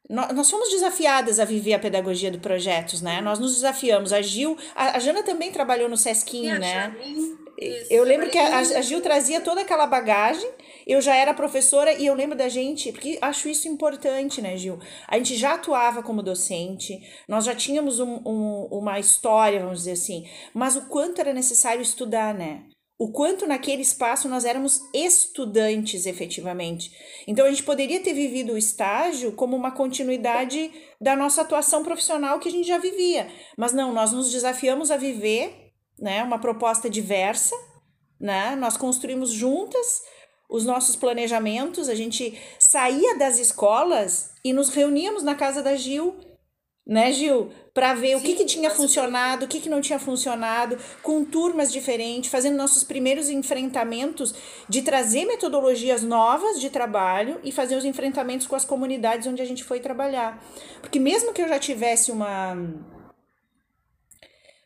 Nós 0.08 0.52
fomos 0.52 0.70
desafiadas 0.70 1.40
a 1.40 1.46
viver 1.46 1.74
a 1.74 1.80
pedagogia 1.80 2.30
do 2.30 2.38
projetos, 2.38 3.02
né? 3.02 3.20
Nós 3.22 3.40
nos 3.40 3.56
desafiamos. 3.56 4.14
A 4.14 4.22
Gil, 4.22 4.56
a, 4.76 4.98
a 4.98 5.00
Jana 5.00 5.24
também 5.24 5.52
trabalhou 5.52 5.90
no 5.90 5.98
Sesquinho, 5.98 6.60
né? 6.60 6.96
Eu 7.90 8.04
lembro 8.04 8.30
que 8.30 8.38
a, 8.38 8.60
a 8.60 8.82
Gil 8.82 9.02
trazia 9.02 9.42
toda 9.42 9.62
aquela 9.62 9.88
bagagem, 9.88 10.52
eu 10.86 11.02
já 11.02 11.16
era 11.16 11.34
professora 11.34 11.94
e 11.94 12.06
eu 12.06 12.14
lembro 12.14 12.38
da 12.38 12.48
gente, 12.48 12.92
porque 12.92 13.18
acho 13.22 13.50
isso 13.50 13.68
importante, 13.68 14.42
né, 14.42 14.56
Gil? 14.56 14.80
A 15.08 15.18
gente 15.18 15.36
já 15.36 15.56
atuava 15.56 16.04
como 16.04 16.22
docente, 16.22 17.00
nós 17.28 17.46
já 17.46 17.56
tínhamos 17.56 18.00
um, 18.00 18.22
um, 18.26 18.68
uma 18.72 19.00
história, 19.00 19.62
vamos 19.62 19.80
dizer 19.80 19.94
assim, 19.94 20.28
mas 20.54 20.76
o 20.76 20.88
quanto 20.88 21.20
era 21.20 21.34
necessário 21.34 21.82
estudar, 21.82 22.34
né? 22.34 22.66
O 22.98 23.12
quanto 23.12 23.46
naquele 23.46 23.82
espaço 23.82 24.30
nós 24.30 24.46
éramos 24.46 24.80
estudantes 24.94 26.06
efetivamente. 26.06 26.92
Então 27.28 27.46
a 27.46 27.50
gente 27.50 27.64
poderia 27.64 28.00
ter 28.00 28.14
vivido 28.14 28.54
o 28.54 28.58
estágio 28.58 29.34
como 29.34 29.54
uma 29.54 29.72
continuidade 29.72 30.72
da 31.02 31.14
nossa 31.14 31.42
atuação 31.42 31.84
profissional 31.84 32.40
que 32.40 32.48
a 32.48 32.52
gente 32.52 32.68
já 32.68 32.78
vivia. 32.78 33.28
Mas 33.58 33.74
não, 33.74 33.92
nós 33.92 34.14
nos 34.14 34.32
desafiamos 34.32 34.92
a 34.92 34.98
viver 34.98 35.74
né, 36.00 36.24
uma 36.24 36.40
proposta 36.40 36.90
diversa, 36.90 37.54
né? 38.18 38.56
Nós 38.56 38.78
construímos 38.78 39.30
juntas 39.30 40.02
os 40.50 40.66
nossos 40.66 40.96
planejamentos, 40.96 41.90
a 41.90 41.96
gente 41.96 42.40
saía 42.60 43.18
das 43.18 43.40
escolas 43.40 44.32
e 44.44 44.54
nos 44.54 44.70
reuníamos 44.70 45.24
na 45.24 45.36
casa 45.36 45.62
da 45.62 45.76
Gil, 45.76 46.16
né, 46.88 47.12
Gil? 47.12 47.50
Para 47.74 47.96
ver 47.96 48.16
o 48.16 48.22
que, 48.22 48.28
Sim, 48.28 48.36
que 48.36 48.46
tinha 48.46 48.70
funcionado, 48.70 49.46
o 49.46 49.48
que, 49.48 49.60
que 49.60 49.68
não 49.68 49.82
tinha 49.82 49.98
funcionado, 49.98 50.78
com 51.02 51.26
turmas 51.26 51.72
diferentes, 51.72 52.30
fazendo 52.30 52.56
nossos 52.56 52.84
primeiros 52.84 53.28
enfrentamentos 53.28 54.36
de 54.70 54.84
trazer 54.84 55.26
metodologias 55.26 56.04
novas 56.04 56.60
de 56.62 56.70
trabalho 56.70 57.40
e 57.44 57.52
fazer 57.52 57.76
os 57.76 57.86
enfrentamentos 57.86 58.46
com 58.46 58.56
as 58.56 58.64
comunidades 58.64 59.28
onde 59.28 59.42
a 59.42 59.46
gente 59.46 59.64
foi 59.64 59.80
trabalhar. 59.80 60.42
Porque 60.80 61.00
mesmo 61.00 61.34
que 61.34 61.42
eu 61.42 61.48
já 61.48 61.58
tivesse 61.58 62.12
uma 62.12 62.56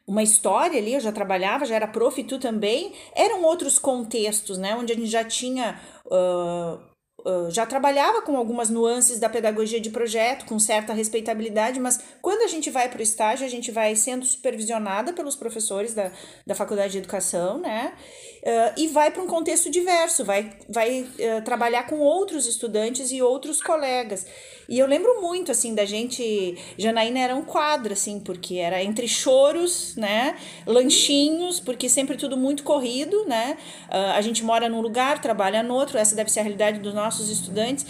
uma 0.10 0.24
história 0.24 0.80
ali, 0.80 0.96
eu 0.96 1.00
já 1.00 1.12
trabalhava, 1.12 1.66
já 1.66 1.76
era 1.76 1.88
prof 1.88 2.20
e 2.20 2.24
tu 2.24 2.40
também, 2.40 2.94
eram 3.16 3.44
outros 3.44 3.78
contextos, 3.78 4.58
né, 4.58 4.76
onde 4.76 4.92
a 4.92 4.96
gente 4.96 5.06
já 5.06 5.24
tinha, 5.24 5.80
ah, 6.12 6.80
ah, 7.24 7.48
já 7.52 7.64
trabalhava 7.64 8.24
com 8.24 8.36
algumas 8.36 8.72
nuances 8.72 9.20
da 9.20 9.30
pedagogia 9.30 9.80
de 9.80 9.92
projeto, 9.92 10.46
com 10.48 10.58
certa 10.58 10.94
respeitabilidade, 10.94 11.80
mas 11.80 12.00
quando 12.24 12.42
a 12.42 12.48
gente 12.48 12.72
vai 12.72 12.90
para 12.90 12.98
o 12.98 13.04
estágio, 13.04 13.46
a 13.46 13.50
gente 13.50 13.70
vai 13.70 13.96
sendo 13.96 14.26
supervisionada 14.26 15.14
pelos 15.14 15.36
professores 15.36 15.94
da, 15.94 16.12
da 16.44 16.56
Faculdade 16.56 16.94
de 16.94 16.98
Educação, 16.98 17.60
né, 17.60 17.94
ah, 18.46 18.74
e 18.78 18.88
vai 18.88 19.12
para 19.12 19.22
um 19.22 19.28
contexto 19.28 19.70
diverso, 19.70 20.24
vai, 20.24 20.52
vai 20.68 21.06
ah, 21.22 21.42
trabalhar 21.42 21.84
com 21.84 22.00
outros 22.00 22.46
estudantes 22.46 23.12
e 23.12 23.22
outros 23.22 23.62
colegas. 23.62 24.26
E 24.68 24.78
eu 24.78 24.86
lembro 24.86 25.20
muito, 25.20 25.52
assim, 25.52 25.74
da 25.74 25.84
gente. 25.84 26.56
Janaína 26.78 27.20
era 27.20 27.36
um 27.36 27.42
quadro, 27.42 27.94
assim, 27.94 28.20
porque 28.20 28.56
era 28.56 28.84
entre 28.84 29.08
choros, 29.08 29.96
né? 29.96 30.36
Lanchinhos, 30.66 31.60
porque 31.60 31.90
sempre 31.90 32.16
tudo 32.16 32.38
muito 32.38 32.64
corrido, 32.64 33.26
né? 33.26 33.58
Ah, 33.90 34.14
a 34.16 34.22
gente 34.22 34.44
mora 34.44 34.70
num 34.70 34.82
lugar, 34.82 35.22
trabalha 35.22 35.64
no 35.64 35.74
outro, 35.74 35.98
essa 35.98 36.16
deve 36.16 36.32
ser 36.32 36.42
a 36.42 36.44
realidade 36.44 36.80
dos 36.80 36.94
nossos 36.94 37.30
estudantes. 37.30 37.86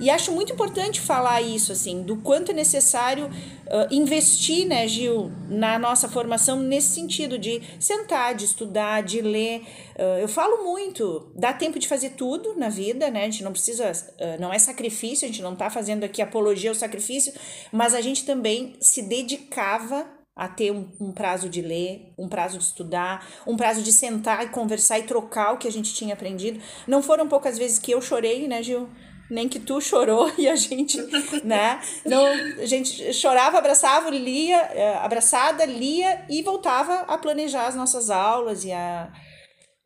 E 0.00 0.10
acho 0.10 0.32
muito 0.32 0.52
importante 0.52 1.00
falar 1.00 1.40
isso, 1.40 1.72
assim, 1.72 2.02
do 2.02 2.16
quanto 2.16 2.50
é 2.50 2.54
necessário 2.54 3.30
ah, 3.70 3.86
investir, 3.90 4.66
né, 4.66 4.86
Gil, 4.88 5.30
na 5.48 5.78
nossa 5.78 6.08
formação 6.08 6.60
nesse 6.60 6.94
sentido 6.94 7.38
de 7.38 7.62
sentar, 7.78 8.34
de 8.34 8.44
estudar, 8.44 9.02
de 9.02 9.20
ler. 9.20 9.62
Ah, 9.98 10.18
eu 10.20 10.28
falo 10.28 10.64
muito, 10.64 11.30
dá 11.34 11.52
tempo 11.52 11.78
de 11.78 11.88
fazer 11.88 12.10
tudo 12.10 12.54
na 12.56 12.68
vida, 12.68 13.10
né? 13.10 13.22
A 13.22 13.24
gente 13.24 13.44
não 13.44 13.52
precisa, 13.52 13.90
ah, 13.90 14.36
não 14.38 14.52
é 14.52 14.58
sacrifício, 14.58 15.26
a 15.26 15.28
gente 15.28 15.42
não 15.42 15.54
tá 15.54 15.70
fazendo 15.70 16.04
aqui 16.04 16.20
apologia 16.20 16.70
ao 16.70 16.74
sacrifício, 16.74 17.32
mas 17.72 17.94
a 17.94 18.00
gente 18.00 18.24
também 18.24 18.76
se 18.80 19.02
dedicava 19.02 20.06
a 20.36 20.48
ter 20.48 20.72
um, 20.72 20.88
um 21.00 21.12
prazo 21.12 21.48
de 21.48 21.62
ler, 21.62 22.12
um 22.18 22.28
prazo 22.28 22.58
de 22.58 22.64
estudar, 22.64 23.24
um 23.46 23.56
prazo 23.56 23.82
de 23.82 23.92
sentar 23.92 24.44
e 24.44 24.48
conversar 24.48 24.98
e 24.98 25.04
trocar 25.04 25.52
o 25.52 25.58
que 25.58 25.68
a 25.68 25.72
gente 25.72 25.94
tinha 25.94 26.14
aprendido. 26.14 26.60
Não 26.88 27.02
foram 27.02 27.28
poucas 27.28 27.56
vezes 27.56 27.78
que 27.78 27.92
eu 27.92 28.00
chorei, 28.02 28.48
né, 28.48 28.62
Gil? 28.62 28.88
Nem 29.30 29.48
que 29.48 29.58
tu 29.58 29.80
chorou 29.80 30.30
e 30.38 30.48
a 30.48 30.56
gente, 30.56 30.98
né? 31.42 31.80
Não, 32.04 32.26
a 32.26 32.66
gente 32.66 33.12
chorava, 33.12 33.58
abraçava, 33.58 34.10
lia, 34.10 34.56
eh, 34.56 34.96
abraçada, 34.96 35.64
lia 35.64 36.24
e 36.28 36.42
voltava 36.42 37.00
a 37.00 37.16
planejar 37.16 37.66
as 37.66 37.74
nossas 37.74 38.10
aulas 38.10 38.64
e 38.64 38.72
a. 38.72 39.12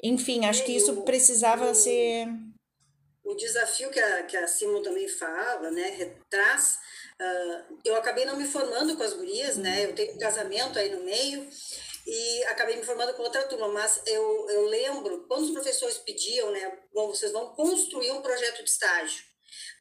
Enfim, 0.03 0.45
acho 0.45 0.65
que 0.65 0.73
isso 0.73 1.03
precisava 1.03 1.75
ser. 1.75 2.29
o 3.25 3.35
desafio 3.35 3.91
que 3.91 3.99
a, 3.99 4.23
que 4.23 4.37
a 4.37 4.47
Simon 4.47 4.81
também 4.83 5.09
fala, 5.09 5.71
né, 5.73 5.91
retraz, 5.91 6.79
ah, 7.21 7.65
eu 7.85 7.97
acabei 7.97 8.25
não 8.25 8.37
me 8.37 8.47
formando 8.47 8.97
com 8.97 9.03
as 9.03 9.13
gurias, 9.13 9.57
né, 9.57 9.85
eu 9.85 9.95
tenho 9.95 10.15
um 10.15 10.19
casamento 10.19 10.79
aí 10.79 10.91
no 10.91 11.05
meio, 11.05 11.49
e 12.07 12.45
acabei 12.45 12.77
me 12.77 12.85
formando 12.85 13.13
com 13.15 13.23
outra 13.23 13.43
turma, 13.49 13.69
mas 13.69 14.01
eu, 14.07 14.49
eu 14.49 14.65
lembro, 14.67 15.27
quando 15.29 15.43
os 15.43 15.51
professores 15.51 15.99
pediam, 15.99 16.51
né, 16.53 16.79
bom, 16.95 17.09
vocês 17.09 17.33
vão 17.33 17.55
construir 17.55 18.13
um 18.13 18.23
projeto 18.23 18.63
de 18.63 18.71
estágio, 18.71 19.25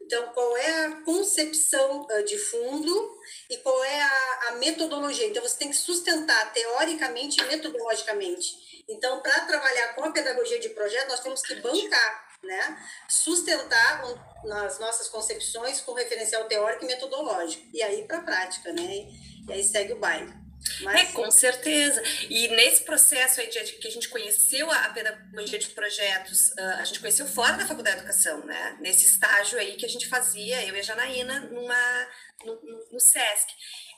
então, 0.07 0.29
qual 0.29 0.55
é 0.55 0.85
a 0.85 1.01
concepção 1.01 2.07
ah, 2.09 2.21
de 2.21 2.37
fundo 2.37 3.19
e 3.49 3.57
qual 3.57 3.83
é 3.83 4.01
a, 4.01 4.39
a 4.47 4.51
metodologia? 4.53 5.27
Então, 5.27 5.43
você 5.43 5.57
tem 5.57 5.69
que 5.69 5.75
sustentar 5.75 6.53
teoricamente 6.53 7.41
e 7.41 7.43
metodologicamente. 7.43 8.85
Então, 8.87 9.19
para 9.21 9.41
trabalhar 9.41 9.95
com 9.95 10.05
a 10.05 10.11
pedagogia 10.11 10.61
de 10.61 10.69
projeto, 10.69 11.09
nós 11.09 11.19
temos 11.19 11.41
que 11.41 11.55
bancar, 11.55 12.37
né? 12.41 12.81
sustentar 13.09 14.05
um- 14.05 14.47
nas 14.47 14.79
nossas 14.79 15.09
concepções 15.09 15.81
com 15.81 15.91
referencial 15.91 16.45
teórico 16.45 16.85
e 16.85 16.87
metodológico. 16.87 17.67
E 17.73 17.83
aí 17.83 18.07
para 18.07 18.19
a 18.19 18.23
prática, 18.23 18.71
né? 18.71 19.09
E 19.45 19.51
aí 19.51 19.61
segue 19.61 19.91
o 19.91 19.99
baile. 19.99 20.33
É, 20.79 20.83
Mas, 20.83 21.11
com 21.11 21.29
certeza. 21.31 22.01
E 22.29 22.47
nesse 22.49 22.83
processo 22.83 23.39
aí 23.41 23.47
de, 23.49 23.63
de 23.63 23.73
que 23.73 23.87
a 23.87 23.91
gente 23.91 24.09
conheceu 24.09 24.69
a 24.71 24.89
pedagogia 24.89 25.59
de 25.59 25.67
projetos, 25.69 26.51
ah, 26.57 26.77
a 26.79 26.83
gente 26.85 26.99
conheceu 26.99 27.27
fora 27.27 27.53
da 27.57 27.65
faculdade 27.65 27.97
de 27.97 28.01
educação, 28.03 28.45
né? 28.45 28.77
Nesse 28.79 29.05
estágio 29.05 29.59
aí 29.59 29.75
que 29.75 29.85
a 29.85 29.89
gente 29.89 30.07
fazia, 30.07 30.63
eu 30.65 30.75
e 30.75 30.79
a 30.79 30.83
Janaína, 30.83 31.39
numa, 31.41 32.07
no, 32.45 32.55
no- 32.61 32.87
no 32.93 32.99
SESC. 32.99 33.47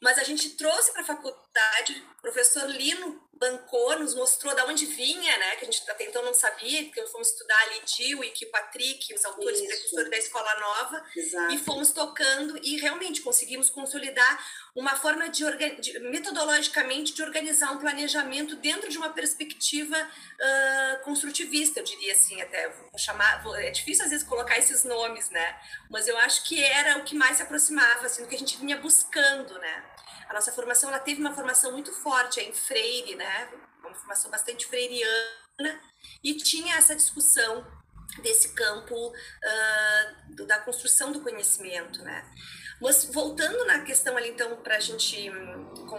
Mas 0.02 0.18
a 0.18 0.24
gente 0.24 0.52
trouxe 0.52 0.92
para 0.94 1.02
a 1.02 1.06
faculdade, 1.06 2.04
o 2.18 2.22
professor 2.22 2.66
Lino 2.70 3.22
bancou, 3.40 3.98
nos 4.00 4.14
mostrou 4.16 4.54
de 4.54 4.62
onde 4.64 4.86
vinha, 4.86 5.38
né? 5.38 5.56
Que 5.56 5.64
a 5.64 5.72
gente 5.72 5.82
até 5.90 6.04
então 6.06 6.24
não 6.24 6.34
sabia, 6.34 6.84
porque 6.84 7.06
fomos 7.08 7.30
estudar 7.30 7.58
ali 7.64 7.80
Tio 7.86 8.24
e 8.24 8.32
que 8.32 8.46
o 8.46 8.52
Patrick, 8.52 9.14
os 9.14 9.24
autores 9.26 9.62
precursores 9.62 10.10
da 10.12 10.18
Escola 10.18 10.60
Nova, 10.60 11.04
exato. 11.16 11.54
e 11.54 11.58
fomos 11.58 11.92
tocando 11.92 12.60
e 12.64 12.78
realmente 12.78 13.22
conseguimos 13.22 13.70
consolidar 13.70 14.46
uma 14.76 14.96
forma 14.96 15.30
de, 15.30 15.44
de- 15.80 16.00
metodologicamente 16.00 17.14
de 17.14 17.24
organizar 17.24 17.72
um 17.72 17.80
planejamento 17.80 18.56
dentro 18.58 18.90
de 18.90 18.98
uma 18.98 19.10
perspectiva 19.10 19.98
ah, 20.42 21.00
construtivista, 21.04 21.80
eu 21.80 21.84
diria 21.84 22.14
assim 22.14 22.42
até 22.42 22.70
vou 22.70 22.98
chamar 23.00 23.42
vou- 23.44 23.56
é 23.56 23.72
difícil 23.72 24.04
às 24.04 24.12
vezes 24.12 24.26
colocar 24.28 24.58
esses 24.58 24.84
nomes, 24.84 25.30
né? 25.30 25.58
Mas 25.90 26.08
eu 26.08 26.18
acho 26.20 26.44
que 26.44 26.62
era 26.64 26.98
o 26.98 27.04
que 27.04 27.16
mais 27.16 27.38
se 27.38 27.44
aproximava 27.44 28.06
assim 28.06 28.22
do 28.24 28.28
que 28.28 28.36
a 28.36 28.40
gente 28.40 28.58
vinha 28.58 28.78
buscando, 28.78 29.58
né? 29.60 29.84
A 30.30 30.34
nossa 30.34 30.52
formação 30.52 30.90
ela 30.90 31.00
teve 31.00 31.20
uma 31.20 31.34
formação 31.34 31.72
muito 31.72 31.92
forte 31.92 32.40
em 32.40 32.54
Freire, 32.54 33.16
né? 33.16 33.50
Uma 33.84 33.94
formação 33.96 34.30
bastante 34.30 34.68
freiriana 34.68 35.82
e 36.24 36.36
tinha 36.36 36.76
essa 36.76 36.96
discussão 36.96 37.66
desse 38.22 38.50
campo 38.54 39.14
ah, 39.44 40.14
do- 40.30 40.46
da 40.46 40.60
construção 40.60 41.12
do 41.12 41.22
conhecimento, 41.22 42.04
né? 42.04 42.24
Mas 42.80 43.06
voltando 43.06 43.66
na 43.66 43.80
questão 43.82 44.16
ali, 44.16 44.30
então, 44.30 44.56
para 44.58 44.78
a 44.78 44.80
gente, 44.80 45.30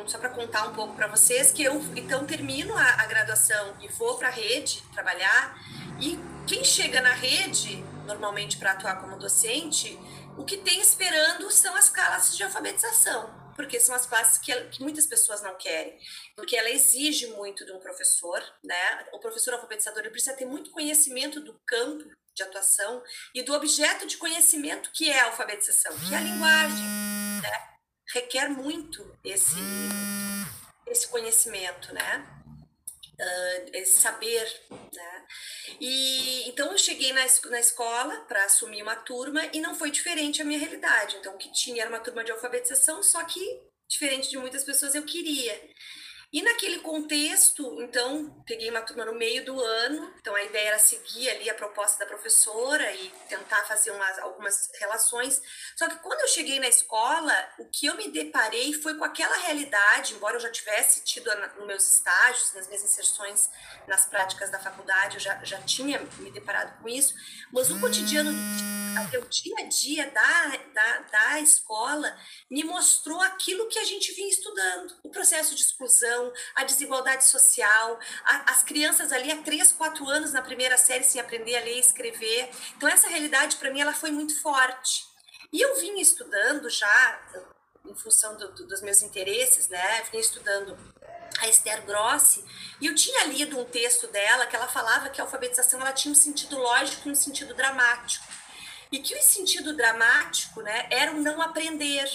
só 0.06 0.18
para 0.18 0.30
contar 0.30 0.62
um 0.68 0.72
pouco 0.74 0.94
para 0.94 1.08
vocês, 1.08 1.52
que 1.52 1.62
eu 1.62 1.74
então 1.94 2.24
termino 2.24 2.74
a, 2.74 3.02
a 3.02 3.06
graduação 3.06 3.76
e 3.80 3.88
vou 3.88 4.16
para 4.16 4.28
a 4.28 4.30
rede 4.30 4.82
trabalhar, 4.94 5.58
e 6.00 6.18
quem 6.46 6.64
chega 6.64 7.02
na 7.02 7.12
rede, 7.12 7.84
normalmente 8.06 8.56
para 8.56 8.72
atuar 8.72 8.98
como 9.00 9.18
docente, 9.18 9.98
o 10.38 10.44
que 10.44 10.56
tem 10.56 10.80
esperando 10.80 11.50
são 11.50 11.74
as 11.76 11.90
classes 11.90 12.34
de 12.34 12.44
alfabetização, 12.44 13.28
porque 13.54 13.80
são 13.80 13.94
as 13.94 14.06
classes 14.06 14.38
que, 14.38 14.54
que 14.66 14.82
muitas 14.82 15.06
pessoas 15.06 15.42
não 15.42 15.56
querem, 15.56 15.98
porque 16.36 16.56
ela 16.56 16.70
exige 16.70 17.26
muito 17.28 17.64
de 17.64 17.72
um 17.72 17.80
professor, 17.80 18.42
né? 18.62 19.06
O 19.12 19.18
professor 19.18 19.54
alfabetizador 19.54 20.00
ele 20.00 20.10
precisa 20.10 20.36
ter 20.36 20.46
muito 20.46 20.70
conhecimento 20.70 21.40
do 21.40 21.58
campo 21.66 22.08
de 22.34 22.42
atuação 22.42 23.02
e 23.34 23.42
do 23.42 23.52
objeto 23.54 24.06
de 24.06 24.16
conhecimento 24.16 24.90
que 24.92 25.10
é 25.10 25.20
a 25.20 25.26
alfabetização, 25.26 25.92
que 25.98 26.14
é 26.14 26.18
a 26.18 26.20
linguagem, 26.20 26.86
né? 27.42 27.68
Requer 28.12 28.48
muito 28.48 29.16
esse 29.24 29.56
esse 30.86 31.06
conhecimento, 31.06 31.94
né? 31.94 32.39
Ah, 33.20 33.66
esse 33.74 34.00
saber, 34.00 34.46
né? 34.94 35.26
E 35.78 36.48
então 36.48 36.72
eu 36.72 36.78
cheguei 36.78 37.12
na, 37.12 37.20
na 37.50 37.60
escola 37.60 38.16
para 38.26 38.44
assumir 38.44 38.82
uma 38.82 38.96
turma 38.96 39.44
e 39.52 39.60
não 39.60 39.74
foi 39.74 39.90
diferente 39.90 40.40
a 40.40 40.44
minha 40.44 40.58
realidade. 40.58 41.16
Então 41.16 41.34
o 41.34 41.38
que 41.38 41.52
tinha 41.52 41.82
era 41.82 41.90
uma 41.90 42.00
turma 42.00 42.24
de 42.24 42.32
alfabetização, 42.32 43.02
só 43.02 43.22
que 43.24 43.60
diferente 43.86 44.30
de 44.30 44.38
muitas 44.38 44.64
pessoas 44.64 44.94
eu 44.94 45.02
queria. 45.02 45.60
E 46.32 46.42
naquele 46.42 46.78
contexto, 46.78 47.82
então, 47.82 48.30
peguei 48.46 48.70
uma 48.70 48.82
turma 48.82 49.04
no 49.04 49.12
meio 49.12 49.44
do 49.44 49.60
ano, 49.60 50.14
então 50.20 50.32
a 50.32 50.44
ideia 50.44 50.68
era 50.68 50.78
seguir 50.78 51.28
ali 51.28 51.50
a 51.50 51.54
proposta 51.54 51.98
da 51.98 52.06
professora 52.06 52.92
e 52.94 53.12
tentar 53.28 53.64
fazer 53.64 53.90
umas, 53.90 54.16
algumas 54.20 54.70
relações. 54.78 55.42
Só 55.74 55.88
que 55.88 55.96
quando 55.96 56.20
eu 56.20 56.28
cheguei 56.28 56.60
na 56.60 56.68
escola, 56.68 57.32
o 57.58 57.64
que 57.68 57.86
eu 57.86 57.96
me 57.96 58.12
deparei 58.12 58.72
foi 58.74 58.94
com 58.94 59.02
aquela 59.02 59.36
realidade, 59.38 60.14
embora 60.14 60.36
eu 60.36 60.40
já 60.40 60.50
tivesse 60.52 61.02
tido 61.02 61.28
nos 61.56 61.66
meus 61.66 61.96
estágios, 61.96 62.54
nas 62.54 62.68
minhas 62.68 62.84
inserções 62.84 63.50
nas 63.88 64.06
práticas 64.06 64.50
da 64.50 64.58
faculdade, 64.60 65.16
eu 65.16 65.20
já, 65.20 65.44
já 65.44 65.60
tinha 65.62 65.98
me 66.18 66.30
deparado 66.30 66.80
com 66.80 66.88
isso, 66.88 67.12
mas 67.52 67.70
o 67.72 67.80
cotidiano, 67.80 68.30
o 69.18 69.28
dia 69.28 69.54
a 69.58 69.62
dia 69.64 70.10
da, 70.10 70.56
da, 70.72 70.98
da 70.98 71.40
escola 71.40 72.16
me 72.50 72.64
mostrou 72.64 73.20
aquilo 73.20 73.68
que 73.68 73.78
a 73.78 73.84
gente 73.84 74.12
vinha 74.12 74.28
estudando, 74.28 74.94
o 75.02 75.10
processo 75.10 75.54
de 75.54 75.62
exclusão, 75.62 76.32
a 76.54 76.64
desigualdade 76.64 77.24
social, 77.24 77.98
a, 78.24 78.52
as 78.52 78.62
crianças 78.62 79.12
ali 79.12 79.30
há 79.30 79.42
3, 79.42 79.72
4 79.72 80.08
anos 80.08 80.32
na 80.32 80.42
primeira 80.42 80.76
série 80.76 81.04
sem 81.04 81.20
aprender 81.20 81.56
a 81.56 81.60
ler 81.60 81.76
e 81.76 81.80
escrever. 81.80 82.50
Então, 82.76 82.88
essa 82.88 83.08
realidade, 83.08 83.56
para 83.56 83.70
mim, 83.70 83.80
ela 83.80 83.92
foi 83.92 84.10
muito 84.10 84.40
forte. 84.40 85.04
E 85.52 85.60
eu 85.60 85.80
vim 85.80 85.98
estudando 85.98 86.68
já, 86.70 87.20
em 87.84 87.94
função 87.94 88.36
do, 88.36 88.52
do, 88.52 88.66
dos 88.66 88.82
meus 88.82 89.02
interesses, 89.02 89.68
né? 89.68 90.02
Vim 90.12 90.18
estudando 90.18 90.76
a 91.38 91.48
Esther 91.48 91.84
Grossi, 91.86 92.44
e 92.80 92.86
eu 92.86 92.94
tinha 92.94 93.24
lido 93.24 93.58
um 93.58 93.64
texto 93.64 94.06
dela 94.08 94.46
que 94.46 94.56
ela 94.56 94.68
falava 94.68 95.08
que 95.08 95.20
a 95.20 95.24
alfabetização 95.24 95.80
ela 95.80 95.92
tinha 95.92 96.12
um 96.12 96.14
sentido 96.14 96.58
lógico 96.58 97.08
e 97.08 97.12
um 97.12 97.14
sentido 97.14 97.54
dramático. 97.54 98.26
E 98.90 98.98
que 98.98 99.14
o 99.14 99.22
sentido 99.22 99.76
dramático 99.76 100.60
né, 100.62 100.88
era 100.90 101.12
o 101.12 101.20
não 101.20 101.40
aprender, 101.40 102.08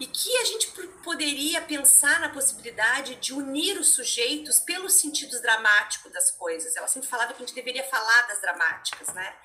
e 0.00 0.06
que 0.06 0.36
a 0.38 0.44
gente 0.44 0.68
poderia 1.02 1.60
pensar 1.62 2.20
na 2.20 2.28
possibilidade 2.28 3.16
de 3.16 3.32
unir 3.32 3.78
os 3.78 3.90
sujeitos 3.90 4.60
pelos 4.60 4.94
sentidos 4.94 5.40
dramáticos 5.40 6.12
das 6.12 6.30
coisas. 6.30 6.76
Ela 6.76 6.88
sempre 6.88 7.08
falava 7.08 7.32
que 7.32 7.42
a 7.42 7.46
gente 7.46 7.54
deveria 7.54 7.84
falar 7.84 8.22
das 8.22 8.40
dramáticas, 8.40 9.08
né? 9.08 9.36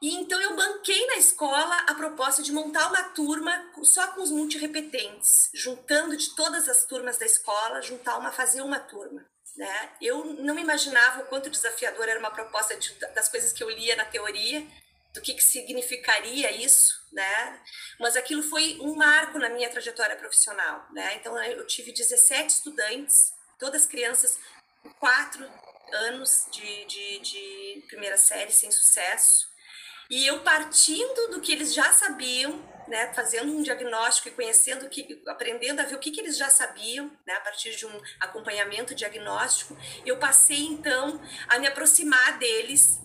E 0.00 0.14
então 0.14 0.38
eu 0.40 0.54
banquei 0.54 1.06
na 1.06 1.16
escola 1.16 1.74
a 1.86 1.94
proposta 1.94 2.42
de 2.42 2.52
montar 2.52 2.88
uma 2.88 3.02
turma 3.14 3.72
só 3.82 4.08
com 4.08 4.22
os 4.22 4.30
multirepetentes, 4.30 5.48
juntando 5.54 6.16
de 6.16 6.34
todas 6.34 6.68
as 6.68 6.84
turmas 6.84 7.16
da 7.16 7.24
escola, 7.24 7.80
juntar 7.80 8.18
uma, 8.18 8.30
fazer 8.30 8.60
uma 8.60 8.78
turma. 8.78 9.24
Né? 9.56 9.90
Eu 10.02 10.22
não 10.22 10.58
imaginava 10.58 11.22
o 11.22 11.26
quanto 11.26 11.48
desafiador 11.48 12.06
era 12.06 12.20
uma 12.20 12.30
proposta 12.30 12.76
de, 12.76 12.92
das 13.14 13.30
coisas 13.30 13.54
que 13.54 13.64
eu 13.64 13.70
lia 13.70 13.96
na 13.96 14.04
teoria, 14.04 14.66
do 15.16 15.22
que, 15.22 15.34
que 15.34 15.42
significaria 15.42 16.52
isso, 16.52 17.02
né? 17.10 17.60
Mas 17.98 18.16
aquilo 18.16 18.42
foi 18.42 18.78
um 18.80 18.94
marco 18.94 19.38
na 19.38 19.48
minha 19.48 19.70
trajetória 19.70 20.14
profissional, 20.14 20.86
né? 20.92 21.16
Então 21.16 21.36
eu 21.42 21.66
tive 21.66 21.90
17 21.90 22.52
estudantes, 22.52 23.32
todas 23.58 23.86
crianças 23.86 24.38
quatro 25.00 25.44
anos 25.92 26.46
de, 26.52 26.84
de, 26.84 27.18
de 27.20 27.84
primeira 27.88 28.18
série 28.18 28.52
sem 28.52 28.70
sucesso. 28.70 29.48
E 30.10 30.24
eu 30.26 30.40
partindo 30.44 31.30
do 31.30 31.40
que 31.40 31.50
eles 31.50 31.74
já 31.74 31.90
sabiam, 31.92 32.62
né, 32.86 33.12
fazendo 33.12 33.50
um 33.50 33.62
diagnóstico 33.62 34.28
e 34.28 34.32
conhecendo 34.32 34.88
que, 34.88 35.20
aprendendo 35.26 35.80
a 35.80 35.84
ver 35.84 35.96
o 35.96 35.98
que, 35.98 36.12
que 36.12 36.20
eles 36.20 36.36
já 36.36 36.48
sabiam, 36.48 37.10
né, 37.26 37.34
a 37.34 37.40
partir 37.40 37.74
de 37.74 37.86
um 37.86 38.02
acompanhamento 38.20 38.94
diagnóstico, 38.94 39.76
eu 40.04 40.18
passei 40.18 40.60
então 40.66 41.20
a 41.48 41.58
me 41.58 41.66
aproximar 41.66 42.38
deles 42.38 43.00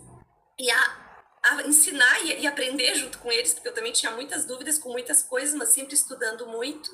e 0.59 0.69
a 0.69 1.10
a 1.43 1.63
ensinar 1.63 2.25
e, 2.25 2.41
e, 2.41 2.47
aprender 2.47 2.93
junto 2.95 3.17
com 3.17 3.31
eles, 3.31 3.53
porque 3.53 3.67
eu 3.67 3.73
também 3.73 3.91
tinha 3.91 4.11
muitas 4.11 4.45
dúvidas 4.45 4.77
com 4.77 4.89
muitas 4.89 5.23
coisas, 5.23 5.55
mas 5.55 5.69
sempre 5.69 5.95
estudando 5.95 6.47
muito. 6.47 6.89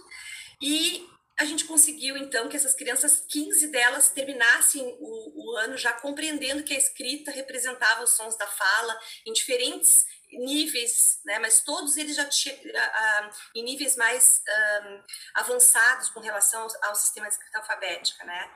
E 0.61 1.07
a 1.37 1.45
gente 1.45 1.65
conseguiu, 1.65 2.17
então, 2.17 2.49
que 2.49 2.57
essas 2.57 2.73
crianças, 2.73 3.23
15 3.29 3.67
delas, 3.67 4.09
terminassem 4.09 4.97
o, 4.99 5.53
o 5.53 5.57
ano 5.57 5.77
já 5.77 5.93
compreendendo 5.93 6.63
que 6.63 6.73
a 6.73 6.77
escrita 6.77 7.29
representava 7.29 8.03
os 8.03 8.11
sons 8.11 8.35
da 8.37 8.47
fala 8.47 8.99
em 9.25 9.33
diferentes 9.33 10.05
níveis, 10.37 11.19
né, 11.25 11.39
mas 11.39 11.61
todos 11.61 11.97
eles 11.97 12.15
já 12.15 12.25
tinham 12.25 12.57
em 13.55 13.63
níveis 13.63 13.95
mais 13.95 14.41
um, 14.85 15.01
avançados 15.35 16.09
com 16.09 16.19
relação 16.19 16.61
ao, 16.61 16.89
ao, 16.89 16.95
sistema 16.95 17.27
de 17.27 17.33
escrita 17.33 17.59
alfabética, 17.59 18.23
né? 18.23 18.51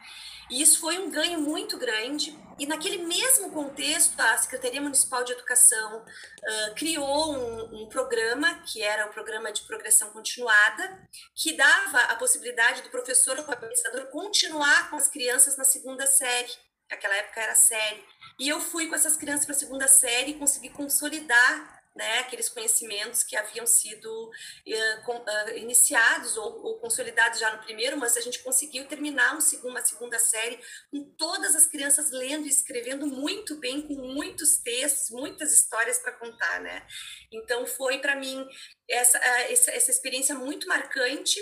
E 0.49 0.61
isso 0.61 0.79
foi 0.79 0.99
um 0.99 1.09
ganho 1.09 1.39
muito 1.39 1.77
grande. 1.77 2.37
E 2.59 2.65
naquele 2.65 2.97
mesmo 2.97 3.51
contexto, 3.51 4.19
a 4.19 4.37
Secretaria 4.37 4.81
Municipal 4.81 5.23
de 5.23 5.31
Educação 5.31 5.99
uh, 5.99 6.75
criou 6.75 7.33
um, 7.33 7.83
um, 7.83 7.89
programa 7.89 8.61
que 8.65 8.81
era 8.81 9.05
o 9.05 9.13
programa 9.13 9.51
de 9.51 9.61
progressão 9.63 10.09
continuada, 10.11 11.07
que 11.35 11.53
dava 11.53 11.99
a 11.99 12.15
possibilidade 12.15 12.81
do 12.81 12.89
professor 12.89 13.37
ou 13.37 13.41
alfabetizador 13.41 14.07
continuar 14.07 14.89
com 14.89 14.97
as 14.97 15.07
crianças 15.07 15.55
na 15.55 15.63
segunda 15.63 16.05
série. 16.05 16.51
Naquela 16.91 17.15
época 17.15 17.41
era 17.41 17.55
série 17.55 18.03
e 18.37 18.49
eu 18.49 18.59
fui 18.59 18.87
com 18.87 18.95
essas 18.95 19.15
crianças 19.15 19.45
para 19.45 19.55
a 19.55 19.59
segunda 19.59 19.87
série 19.87 20.31
e 20.31 20.37
consegui 20.37 20.69
consolidar 20.69 21.81
né, 21.95 22.19
aqueles 22.19 22.47
conhecimentos 22.47 23.23
que 23.23 23.35
haviam 23.35 23.65
sido 23.65 24.09
uh, 24.29 25.03
com, 25.05 25.17
uh, 25.17 25.57
iniciados 25.57 26.37
ou, 26.37 26.65
ou, 26.65 26.79
consolidados 26.79 27.39
já 27.39 27.53
no 27.53 27.63
primeiro, 27.63 27.97
mas 27.97 28.15
a 28.15 28.21
gente 28.21 28.39
conseguiu 28.39 28.85
terminar 28.87 29.35
um 29.35 29.41
segundo, 29.41 29.71
uma 29.71 29.83
segunda 29.83 30.17
série 30.17 30.57
com 30.89 31.03
todas 31.17 31.53
as 31.55 31.65
crianças 31.65 32.09
lendo 32.11 32.45
e 32.45 32.49
escrevendo 32.49 33.05
muito 33.07 33.57
bem, 33.57 33.81
com 33.81 33.93
muitos 33.93 34.57
textos, 34.57 35.09
muitas 35.11 35.51
histórias 35.51 35.99
para 35.99 36.13
contar, 36.13 36.61
né? 36.61 36.85
Então 37.31 37.65
foi 37.65 37.99
para 37.99 38.15
mim 38.15 38.47
essa, 38.89 39.19
uh, 39.19 39.51
essa, 39.51 39.71
essa 39.71 39.91
experiência 39.91 40.33
muito 40.35 40.67
marcante 40.67 41.39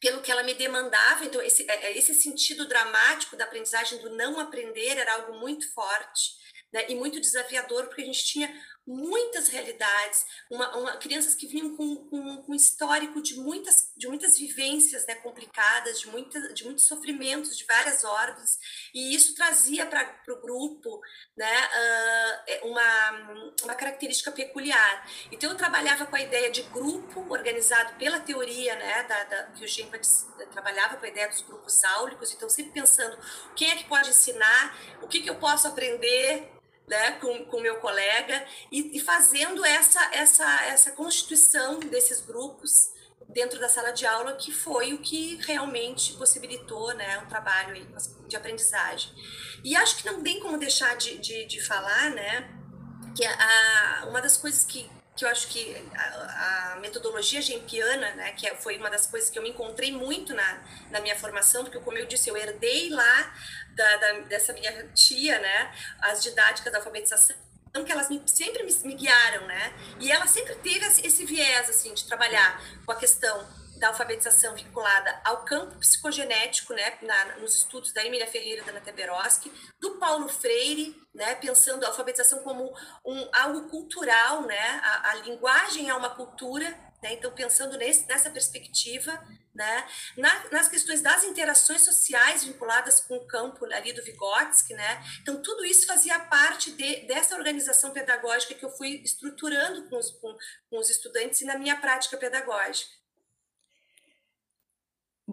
pelo 0.00 0.20
que 0.20 0.30
ela 0.30 0.42
me 0.42 0.54
demandava. 0.54 1.24
Então, 1.24 1.40
esse, 1.42 1.68
é, 1.70 1.86
é, 1.86 1.98
esse 1.98 2.14
sentido 2.14 2.68
dramático 2.68 3.36
da 3.36 3.44
aprendizagem, 3.44 4.00
do 4.00 4.10
não 4.10 4.38
aprender, 4.38 4.98
era 4.98 5.14
algo 5.14 5.38
muito 5.38 5.72
forte 5.72 6.32
né? 6.72 6.86
e 6.88 6.94
muito 6.94 7.20
desafiador, 7.20 7.86
porque 7.86 8.02
a 8.02 8.06
gente 8.06 8.24
tinha 8.24 8.52
muitas 8.86 9.48
realidades, 9.48 10.24
uma, 10.48 10.76
uma, 10.76 10.96
crianças 10.96 11.34
que 11.34 11.46
vinham 11.46 11.76
com, 11.76 11.96
com, 12.08 12.42
com, 12.42 12.54
histórico 12.54 13.20
de 13.20 13.34
muitas, 13.34 13.92
de 13.96 14.06
muitas 14.06 14.38
vivências 14.38 15.04
né, 15.06 15.16
complicadas, 15.16 16.00
de, 16.00 16.08
muita, 16.08 16.54
de 16.54 16.64
muitos 16.64 16.84
sofrimentos 16.84 17.58
de 17.58 17.64
várias 17.64 18.04
ordens, 18.04 18.58
e 18.94 19.14
isso 19.14 19.34
trazia 19.34 19.84
para 19.86 20.14
o 20.28 20.40
grupo 20.40 21.00
né, 21.36 21.68
uh, 22.62 22.68
uma, 22.68 23.50
uma 23.64 23.74
característica 23.74 24.30
peculiar. 24.30 25.10
Então, 25.32 25.50
eu 25.50 25.56
trabalhava 25.56 26.06
com 26.06 26.14
a 26.14 26.20
ideia 26.20 26.50
de 26.50 26.62
grupo 26.62 27.26
organizado 27.28 27.94
pela 27.94 28.20
teoria, 28.20 28.76
né, 28.76 29.02
da, 29.02 29.24
da, 29.24 29.42
que 29.50 29.64
o 29.64 29.68
Gempa 29.68 29.98
trabalhava 30.52 30.96
com 30.96 31.04
a 31.04 31.08
ideia 31.08 31.28
dos 31.28 31.42
grupos 31.42 31.82
áulicos, 31.82 32.32
então 32.32 32.48
sempre 32.48 32.72
pensando 32.72 33.18
quem 33.56 33.70
é 33.70 33.76
que 33.76 33.84
pode 33.84 34.10
ensinar, 34.10 34.78
o 35.02 35.08
que, 35.08 35.20
que 35.20 35.30
eu 35.30 35.36
posso 35.36 35.66
aprender, 35.66 36.52
né, 36.86 37.12
com, 37.12 37.44
com 37.46 37.60
meu 37.60 37.76
colega 37.76 38.44
e, 38.70 38.96
e, 38.96 39.00
fazendo 39.00 39.64
essa, 39.64 40.00
essa, 40.14 40.64
essa 40.66 40.92
constituição 40.92 41.80
desses 41.80 42.20
grupos 42.20 42.70
dentro 43.28 43.58
da 43.58 43.68
sala 43.68 43.90
de 43.90 44.06
aula, 44.06 44.34
que 44.34 44.52
foi 44.52 44.94
o 44.94 44.98
que 44.98 45.36
realmente 45.46 46.14
possibilitou 46.14 46.94
né, 46.94 47.18
um 47.18 47.26
trabalho 47.26 47.86
de 48.28 48.36
aprendizagem. 48.36 49.10
E 49.64 49.74
acho 49.74 49.96
que 49.96 50.06
não 50.06 50.22
tem 50.22 50.40
como 50.40 50.56
deixar 50.58 50.96
de, 50.96 51.18
de, 51.18 51.44
de 51.46 51.60
falar 51.60 52.10
né, 52.10 52.48
que 53.16 53.24
a, 53.24 54.06
uma 54.08 54.20
das 54.22 54.36
coisas 54.36 54.64
que, 54.64 54.88
que 55.16 55.24
eu 55.24 55.28
acho 55.28 55.48
que 55.48 55.74
a, 55.94 56.72
a, 56.72 56.76
metodologia 56.76 57.40
gempiana, 57.40 58.14
né, 58.14 58.32
que 58.32 58.46
é, 58.46 58.54
foi 58.54 58.76
uma 58.76 58.90
das 58.90 59.06
coisas 59.06 59.30
que 59.30 59.38
eu 59.38 59.42
me 59.42 59.48
encontrei 59.48 59.90
muito 59.90 60.34
na, 60.34 60.62
na 60.90 61.00
minha 61.00 61.16
formação, 61.16 61.64
porque 61.64 61.78
como 61.80 61.96
eu 61.96 62.06
disse, 62.06 62.28
eu 62.28 62.36
herdei 62.36 62.90
lá 62.90 63.34
da, 63.74 63.96
da, 63.96 64.12
dessa 64.20 64.52
minha 64.52 64.86
tia, 64.88 65.38
né, 65.38 65.74
as 66.00 66.22
didáticas 66.22 66.70
da 66.70 66.78
alfabetização 66.78 67.34
que 67.84 67.92
elas 67.92 68.08
me, 68.08 68.22
sempre 68.24 68.62
me, 68.62 68.72
me, 68.84 68.94
guiaram, 68.94 69.46
né? 69.46 69.70
E 70.00 70.10
ela 70.10 70.26
sempre 70.26 70.54
teve 70.54 70.86
esse 70.86 71.26
viés, 71.26 71.68
assim, 71.68 71.92
de 71.92 72.06
trabalhar 72.06 72.58
com 72.86 72.92
a 72.92 72.96
questão 72.96 73.46
da 73.78 73.88
alfabetização 73.88 74.54
vinculada 74.54 75.20
ao 75.24 75.44
campo 75.44 75.78
psicogenético, 75.78 76.72
né, 76.72 76.98
na, 77.02 77.36
nos 77.36 77.56
estudos 77.56 77.92
da 77.92 78.04
Emília 78.04 78.26
Ferreira 78.26 78.62
da 78.64 78.70
Ana 78.70 78.80
Teberoski, 78.80 79.52
do 79.78 79.98
Paulo 79.98 80.28
Freire, 80.28 80.96
né, 81.14 81.34
pensando 81.34 81.84
a 81.84 81.88
alfabetização 81.88 82.42
como 82.42 82.74
um, 83.04 83.28
algo 83.32 83.68
cultural, 83.68 84.42
né, 84.42 84.80
a, 84.82 85.10
a 85.10 85.14
linguagem 85.16 85.88
é 85.88 85.94
uma 85.94 86.10
cultura, 86.10 86.68
né, 87.02 87.12
então 87.12 87.30
pensando 87.32 87.76
nesse, 87.76 88.06
nessa 88.06 88.30
perspectiva, 88.30 89.12
né, 89.54 89.86
na, 90.16 90.50
nas 90.50 90.68
questões 90.68 91.00
das 91.00 91.24
interações 91.24 91.82
sociais 91.82 92.44
vinculadas 92.44 93.00
com 93.00 93.16
o 93.16 93.26
campo 93.26 93.64
ali 93.66 93.92
do 93.92 94.02
Vygotsky, 94.02 94.74
né, 94.74 95.04
então 95.20 95.42
tudo 95.42 95.64
isso 95.64 95.86
fazia 95.86 96.18
parte 96.20 96.72
de, 96.72 97.06
dessa 97.06 97.36
organização 97.36 97.92
pedagógica 97.92 98.54
que 98.54 98.64
eu 98.64 98.70
fui 98.70 99.02
estruturando 99.04 99.88
com 99.88 99.98
os, 99.98 100.10
com, 100.12 100.34
com 100.70 100.78
os 100.78 100.88
estudantes 100.88 101.40
e 101.42 101.44
na 101.44 101.58
minha 101.58 101.76
prática 101.76 102.16
pedagógica. 102.16 103.05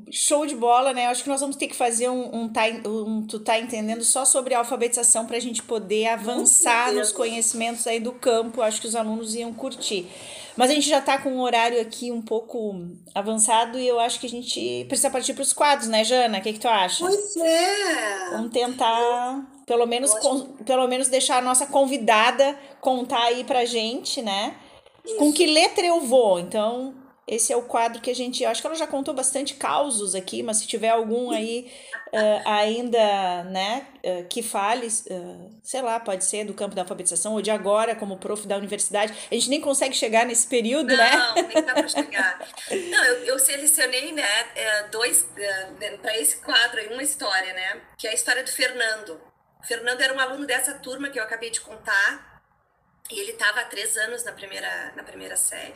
Show 0.10 0.48
de 0.48 0.56
bola, 0.56 0.92
né? 0.92 1.06
Acho 1.06 1.22
que 1.22 1.30
nós 1.30 1.40
vamos 1.40 1.56
ter 1.56 1.68
que 1.68 1.76
fazer 1.76 2.10
um, 2.10 2.36
um, 2.36 2.50
tá, 2.50 2.64
um 2.84 3.28
tu 3.28 3.40
tá 3.40 3.60
entendendo 3.60 4.04
só 4.04 4.26
sobre 4.26 4.56
alfabetização 4.56 5.28
para 5.28 5.38
a 5.38 5.40
gente 5.40 5.62
poder 5.62 6.08
avançar 6.08 6.92
nos 6.92 7.12
conhecimentos 7.12 7.86
aí 7.86 8.00
do 8.00 8.12
campo. 8.12 8.64
Acho 8.64 8.82
que 8.82 8.88
os 8.88 8.96
alunos 8.96 9.36
iam 9.36 9.54
curtir. 9.54 10.08
Mas 10.58 10.72
a 10.72 10.74
gente 10.74 10.90
já 10.90 10.98
está 10.98 11.20
com 11.20 11.30
um 11.30 11.42
horário 11.42 11.80
aqui 11.80 12.12
um 12.12 12.24
pouco 12.24 12.76
avançado 13.14 13.78
e 13.78 13.88
eu 13.88 14.00
acho 14.00 14.20
que 14.20 14.26
a 14.26 14.30
gente 14.30 14.86
precisa 14.88 15.12
partir 15.12 15.34
para 15.36 15.44
os 15.44 15.54
quadros, 15.54 15.88
né, 15.88 16.04
Jana? 16.04 16.40
O 16.40 16.42
que, 16.42 16.54
que 16.54 16.60
tu 16.60 16.68
acha? 16.68 17.06
Pois 17.06 17.36
é! 17.38 18.30
Vamos 18.32 18.52
tentar, 18.52 19.48
pelo 19.68 19.86
menos, 19.86 20.12
pelo 20.66 20.88
menos 20.88 21.08
deixar 21.08 21.38
a 21.38 21.42
nossa 21.42 21.68
convidada 21.68 22.58
contar 22.82 23.26
aí 23.26 23.44
pra 23.44 23.64
gente, 23.66 24.24
né? 24.24 24.56
Isso. 25.06 25.18
Com 25.18 25.32
que 25.32 25.46
letra 25.46 25.86
eu 25.86 26.02
vou? 26.02 26.40
Então, 26.40 26.96
esse 27.26 27.54
é 27.54 27.58
o 27.58 27.64
quadro 27.64 28.02
que 28.02 28.12
a 28.12 28.16
gente. 28.16 28.44
Acho 28.44 28.60
que 28.60 28.68
ela 28.68 28.76
já 28.76 28.86
contou 28.86 29.14
bastante 29.14 29.54
causos 29.56 30.14
aqui, 30.14 30.44
mas 30.44 30.58
se 30.58 30.68
tiver 30.68 30.90
algum 30.90 31.32
aí 31.32 31.72
uh, 32.12 32.42
ainda, 32.50 33.44
né, 33.46 33.88
uh, 34.04 34.28
que 34.28 34.44
fale, 34.44 34.88
uh, 34.88 35.60
sei 35.64 35.82
lá, 35.82 36.00
pode 36.02 36.26
ser 36.26 36.44
do 36.44 36.54
campo 36.54 36.76
da 36.76 36.82
alfabetização 36.82 37.34
ou 37.34 37.42
de 37.42 37.50
agora, 37.50 37.96
como 37.96 38.18
prof 38.18 38.46
da 38.46 38.58
universidade. 38.58 39.14
A 39.32 39.34
gente 39.34 39.50
nem 39.50 39.62
consegue 39.62 39.96
chegar 39.96 40.26
nesse 40.26 40.48
período, 40.48 40.90
Não, 40.90 40.98
né? 40.98 41.12
Não, 41.16 41.34
nem 41.48 41.64
dá 41.64 41.74
para 41.74 41.88
chegar. 41.88 42.40
Não, 42.70 43.06
eu, 43.06 43.26
eu 43.26 43.40
selecionei, 43.40 44.12
né, 44.12 44.28
dois, 44.92 45.26
para 46.02 46.18
esse 46.20 46.38
quadro 46.38 46.80
aí, 46.82 46.88
uma 46.92 47.04
história, 47.04 47.54
né, 47.54 47.82
que 47.98 48.06
é 48.06 48.12
a 48.12 48.14
história 48.14 48.44
do 48.44 48.52
Fernando. 48.52 49.20
O 49.62 49.66
Fernando 49.66 50.02
era 50.02 50.14
um 50.14 50.20
aluno 50.20 50.46
dessa 50.46 50.74
turma 50.74 51.10
que 51.10 51.18
eu 51.18 51.24
acabei 51.24 51.50
de 51.50 51.62
contar, 51.62 52.42
e 53.10 53.18
ele 53.18 53.32
estava 53.32 53.62
há 53.62 53.66
três 53.66 53.96
anos 53.96 54.26
na 54.26 54.34
primeira, 54.34 54.92
na 54.96 55.04
primeira 55.04 55.38
série. 55.38 55.74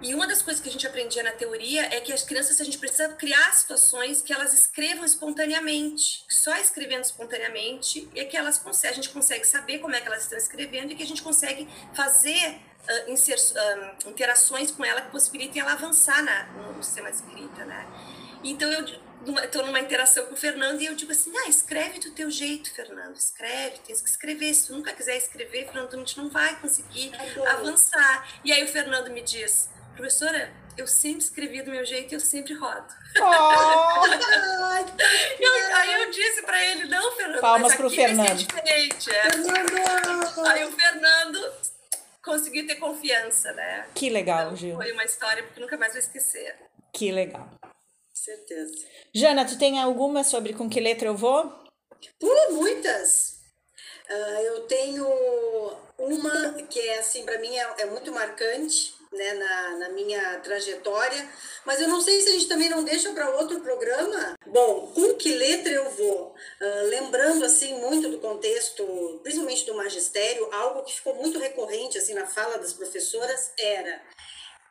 E 0.00 0.14
uma 0.14 0.26
das 0.26 0.42
coisas 0.42 0.62
que 0.62 0.68
a 0.68 0.72
gente 0.72 0.86
aprendia 0.86 1.22
na 1.22 1.32
teoria 1.32 1.82
é 1.94 2.00
que 2.00 2.12
as 2.12 2.22
crianças, 2.22 2.60
a 2.60 2.64
gente 2.64 2.78
precisa 2.78 3.08
criar 3.10 3.52
situações 3.52 4.22
que 4.22 4.32
elas 4.32 4.52
escrevam 4.52 5.04
espontaneamente. 5.04 6.24
Só 6.28 6.56
escrevendo 6.56 7.02
espontaneamente 7.02 8.08
é 8.14 8.24
que 8.24 8.36
elas 8.36 8.58
conseguem, 8.58 8.90
a 8.92 8.94
gente 9.02 9.10
consegue 9.10 9.46
saber 9.46 9.78
como 9.78 9.94
é 9.94 10.00
que 10.00 10.06
elas 10.06 10.22
estão 10.22 10.38
escrevendo 10.38 10.92
e 10.92 10.94
que 10.94 11.02
a 11.02 11.06
gente 11.06 11.22
consegue 11.22 11.68
fazer 11.94 12.60
uh, 12.88 13.10
inser, 13.10 13.38
uh, 13.38 14.10
interações 14.10 14.70
com 14.70 14.84
ela 14.84 15.00
que 15.00 15.10
possibilitem 15.10 15.62
ela 15.62 15.72
avançar 15.72 16.22
na, 16.22 16.44
no 16.72 16.82
sistema 16.82 17.10
de 17.10 17.16
escrita, 17.16 17.64
né? 17.64 17.86
Então 18.42 18.70
eu 18.70 18.84
estou 19.42 19.64
numa 19.64 19.80
interação 19.80 20.26
com 20.26 20.34
o 20.34 20.36
Fernando 20.36 20.80
e 20.82 20.86
eu 20.86 20.94
digo 20.94 21.10
assim, 21.10 21.32
ah, 21.38 21.48
escreve 21.48 21.98
do 21.98 22.10
teu 22.10 22.30
jeito, 22.30 22.72
Fernando, 22.74 23.16
escreve, 23.16 23.78
tens 23.78 24.02
que 24.02 24.08
escrever. 24.08 24.52
Se 24.52 24.66
tu 24.66 24.74
nunca 24.74 24.92
quiser 24.92 25.16
escrever, 25.16 25.64
Fernando, 25.64 25.94
a 25.94 25.96
gente 25.96 26.18
não 26.18 26.28
vai 26.28 26.60
conseguir 26.60 27.10
avançar. 27.48 28.28
E 28.44 28.52
aí 28.52 28.62
o 28.62 28.68
Fernando 28.68 29.10
me 29.10 29.22
diz, 29.22 29.70
professora, 29.94 30.52
eu 30.76 30.86
sempre 30.86 31.20
escrevi 31.20 31.62
do 31.62 31.70
meu 31.70 31.84
jeito 31.84 32.12
e 32.12 32.14
eu 32.16 32.20
sempre 32.20 32.54
rodo. 32.54 32.86
Oh! 33.16 34.06
eu, 35.40 35.76
aí 35.76 36.02
eu 36.02 36.10
disse 36.10 36.42
para 36.42 36.64
ele, 36.64 36.86
não, 36.86 37.12
Fernando, 37.12 37.40
Palmas 37.40 37.78
mas 37.78 37.94
Fernando. 37.94 38.26
vai 38.26 38.36
ser 38.36 38.44
diferente. 38.44 39.10
É. 39.10 39.30
Fernando! 39.30 40.46
Aí 40.46 40.64
o 40.64 40.72
Fernando 40.72 41.52
conseguiu 42.22 42.66
ter 42.66 42.76
confiança, 42.76 43.52
né? 43.52 43.86
Que 43.94 44.10
legal, 44.10 44.46
então, 44.46 44.56
Gil. 44.56 44.76
Foi 44.76 44.92
uma 44.92 45.04
história 45.04 45.42
que 45.42 45.60
nunca 45.60 45.76
mais 45.76 45.92
vou 45.92 46.00
esquecer. 46.00 46.56
Que 46.92 47.12
legal. 47.12 47.48
Certeza. 48.12 48.72
Jana, 49.14 49.44
tu 49.44 49.58
tem 49.58 49.80
alguma 49.80 50.24
sobre 50.24 50.54
com 50.54 50.68
que 50.68 50.80
letra 50.80 51.08
eu 51.08 51.16
vou? 51.16 51.46
Uh, 52.22 52.52
muitas! 52.52 53.40
Uh, 54.08 54.40
eu 54.42 54.60
tenho 54.62 55.06
uma 55.98 56.52
que 56.64 56.80
é 56.80 56.98
assim, 56.98 57.24
para 57.24 57.38
mim 57.38 57.54
é, 57.56 57.82
é 57.82 57.86
muito 57.86 58.12
marcante, 58.12 58.93
né, 59.14 59.34
na, 59.34 59.70
na 59.78 59.88
minha 59.90 60.38
trajetória, 60.40 61.28
mas 61.64 61.80
eu 61.80 61.88
não 61.88 62.00
sei 62.00 62.20
se 62.20 62.28
a 62.28 62.32
gente 62.32 62.48
também 62.48 62.68
não 62.68 62.84
deixa 62.84 63.12
para 63.12 63.30
outro 63.36 63.60
programa. 63.60 64.34
Bom, 64.46 64.92
com 64.94 65.14
que 65.14 65.32
letra 65.32 65.72
eu 65.72 65.90
vou? 65.90 66.34
Uh, 66.60 66.88
lembrando, 66.88 67.44
assim, 67.44 67.78
muito 67.80 68.08
do 68.08 68.18
contexto, 68.18 69.20
principalmente 69.22 69.66
do 69.66 69.74
magistério, 69.74 70.48
algo 70.52 70.82
que 70.82 70.94
ficou 70.94 71.14
muito 71.14 71.38
recorrente, 71.38 71.98
assim, 71.98 72.14
na 72.14 72.26
fala 72.26 72.58
das 72.58 72.72
professoras 72.72 73.52
era 73.58 74.02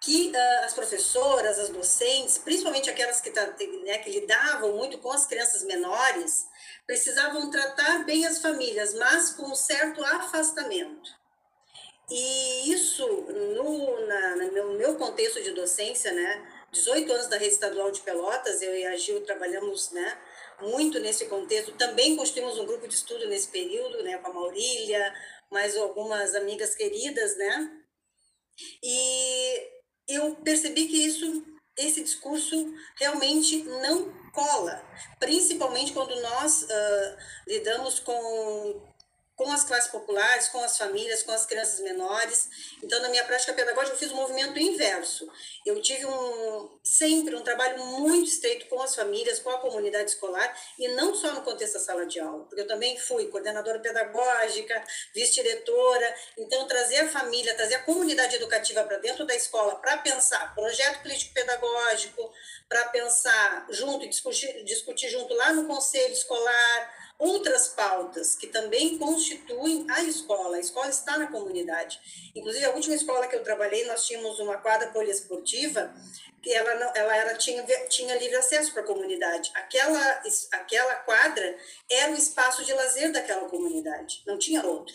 que 0.03 0.31
uh, 0.35 0.65
as 0.65 0.73
professoras, 0.73 1.57
as 1.57 1.69
docentes, 1.69 2.37
principalmente 2.37 2.89
aquelas 2.89 3.21
que, 3.21 3.31
tá, 3.31 3.45
né, 3.85 3.97
que 3.99 4.11
lidavam 4.11 4.75
muito 4.75 4.97
com 4.97 5.11
as 5.11 5.25
crianças 5.25 5.63
menores, 5.63 6.45
precisavam 6.85 7.49
tratar 7.49 8.03
bem 8.03 8.25
as 8.25 8.39
famílias, 8.39 8.93
mas 8.93 9.31
com 9.31 9.43
um 9.43 9.55
certo 9.55 10.03
afastamento. 10.03 11.22
E 12.15 12.71
isso, 12.71 13.07
no, 13.07 14.05
na, 14.05 14.35
no 14.35 14.73
meu 14.75 14.95
contexto 14.97 15.41
de 15.41 15.49
docência, 15.49 16.13
né, 16.13 16.47
18 16.71 17.11
anos 17.11 17.27
da 17.27 17.37
Rede 17.37 17.53
Estadual 17.53 17.89
de 17.89 18.01
Pelotas, 18.01 18.61
eu 18.61 18.75
e 18.75 18.85
a 18.85 18.95
Gil 18.95 19.21
trabalhamos 19.21 19.89
né, 19.89 20.21
muito 20.61 20.99
nesse 20.99 21.25
contexto. 21.25 21.71
Também 21.71 22.15
construímos 22.15 22.59
um 22.59 22.67
grupo 22.67 22.87
de 22.87 22.93
estudo 22.93 23.27
nesse 23.27 23.47
período, 23.47 24.03
né, 24.03 24.19
com 24.19 24.29
a 24.29 24.33
Maurília, 24.33 25.11
mais 25.51 25.75
algumas 25.75 26.35
amigas 26.35 26.75
queridas, 26.75 27.35
né? 27.35 27.71
E 28.83 29.67
eu 30.07 30.35
percebi 30.35 30.87
que 30.87 31.03
isso, 31.03 31.43
esse 31.75 32.03
discurso 32.03 32.75
realmente 32.95 33.63
não 33.63 34.13
cola, 34.31 34.87
principalmente 35.19 35.93
quando 35.93 36.15
nós 36.21 36.61
uh, 36.61 37.17
lidamos 37.47 37.99
com 37.99 38.92
com 39.43 39.51
as 39.51 39.65
classes 39.65 39.91
populares, 39.91 40.47
com 40.47 40.63
as 40.63 40.77
famílias, 40.77 41.21
com 41.21 41.31
as 41.33 41.45
crianças 41.45 41.81
menores. 41.81 42.49
Então, 42.81 43.01
na 43.01 43.09
minha 43.09 43.25
prática 43.25 43.51
pedagógica, 43.53 43.93
eu 43.93 43.99
fiz 43.99 44.11
um 44.11 44.15
movimento 44.15 44.57
inverso. 44.57 45.27
Eu 45.65 45.81
tive 45.81 46.05
um, 46.05 46.79
sempre 46.81 47.35
um 47.35 47.41
trabalho 47.41 47.85
muito 47.85 48.29
estreito 48.29 48.67
com 48.67 48.81
as 48.81 48.95
famílias, 48.95 49.39
com 49.39 49.49
a 49.49 49.59
comunidade 49.59 50.11
escolar, 50.11 50.57
e 50.79 50.87
não 50.89 51.13
só 51.13 51.33
no 51.33 51.41
contexto 51.41 51.73
da 51.73 51.79
sala 51.81 52.05
de 52.05 52.19
aula, 52.19 52.45
porque 52.45 52.61
eu 52.61 52.67
também 52.67 52.97
fui 52.97 53.27
coordenadora 53.27 53.79
pedagógica, 53.79 54.81
vice-diretora. 55.13 56.15
Então, 56.37 56.65
trazer 56.65 56.99
a 56.99 57.09
família, 57.09 57.53
trazer 57.55 57.75
a 57.75 57.83
comunidade 57.83 58.37
educativa 58.37 58.83
para 58.83 58.97
dentro 58.99 59.25
da 59.25 59.35
escola 59.35 59.75
para 59.75 59.97
pensar 59.97 60.55
projeto 60.55 61.01
político-pedagógico, 61.01 62.31
para 62.69 62.85
pensar 62.89 63.67
junto 63.71 64.07
discutir, 64.07 64.63
discutir 64.63 65.09
junto 65.09 65.33
lá 65.33 65.51
no 65.51 65.67
conselho 65.67 66.13
escolar 66.13 67.03
outras 67.23 67.69
pautas 67.69 68.35
que 68.35 68.47
também 68.47 68.97
constituem 68.97 69.85
a 69.89 70.03
escola. 70.03 70.57
A 70.57 70.59
escola 70.59 70.89
está 70.89 71.17
na 71.17 71.27
comunidade. 71.27 71.99
Inclusive, 72.35 72.65
a 72.65 72.71
última 72.71 72.95
escola 72.95 73.27
que 73.27 73.35
eu 73.35 73.43
trabalhei, 73.43 73.85
nós 73.85 74.05
tínhamos 74.05 74.39
uma 74.39 74.57
quadra 74.57 74.89
poliesportiva 74.89 75.93
que 76.41 76.53
ela, 76.53 76.75
não, 76.75 76.91
ela 76.93 77.15
era, 77.15 77.35
tinha, 77.35 77.63
tinha 77.87 78.17
livre 78.17 78.35
acesso 78.35 78.73
para 78.73 78.81
a 78.81 78.85
comunidade. 78.85 79.49
Aquela, 79.55 80.21
aquela 80.51 80.95
quadra 80.95 81.57
era 81.89 82.11
o 82.11 82.15
espaço 82.15 82.65
de 82.65 82.73
lazer 82.73 83.13
daquela 83.13 83.47
comunidade, 83.47 84.21
não 84.27 84.37
tinha 84.37 84.65
outro. 84.65 84.93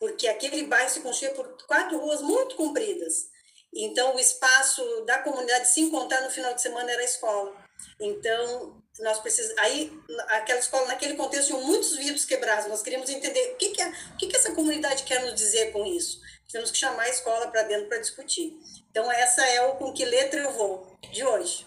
Porque 0.00 0.26
aquele 0.26 0.64
bairro 0.64 0.90
se 0.90 1.00
construía 1.00 1.32
por 1.34 1.46
quatro 1.66 1.96
ruas 1.98 2.20
muito 2.20 2.56
compridas. 2.56 3.28
Então, 3.72 4.16
o 4.16 4.18
espaço 4.18 4.82
da 5.02 5.18
comunidade 5.18 5.68
se 5.68 5.80
encontrar 5.80 6.22
no 6.22 6.30
final 6.30 6.52
de 6.54 6.62
semana 6.62 6.90
era 6.90 7.02
a 7.02 7.04
escola. 7.04 7.54
Então, 8.00 8.82
nós 9.00 9.18
precisamos. 9.20 9.58
Aí, 9.58 9.92
aquela 10.28 10.58
escola, 10.58 10.86
naquele 10.86 11.14
contexto, 11.14 11.48
tinham 11.48 11.62
muitos 11.62 11.96
vidros 11.96 12.24
quebrados. 12.24 12.66
Nós 12.66 12.82
queríamos 12.82 13.10
entender 13.10 13.52
o 13.52 13.56
que, 13.56 13.70
que, 13.70 13.82
é, 13.82 13.88
o 13.88 14.16
que, 14.16 14.26
que 14.26 14.36
essa 14.36 14.52
comunidade 14.52 15.02
quer 15.04 15.22
nos 15.22 15.34
dizer 15.34 15.72
com 15.72 15.86
isso. 15.86 16.20
Temos 16.50 16.70
que 16.70 16.78
chamar 16.78 17.02
a 17.02 17.08
escola 17.08 17.48
para 17.48 17.62
dentro 17.62 17.88
para 17.88 17.98
discutir. 17.98 18.56
Então, 18.90 19.10
essa 19.10 19.44
é 19.46 19.66
o 19.66 19.76
com 19.76 19.92
que 19.92 20.04
letra 20.04 20.40
eu 20.40 20.52
vou 20.52 20.98
de 21.12 21.24
hoje. 21.24 21.66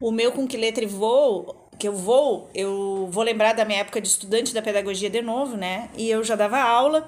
O 0.00 0.10
meu 0.10 0.32
com 0.32 0.46
que 0.46 0.56
letra 0.56 0.84
eu 0.84 0.88
vou, 0.88 1.68
que 1.78 1.88
eu 1.88 1.92
vou, 1.92 2.48
eu 2.54 3.08
vou 3.10 3.22
lembrar 3.22 3.52
da 3.52 3.64
minha 3.64 3.80
época 3.80 4.00
de 4.00 4.08
estudante 4.08 4.54
da 4.54 4.62
pedagogia 4.62 5.10
de 5.10 5.20
novo, 5.20 5.56
né? 5.56 5.90
E 5.96 6.08
eu 6.08 6.22
já 6.24 6.36
dava 6.36 6.58
aula. 6.58 7.06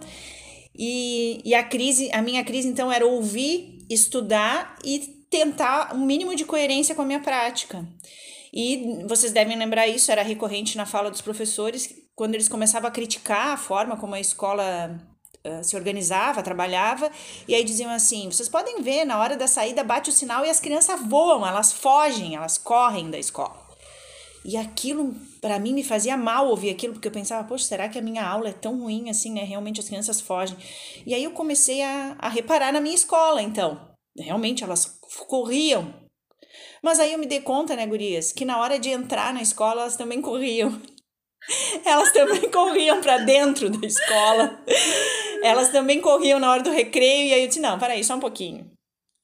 E, 0.76 1.41
e 1.45 1.55
a 1.55 1.62
crise, 1.62 2.11
a 2.12 2.22
minha 2.22 2.45
crise 2.45 2.68
então 2.68 2.91
era 2.93 3.07
ouvir, 3.07 3.78
estudar 3.89 4.78
e 4.85 5.20
tentar 5.31 5.95
um 5.95 6.05
mínimo 6.05 6.35
de 6.35 6.45
coerência 6.45 6.95
com 6.95 7.03
a 7.03 7.07
minha 7.07 7.20
prática. 7.20 7.87
E 8.53 9.05
vocês 9.07 9.33
devem 9.33 9.57
lembrar 9.57 9.87
isso, 9.87 10.11
era 10.11 10.22
recorrente 10.22 10.76
na 10.76 10.85
fala 10.85 11.11
dos 11.11 11.20
professores, 11.20 11.95
quando 12.16 12.35
eles 12.35 12.49
começavam 12.49 12.89
a 12.89 12.93
criticar 12.93 13.49
a 13.49 13.57
forma 13.57 13.97
como 13.97 14.14
a 14.14 14.20
escola 14.20 15.01
uh, 15.47 15.64
se 15.64 15.76
organizava, 15.76 16.43
trabalhava, 16.43 17.11
e 17.47 17.55
aí 17.55 17.62
diziam 17.62 17.91
assim: 17.91 18.31
vocês 18.31 18.49
podem 18.49 18.83
ver, 18.83 19.05
na 19.05 19.18
hora 19.18 19.37
da 19.37 19.47
saída 19.47 19.85
bate 19.85 20.11
o 20.11 20.12
sinal 20.12 20.45
e 20.45 20.51
as 20.51 20.59
crianças 20.59 21.01
voam, 21.01 21.47
elas 21.47 21.72
fogem, 21.72 22.35
elas 22.35 22.59
correm 22.59 23.09
da 23.09 23.18
escola. 23.18 23.70
E 24.45 24.57
aquilo, 24.57 25.14
para 25.41 25.59
mim, 25.59 25.74
me 25.74 25.85
fazia 25.85 26.16
mal 26.16 26.49
ouvir 26.49 26.70
aquilo, 26.70 26.95
porque 26.95 27.07
eu 27.07 27.12
pensava, 27.12 27.47
poxa, 27.47 27.66
será 27.66 27.89
que 27.89 27.99
a 27.99 28.03
minha 28.03 28.26
aula 28.26 28.49
é 28.49 28.53
tão 28.53 28.81
ruim 28.81 29.11
assim, 29.11 29.33
né? 29.33 29.45
Realmente 29.45 29.81
as 29.81 29.87
crianças 29.87 30.20
fogem. 30.20 30.57
E 31.07 31.14
aí 31.14 31.22
eu 31.22 31.33
comecei 31.33 31.83
a, 31.83 32.16
a 32.18 32.28
reparar 32.28 32.72
na 32.72 32.81
minha 32.81 32.95
escola, 32.95 33.43
então. 33.43 33.78
Realmente 34.18 34.64
elas 34.64 34.99
corriam 35.27 36.01
mas 36.83 36.99
aí 36.99 37.13
eu 37.13 37.19
me 37.19 37.27
dei 37.27 37.41
conta, 37.41 37.77
né, 37.77 37.87
gurias, 37.87 38.33
que 38.33 38.45
na 38.45 38.59
hora 38.59 38.79
de 38.79 38.91
entrar 38.91 39.35
na 39.35 39.43
escola 39.43 39.83
elas 39.83 39.97
também 39.97 40.21
corriam. 40.21 40.81
Elas 41.87 42.13
também 42.13 42.51
corriam 42.51 43.01
para 43.01 43.17
dentro 43.17 43.71
da 43.71 43.87
escola. 43.87 44.63
Elas 45.43 45.71
também 45.71 45.99
corriam 45.99 46.39
na 46.39 46.51
hora 46.51 46.63
do 46.63 46.71
recreio 46.71 47.29
e 47.29 47.35
aí 47.35 47.41
eu 47.41 47.49
disse: 47.49 47.61
"Não, 47.61 47.79
para 47.79 48.01
só 48.05 48.15
um 48.15 48.21
pouquinho. 48.21 48.71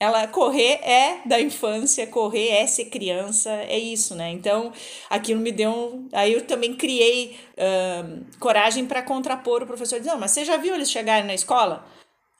ela 0.01 0.27
correr 0.27 0.81
é 0.83 1.21
da 1.27 1.41
infância, 1.41 2.07
correr 2.07 2.49
é 2.49 2.67
ser 2.67 2.87
criança, 2.87 3.51
é 3.51 3.79
isso, 3.79 4.15
né? 4.15 4.31
Então, 4.31 4.73
aquilo 5.11 5.41
me 5.41 5.53
deu. 5.53 6.07
Aí 6.13 6.33
eu 6.33 6.47
também 6.47 6.75
criei 6.75 7.37
uh, 7.59 8.27
coragem 8.41 8.87
para 8.87 9.03
contrapor 9.03 9.63
o 9.63 9.67
professor. 9.67 10.01
Não, 10.03 10.19
mas 10.19 10.31
você 10.33 10.45
já 10.45 10.57
viu 10.57 10.75
eles 10.75 10.91
chegarem 10.91 11.27
na 11.27 11.35
escola? 11.35 11.87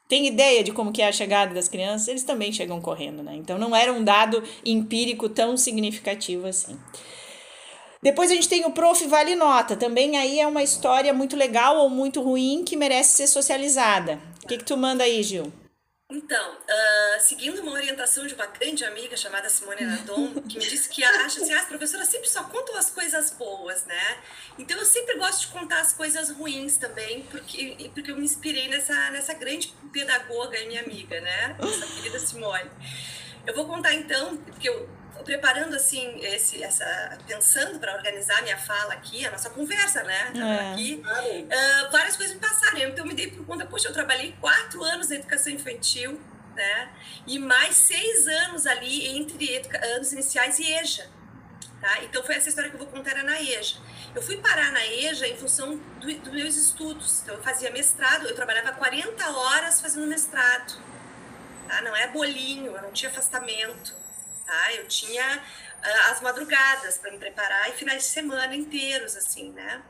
Tem 0.09 0.27
ideia 0.27 0.63
de 0.63 0.73
como 0.73 0.93
que 0.93 1.03
é 1.03 1.09
a 1.09 1.13
chegada 1.13 1.53
das 1.55 1.69
crianças? 1.69 2.09
Eles 2.09 2.23
também 2.23 2.53
chegam 2.53 2.81
correndo, 2.81 3.23
né? 3.23 3.35
Então, 3.35 3.59
não 3.59 3.75
era 3.75 3.93
um 3.93 4.05
dado 4.05 4.43
empírico 4.65 5.29
tão 5.29 5.57
significativo 5.57 6.47
assim. 6.47 6.79
Depois 8.03 8.31
a 8.31 8.35
gente 8.35 8.49
tem 8.49 8.65
o 8.65 8.71
Prof. 8.71 9.05
Vale 9.07 9.35
Nota. 9.35 9.75
Também 9.75 10.17
aí 10.17 10.39
é 10.39 10.47
uma 10.47 10.63
história 10.63 11.13
muito 11.13 11.37
legal 11.37 11.79
ou 11.79 11.91
muito 11.91 12.23
ruim 12.23 12.63
que 12.65 12.77
merece 12.77 13.17
ser 13.17 13.27
socializada. 13.27 14.21
O 14.45 14.47
que, 14.47 14.59
que 14.59 14.65
tu 14.65 14.77
manda 14.77 15.03
aí, 15.03 15.23
Gil? 15.25 15.53
Então, 16.09 16.55
uh, 16.55 17.21
seguindo 17.21 17.61
uma 17.61 17.73
orientação 17.73 18.29
de 18.29 18.35
uma 18.35 18.47
grande 18.47 18.85
amiga 18.85 19.17
chamada 19.17 19.49
Simone 19.49 19.85
Nadon, 19.85 20.35
que 20.49 20.57
me 20.57 20.65
disse 20.65 20.89
que 20.89 21.03
acha 21.03 21.43
assim, 21.43 21.53
ah, 21.53 21.59
as 21.59 21.67
professoras 21.67 22.07
sempre 22.07 22.29
só 22.29 22.45
contam 22.45 22.77
as 22.77 22.91
coisas 22.91 23.33
boas, 23.33 23.85
né? 23.87 24.19
Então 24.57 24.79
eu 24.79 24.85
sempre 24.85 25.17
gosto 25.17 25.41
de 25.41 25.47
contar 25.49 25.81
as 25.81 25.93
coisas 25.93 26.31
ruins 26.31 26.77
também, 26.77 27.25
porque, 27.25 27.91
porque 27.93 28.13
eu 28.13 28.17
me 28.17 28.25
inspirei 28.25 28.69
nessa, 28.69 29.11
nessa 29.11 29.35
grande 29.35 29.75
pedagoga 29.93 30.57
e 30.61 30.69
minha 30.69 30.83
amiga, 30.83 31.21
né? 31.21 31.57
Essa 31.59 31.87
querida 31.87 32.21
Simone. 32.21 32.71
Eu 33.45 33.55
vou 33.55 33.67
contar 33.67 33.93
então, 33.93 34.37
porque 34.37 34.69
eu 34.69 34.89
preparando 35.27 35.75
assim, 35.75 36.19
esse, 36.25 36.63
essa, 36.63 37.19
pensando 37.27 37.81
para 37.81 37.95
organizar 37.95 38.41
minha 38.43 38.57
fala 38.57 38.95
aqui, 38.95 39.27
a 39.27 39.31
nossa 39.33 39.51
conversa, 39.51 40.05
né? 40.05 40.33
É. 40.35 40.73
Aqui, 40.73 41.03
uh, 41.05 41.91
várias 41.91 42.17
coisas 42.17 42.35
me 42.35 42.41
passaram. 42.41 42.79
Então, 42.79 43.05
eu 43.05 43.09
me 43.09 43.15
dei 43.15 43.31
por 43.31 43.45
conta, 43.45 43.67
poxa, 43.67 43.89
eu 43.89 43.93
trabalhei 43.93 44.37
quatro 44.41 44.83
anos 44.85 45.09
na 45.09 45.17
educação 45.17 45.53
infantil, 45.53 46.19
né? 46.55 46.91
E 47.27 47.39
mais 47.41 47.77
seis 47.77 48.29
anos 48.29 48.67
ali 48.67 49.09
entre 49.19 49.61
anos 49.95 50.13
iniciais 50.13 50.61
e 50.61 50.73
EJA. 50.73 51.11
Tá? 51.81 52.05
Então, 52.05 52.23
foi 52.23 52.37
essa 52.37 52.49
história 52.49 52.71
que 52.71 52.77
eu 52.77 52.81
vou 52.81 52.89
contar 52.89 53.11
era 53.11 53.25
na 53.25 53.43
EJA. 53.43 53.79
Eu 54.15 54.23
fui 54.23 54.37
parar 54.39 54.71
na 54.71 54.87
EJA 54.87 55.27
em 55.27 55.37
função 55.37 55.77
dos 56.01 56.15
do 56.19 56.33
meus 56.33 56.57
estudos. 56.57 57.21
Então, 57.23 57.35
eu 57.35 57.43
fazia 57.43 57.71
mestrado, 57.71 58.27
eu 58.27 58.35
trabalhava 58.35 58.73
40 58.73 59.29
horas 59.29 59.81
fazendo 59.81 60.07
mestrado. 60.07 60.81
Tá? 61.67 61.83
Não 61.83 61.95
é 61.97 62.07
bolinho, 62.07 62.77
eu 62.77 62.83
não 62.83 62.93
tinha 62.93 63.11
afastamento 63.11 64.06
tá? 64.47 64.75
Eu 64.75 64.87
tinha 64.87 65.39
uh, 65.39 66.11
as 66.11 66.21
madrugadas 66.21 66.99
para 66.99 67.11
me 67.11 67.19
preparar 67.19 67.71
e 67.71 67.73
finais 67.73 68.05
de 68.05 68.09
semana 68.09 68.55
inteiros, 68.55 69.17
assim, 69.17 69.53
né? 69.53 69.83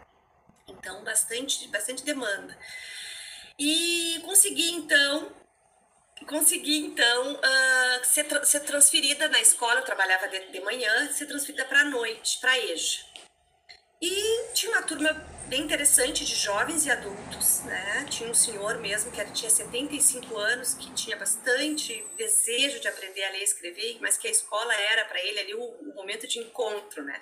Então, 0.66 1.04
bastante, 1.04 1.68
bastante 1.68 2.04
demanda. 2.04 2.56
E 3.58 4.20
consegui, 4.24 4.72
então, 4.72 5.32
consegui, 6.26 6.78
então, 6.78 7.34
uh, 7.34 8.04
ser, 8.04 8.24
tra 8.24 8.44
ser 8.44 8.60
transferida 8.60 9.28
na 9.28 9.40
escola, 9.40 9.80
eu 9.80 9.84
trabalhava 9.84 10.28
de, 10.28 10.50
de 10.50 10.60
manhã, 10.60 11.12
ser 11.12 11.26
transferida 11.26 11.64
para 11.64 11.80
a 11.80 11.84
noite, 11.84 12.38
para 12.40 12.58
EJA. 12.58 13.04
E 14.00 14.52
tinha 14.52 14.72
uma 14.72 14.82
turma 14.82 15.35
bem 15.48 15.62
interessante 15.62 16.24
de 16.24 16.34
jovens 16.34 16.86
e 16.86 16.90
adultos, 16.90 17.60
né? 17.60 18.04
Tinha 18.10 18.28
um 18.28 18.34
senhor 18.34 18.78
mesmo 18.78 19.10
que 19.10 19.24
tinha 19.32 19.50
75 19.50 20.36
anos, 20.36 20.74
que 20.74 20.92
tinha 20.92 21.16
bastante 21.16 22.04
desejo 22.16 22.80
de 22.80 22.88
aprender 22.88 23.24
a 23.24 23.30
ler 23.30 23.40
e 23.40 23.44
escrever, 23.44 23.98
mas 24.00 24.16
que 24.16 24.26
a 24.26 24.30
escola 24.30 24.74
era 24.74 25.04
para 25.04 25.20
ele 25.20 25.38
ali 25.38 25.54
o, 25.54 25.62
o, 25.62 25.94
momento 25.94 26.26
de 26.26 26.40
encontro, 26.40 27.02
né? 27.04 27.20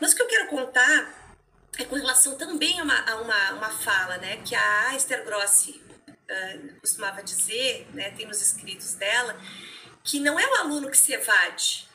Mas 0.00 0.12
o 0.12 0.16
que 0.16 0.22
eu 0.22 0.26
quero 0.26 0.48
contar 0.48 1.38
é 1.78 1.84
com 1.84 1.94
relação 1.94 2.36
também 2.36 2.80
a 2.80 2.82
uma, 2.82 3.10
a 3.10 3.16
uma, 3.16 3.52
uma 3.52 3.70
fala, 3.70 4.18
né? 4.18 4.38
Que 4.44 4.54
a 4.54 4.94
Esther 4.96 5.24
Grossi 5.24 5.80
uh, 6.08 6.80
costumava 6.80 7.22
dizer, 7.22 7.86
né? 7.94 8.10
Tem 8.10 8.26
nos 8.26 8.42
escritos 8.42 8.94
dela, 8.94 9.40
que 10.02 10.18
não 10.18 10.38
é 10.38 10.46
o 10.46 10.54
aluno 10.56 10.90
que 10.90 10.98
se 10.98 11.12
evade, 11.12 11.88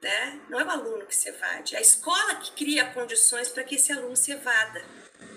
né? 0.00 0.40
Não 0.48 0.60
é 0.60 0.64
o 0.64 0.70
aluno 0.70 1.06
que 1.06 1.14
se 1.14 1.28
evade, 1.28 1.74
é 1.74 1.78
a 1.78 1.82
escola 1.82 2.36
que 2.36 2.52
cria 2.52 2.84
condições 2.92 3.48
para 3.48 3.64
que 3.64 3.76
esse 3.76 3.92
aluno 3.92 4.16
se 4.16 4.32
evada, 4.32 4.84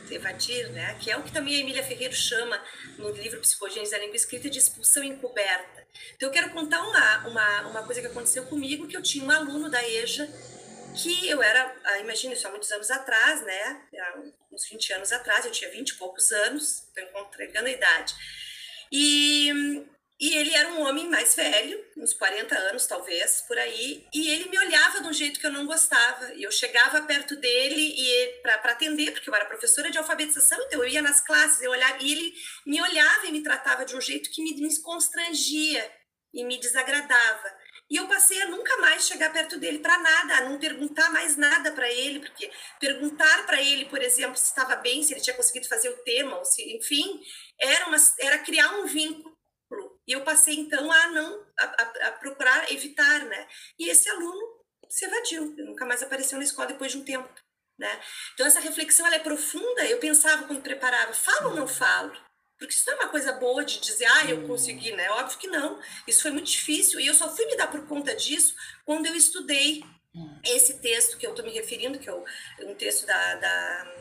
se 0.08 0.16
evadir, 0.16 0.70
né? 0.72 0.98
Que 1.00 1.12
é 1.12 1.18
o 1.18 1.24
que 1.24 1.32
também 1.32 1.56
a 1.56 1.60
Emília 1.60 1.84
Ferreira 1.84 2.14
chama 2.14 2.62
no 2.98 3.10
livro 3.12 3.40
Psicogênese 3.42 3.92
da 3.92 4.00
Língua 4.00 4.16
Escrita 4.16 4.50
de 4.50 4.60
expulsão 4.60 5.04
encoberta. 5.04 5.88
Então 6.16 6.30
eu 6.30 6.34
quero 6.34 6.52
contar 6.52 6.82
uma, 6.82 7.28
uma, 7.28 7.68
uma 7.68 7.84
coisa 7.84 8.02
que 8.02 8.08
aconteceu 8.08 8.46
comigo, 8.46 8.88
que 8.88 8.96
eu 8.96 9.02
tinha 9.02 9.24
um 9.24 9.32
aluno 9.32 9.70
da 9.70 9.88
EJA 9.88 10.28
que 10.96 11.30
eu 11.30 11.42
era, 11.42 11.76
ah, 11.84 12.00
imagina 12.00 12.34
isso 12.34 12.48
há 12.48 12.50
muitos 12.50 12.72
anos 12.72 12.90
atrás, 12.90 13.42
né? 13.44 13.82
Uns 14.52 14.68
20 14.68 14.94
anos 14.94 15.12
atrás, 15.12 15.46
eu 15.46 15.52
tinha 15.52 15.70
20 15.70 15.90
e 15.90 15.96
poucos 15.96 16.32
anos, 16.32 16.88
estou 16.88 17.22
entregando 17.22 17.68
a 17.68 17.72
idade. 17.72 18.16
E 18.92 19.86
e 20.20 20.36
ele 20.36 20.54
era 20.54 20.68
um 20.74 20.82
homem 20.82 21.08
mais 21.08 21.34
velho, 21.34 21.82
uns 21.96 22.14
40 22.14 22.54
anos 22.54 22.86
talvez, 22.86 23.42
por 23.48 23.58
aí, 23.58 24.06
e 24.14 24.30
ele 24.30 24.50
me 24.50 24.60
olhava 24.60 25.00
de 25.00 25.08
um 25.08 25.14
jeito 25.14 25.40
que 25.40 25.48
eu 25.48 25.52
não 25.52 25.66
gostava. 25.66 26.34
E 26.34 26.44
eu 26.44 26.52
chegava 26.52 27.02
perto 27.04 27.38
dele 27.38 27.94
e 27.98 28.42
para 28.42 28.56
atender, 28.72 29.12
porque 29.14 29.30
eu 29.30 29.36
era 29.36 29.46
professora 29.46 29.90
de 29.90 29.98
alfabetização, 29.98 30.62
então 30.64 30.84
eu 30.84 30.90
ia 30.90 31.02
nas 31.02 31.22
classes, 31.22 31.62
eu 31.62 31.72
olhava, 31.72 31.98
e 32.02 32.12
ele 32.12 32.34
me 32.66 32.82
olhava 32.82 33.28
e 33.28 33.32
me 33.32 33.42
tratava 33.42 33.86
de 33.86 33.96
um 33.96 34.02
jeito 34.02 34.30
que 34.30 34.44
me, 34.44 34.54
me 34.56 34.82
constrangia 34.82 35.90
e 36.34 36.44
me 36.44 36.60
desagradava. 36.60 37.58
E 37.90 37.96
eu 37.96 38.08
passei 38.08 38.42
a 38.42 38.48
nunca 38.48 38.76
mais 38.78 39.08
chegar 39.08 39.32
perto 39.32 39.58
dele 39.58 39.80
para 39.80 39.98
nada, 39.98 40.36
a 40.36 40.50
não 40.50 40.60
perguntar 40.60 41.10
mais 41.12 41.38
nada 41.38 41.72
para 41.72 41.90
ele, 41.90 42.20
porque 42.20 42.52
perguntar 42.78 43.46
para 43.46 43.62
ele, 43.62 43.86
por 43.86 44.02
exemplo, 44.02 44.36
se 44.36 44.46
estava 44.46 44.76
bem, 44.76 45.02
se 45.02 45.14
ele 45.14 45.22
tinha 45.22 45.36
conseguido 45.36 45.68
fazer 45.68 45.90
o 45.90 45.98
tema, 46.04 46.38
ou 46.38 46.46
se, 46.46 46.62
enfim, 46.76 47.22
era, 47.60 47.88
uma, 47.88 47.98
era 48.20 48.38
criar 48.40 48.76
um 48.76 48.86
vínculo 48.86 49.39
e 50.10 50.12
eu 50.12 50.22
passei, 50.22 50.56
então, 50.56 50.92
a 50.92 51.08
não 51.12 51.46
a, 51.56 51.66
a, 51.66 52.08
a 52.08 52.12
procurar 52.14 52.72
evitar, 52.72 53.26
né? 53.26 53.48
E 53.78 53.88
esse 53.90 54.10
aluno 54.10 54.42
se 54.90 55.06
evadiu, 55.06 55.54
nunca 55.60 55.86
mais 55.86 56.02
apareceu 56.02 56.40
na 56.40 56.44
escola 56.44 56.70
depois 56.70 56.92
de 56.92 56.98
um 56.98 57.06
tempo, 57.06 57.30
né? 57.78 58.02
Então, 58.34 58.48
essa 58.48 58.60
reflexão, 58.60 59.06
ela 59.06 59.18
é 59.18 59.20
profunda. 59.20 59.86
Eu 59.86 60.00
pensava 60.00 60.48
quando 60.48 60.64
preparava, 60.64 61.14
falo 61.14 61.52
ou 61.52 61.56
não 61.56 61.68
falo? 61.68 62.12
Porque 62.58 62.74
isso 62.74 62.84
não 62.88 62.94
é 62.96 63.02
uma 63.02 63.10
coisa 63.10 63.34
boa 63.34 63.64
de 63.64 63.80
dizer, 63.80 64.06
ah, 64.06 64.26
eu 64.26 64.48
consegui, 64.48 64.92
né? 64.94 65.12
Óbvio 65.12 65.38
que 65.38 65.48
não. 65.48 65.80
Isso 66.08 66.24
foi 66.24 66.32
muito 66.32 66.50
difícil. 66.50 67.00
E 67.00 67.06
eu 67.06 67.14
só 67.14 67.30
fui 67.34 67.46
me 67.46 67.56
dar 67.56 67.68
por 67.68 67.86
conta 67.88 68.16
disso 68.16 68.56
quando 68.84 69.06
eu 69.06 69.16
estudei 69.16 69.84
esse 70.44 70.80
texto 70.80 71.20
que 71.20 71.28
eu 71.28 71.30
estou 71.30 71.46
me 71.46 71.52
referindo, 71.52 72.00
que 72.00 72.10
é 72.10 72.14
um 72.62 72.74
texto 72.74 73.06
da, 73.06 73.36
da 73.36 73.96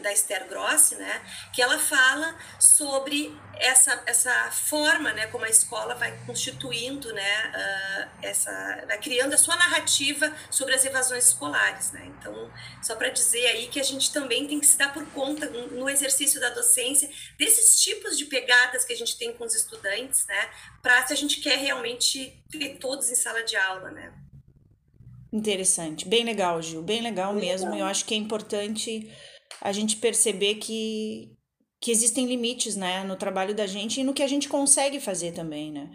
da 0.00 0.12
Esther 0.12 0.46
Grossi, 0.48 0.96
né, 0.96 1.22
que 1.52 1.62
ela 1.62 1.78
fala 1.78 2.36
sobre 2.58 3.36
essa, 3.54 4.02
essa 4.06 4.50
forma, 4.50 5.12
né, 5.12 5.26
como 5.26 5.44
a 5.44 5.48
escola 5.48 5.94
vai 5.94 6.16
constituindo, 6.26 7.12
né, 7.12 7.52
uh, 7.54 8.10
essa, 8.22 8.84
vai 8.86 8.98
criando 8.98 9.34
a 9.34 9.38
sua 9.38 9.56
narrativa 9.56 10.34
sobre 10.50 10.74
as 10.74 10.84
evasões 10.84 11.28
escolares, 11.28 11.92
né. 11.92 12.10
Então, 12.18 12.50
só 12.82 12.96
para 12.96 13.10
dizer 13.10 13.46
aí 13.48 13.68
que 13.68 13.78
a 13.78 13.84
gente 13.84 14.12
também 14.12 14.46
tem 14.46 14.58
que 14.58 14.66
se 14.66 14.78
dar 14.78 14.92
por 14.92 15.04
conta 15.10 15.46
no 15.48 15.88
exercício 15.88 16.40
da 16.40 16.50
docência 16.50 17.10
desses 17.38 17.80
tipos 17.80 18.16
de 18.16 18.24
pegadas 18.24 18.84
que 18.84 18.92
a 18.92 18.96
gente 18.96 19.18
tem 19.18 19.32
com 19.32 19.44
os 19.44 19.54
estudantes, 19.54 20.26
né, 20.26 20.50
para 20.82 21.06
se 21.06 21.12
a 21.12 21.16
gente 21.16 21.40
quer 21.40 21.58
realmente 21.58 22.42
ter 22.50 22.78
todos 22.78 23.10
em 23.10 23.14
sala 23.14 23.42
de 23.42 23.56
aula, 23.56 23.90
né. 23.90 24.12
Interessante, 25.32 26.08
bem 26.08 26.24
legal, 26.24 26.60
Gil, 26.60 26.82
bem 26.82 27.02
legal 27.02 27.32
bem 27.34 27.42
mesmo. 27.42 27.66
Legal. 27.66 27.80
Eu 27.80 27.86
acho 27.86 28.04
que 28.04 28.14
é 28.14 28.16
importante 28.16 29.08
a 29.60 29.72
gente 29.72 29.96
perceber 29.96 30.56
que, 30.56 31.36
que 31.80 31.90
existem 31.90 32.26
limites, 32.26 32.76
né, 32.76 33.04
no 33.04 33.16
trabalho 33.16 33.54
da 33.54 33.66
gente 33.66 34.00
e 34.00 34.04
no 34.04 34.14
que 34.14 34.22
a 34.22 34.28
gente 34.28 34.48
consegue 34.48 35.00
fazer 35.00 35.32
também, 35.32 35.72
né? 35.72 35.90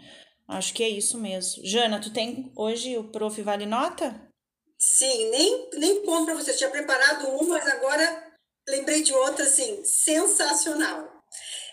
Acho 0.48 0.72
que 0.72 0.82
é 0.82 0.88
isso 0.88 1.18
mesmo. 1.18 1.64
Jana, 1.64 2.00
tu 2.00 2.12
tem 2.12 2.52
hoje 2.56 2.96
o 2.96 3.10
Prof. 3.10 3.42
Vale 3.42 3.66
Nota? 3.66 4.28
Sim, 4.78 5.30
nem, 5.30 5.70
nem 5.74 6.04
como 6.04 6.24
para 6.24 6.34
você. 6.34 6.54
tinha 6.54 6.70
preparado 6.70 7.28
uma, 7.28 7.58
mas 7.58 7.66
agora 7.66 8.32
lembrei 8.68 9.02
de 9.02 9.12
outra, 9.12 9.44
assim, 9.44 9.84
sensacional. 9.84 11.16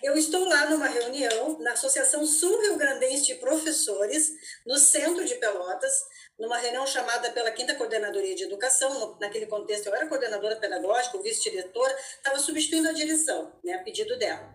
Eu 0.01 0.17
estou 0.17 0.43
lá 0.45 0.69
numa 0.69 0.87
reunião 0.87 1.59
na 1.59 1.73
Associação 1.73 2.25
Sul-Rio 2.25 2.75
Grandense 2.77 3.25
de 3.25 3.35
Professores, 3.35 4.31
no 4.65 4.77
centro 4.77 5.23
de 5.23 5.35
Pelotas, 5.35 5.93
numa 6.39 6.57
reunião 6.57 6.85
chamada 6.85 7.31
pela 7.31 7.51
Quinta 7.51 7.75
Coordenadoria 7.75 8.35
de 8.35 8.43
Educação, 8.43 9.17
naquele 9.19 9.45
contexto 9.45 9.87
eu 9.87 9.95
era 9.95 10.07
coordenadora 10.07 10.55
pedagógica, 10.55 11.21
vice-diretora, 11.21 11.95
estava 12.17 12.39
substituindo 12.39 12.89
a 12.89 12.93
direção, 12.93 13.53
né, 13.63 13.73
a 13.73 13.83
pedido 13.83 14.17
dela. 14.17 14.53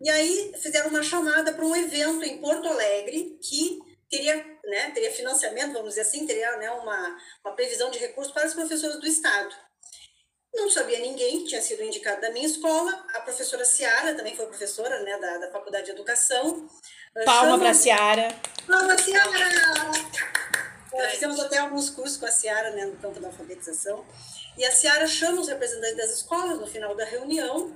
E 0.00 0.10
aí 0.10 0.52
fizeram 0.60 0.90
uma 0.90 1.02
chamada 1.02 1.52
para 1.52 1.64
um 1.64 1.74
evento 1.74 2.24
em 2.24 2.38
Porto 2.38 2.68
Alegre 2.68 3.38
que 3.42 3.78
teria, 4.10 4.36
né, 4.64 4.90
teria 4.90 5.10
financiamento, 5.10 5.72
vamos 5.72 5.90
dizer 5.90 6.02
assim, 6.02 6.26
teria 6.26 6.56
né, 6.58 6.70
uma, 6.70 7.18
uma 7.44 7.54
previsão 7.54 7.90
de 7.90 7.98
recursos 7.98 8.32
para 8.32 8.46
os 8.46 8.54
professores 8.54 9.00
do 9.00 9.06
Estado. 9.06 9.54
Não 10.54 10.70
sabia 10.70 11.00
ninguém 11.00 11.40
que 11.40 11.48
tinha 11.48 11.60
sido 11.60 11.82
indicado 11.82 12.20
da 12.20 12.30
minha 12.30 12.46
escola. 12.46 13.04
A 13.14 13.20
professora 13.22 13.64
Ciara 13.64 14.14
também 14.14 14.36
foi 14.36 14.46
professora 14.46 15.00
né, 15.00 15.18
da, 15.18 15.38
da 15.38 15.50
Faculdade 15.50 15.86
de 15.86 15.92
Educação. 15.92 16.68
Palma 17.24 17.58
para 17.58 17.70
a 17.70 17.74
Ciara. 17.74 18.28
Palma, 18.66 18.96
Ciara! 18.96 20.33
Fizemos 21.10 21.40
até 21.40 21.58
alguns 21.58 21.90
cursos 21.90 22.16
com 22.16 22.26
a 22.26 22.30
Ciara 22.30 22.70
né, 22.70 22.86
no 22.86 22.96
campo 22.96 23.20
da 23.20 23.28
alfabetização. 23.28 24.04
E 24.56 24.64
a 24.64 24.70
Ciara 24.70 25.06
chama 25.06 25.40
os 25.40 25.48
representantes 25.48 25.96
das 25.96 26.10
escolas 26.10 26.58
no 26.60 26.66
final 26.66 26.94
da 26.94 27.04
reunião 27.04 27.74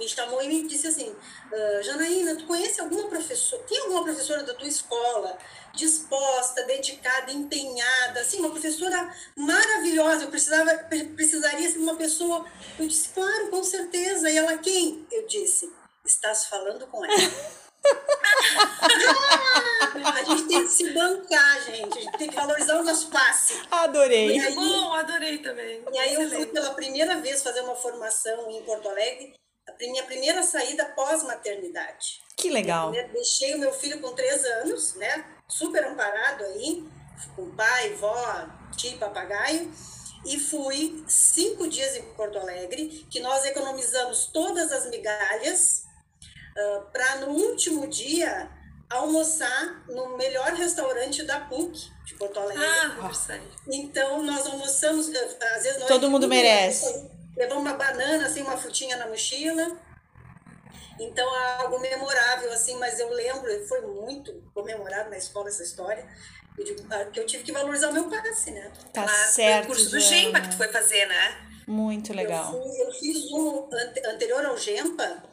me 0.00 0.08
chamou 0.08 0.42
e 0.42 0.48
me 0.48 0.66
disse 0.66 0.86
assim, 0.86 1.10
uh, 1.10 1.82
Janaína, 1.82 2.36
tu 2.36 2.46
conhece 2.46 2.80
alguma 2.80 3.08
professora, 3.08 3.62
tem 3.64 3.78
alguma 3.80 4.02
professora 4.02 4.42
da 4.42 4.54
tua 4.54 4.66
escola 4.66 5.36
disposta, 5.74 6.64
dedicada, 6.64 7.30
empenhada, 7.30 8.20
assim, 8.20 8.40
uma 8.40 8.50
professora 8.50 9.14
maravilhosa, 9.36 10.24
eu 10.24 10.30
precisava, 10.30 10.72
precisaria 11.14 11.70
ser 11.70 11.78
uma 11.78 11.96
pessoa, 11.96 12.44
eu 12.78 12.88
disse, 12.88 13.10
claro, 13.10 13.50
com 13.50 13.62
certeza, 13.62 14.30
e 14.30 14.36
ela 14.36 14.58
quem? 14.58 15.06
Eu 15.12 15.26
disse, 15.26 15.70
estás 16.04 16.46
falando 16.46 16.86
com 16.86 17.04
ela. 17.04 17.14
a 20.04 20.24
gente 20.24 20.48
tem 20.48 20.64
que 20.64 20.72
se 20.72 20.92
bancar, 20.92 21.64
gente. 21.64 21.98
A 21.98 22.00
gente 22.00 22.18
tem 22.18 22.28
que 22.28 22.36
valorizar 22.36 22.80
o 22.80 22.84
nosso 22.84 23.08
passe. 23.08 23.60
Adorei. 23.70 24.38
Aí, 24.38 24.54
Bom, 24.54 24.94
adorei 24.94 25.38
também. 25.38 25.82
E 25.92 25.98
aí 25.98 26.14
eu 26.14 26.28
fui 26.28 26.46
pela 26.46 26.74
primeira 26.74 27.20
vez 27.20 27.42
fazer 27.42 27.60
uma 27.62 27.74
formação 27.74 28.50
em 28.50 28.62
Porto 28.62 28.88
Alegre, 28.88 29.34
a 29.68 29.72
minha 29.78 30.04
primeira 30.04 30.42
saída 30.42 30.84
pós-maternidade. 30.86 32.20
Que 32.36 32.50
legal. 32.50 32.90
deixei 32.90 33.54
o 33.54 33.58
meu 33.58 33.72
filho 33.72 34.00
com 34.00 34.14
três 34.14 34.44
anos, 34.44 34.94
né? 34.94 35.24
Super 35.48 35.84
amparado 35.84 36.44
aí, 36.44 36.84
com 37.36 37.50
pai, 37.50 37.94
vó, 37.94 38.46
tio, 38.76 38.98
papagaio. 38.98 39.72
E 40.24 40.38
fui 40.38 41.02
cinco 41.08 41.66
dias 41.66 41.96
em 41.96 42.02
Porto 42.14 42.38
Alegre, 42.38 43.06
que 43.10 43.20
nós 43.20 43.44
economizamos 43.46 44.26
todas 44.26 44.70
as 44.70 44.88
migalhas 44.90 45.79
uh, 46.56 46.60
ah, 46.60 46.80
para 46.92 47.16
no 47.16 47.28
último 47.28 47.86
dia 47.86 48.50
almoçar 48.90 49.84
no 49.88 50.16
melhor 50.16 50.52
restaurante 50.52 51.22
da 51.22 51.40
PUC 51.40 51.90
de 52.04 52.14
Porto 52.14 52.40
Alegre. 52.40 52.64
Ah, 52.64 53.38
então 53.68 54.22
nós 54.22 54.46
almoçamos, 54.46 55.08
às 55.08 55.62
vezes 55.62 55.78
nós 55.78 55.88
todo 55.88 56.10
mundo 56.10 56.26
merece. 56.26 57.08
Levamos 57.36 57.62
uma 57.62 57.74
banana, 57.74 58.26
assim, 58.26 58.42
uma 58.42 58.56
frutinha 58.56 58.96
na 58.96 59.06
mochila. 59.06 59.78
Então, 60.98 61.24
é 61.34 61.62
algo 61.62 61.78
memorável, 61.78 62.52
assim, 62.52 62.76
mas 62.76 63.00
eu 63.00 63.08
lembro, 63.10 63.66
foi 63.66 63.80
muito 63.80 64.32
comemorado 64.52 65.08
na 65.08 65.16
escola 65.16 65.48
essa 65.48 65.62
história, 65.62 66.06
ah, 66.90 67.04
que 67.06 67.18
eu 67.18 67.24
tive 67.24 67.44
que 67.44 67.52
valorizar 67.52 67.88
o 67.88 67.92
meu 67.94 68.10
passe, 68.10 68.50
né? 68.50 68.70
Tá 68.92 69.08
certo. 69.08 69.66
Foi 69.66 69.74
o 69.74 69.76
curso 69.78 69.90
do 69.90 70.00
GEMPA 70.00 70.40
que 70.42 70.50
tu 70.50 70.56
foi 70.58 70.68
fazer, 70.68 71.06
né? 71.06 71.50
Muito 71.66 72.12
legal. 72.12 72.52
Eu, 72.52 72.62
fui, 72.62 72.82
eu 72.82 72.92
fiz 72.92 73.32
um 73.32 73.68
anterior 74.12 74.44
ao 74.44 74.58
GEMPA, 74.58 75.29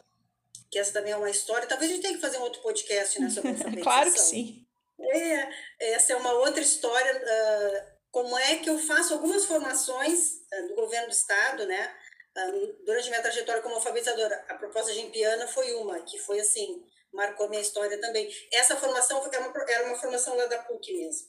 que 0.70 0.78
essa 0.78 0.92
também 0.92 1.12
é 1.12 1.16
uma 1.16 1.30
história. 1.30 1.66
Talvez 1.66 1.90
a 1.90 1.94
gente 1.94 2.02
tenha 2.02 2.14
que 2.14 2.20
fazer 2.20 2.38
um 2.38 2.42
outro 2.42 2.60
podcast 2.62 3.20
né, 3.20 3.30
sobre 3.30 3.52
essa 3.52 3.70
Claro 3.82 4.12
que 4.12 4.20
sim. 4.20 4.66
É, 5.00 5.48
essa 5.92 6.12
é 6.12 6.16
uma 6.16 6.32
outra 6.32 6.60
história. 6.60 7.16
Uh, 7.16 7.98
como 8.10 8.36
é 8.38 8.56
que 8.56 8.68
eu 8.68 8.78
faço 8.78 9.14
algumas 9.14 9.44
formações 9.44 10.40
uh, 10.52 10.68
do 10.68 10.74
governo 10.74 11.08
do 11.08 11.12
estado, 11.12 11.66
né? 11.66 11.94
Uh, 12.36 12.84
durante 12.84 13.08
minha 13.08 13.22
trajetória 13.22 13.62
como 13.62 13.76
alfabetizadora, 13.76 14.44
a 14.48 14.54
proposta 14.54 14.92
de 14.92 15.00
Empiana 15.00 15.46
foi 15.46 15.72
uma 15.74 16.00
que 16.00 16.18
foi 16.18 16.40
assim 16.40 16.82
marcou 17.12 17.48
minha 17.48 17.62
história 17.62 17.98
também. 17.98 18.28
Essa 18.52 18.76
formação 18.76 19.24
era 19.32 19.40
uma, 19.40 19.64
era 19.68 19.86
uma 19.86 19.96
formação 19.96 20.36
lá 20.36 20.46
da 20.46 20.58
PUC 20.58 20.92
mesmo. 20.92 21.28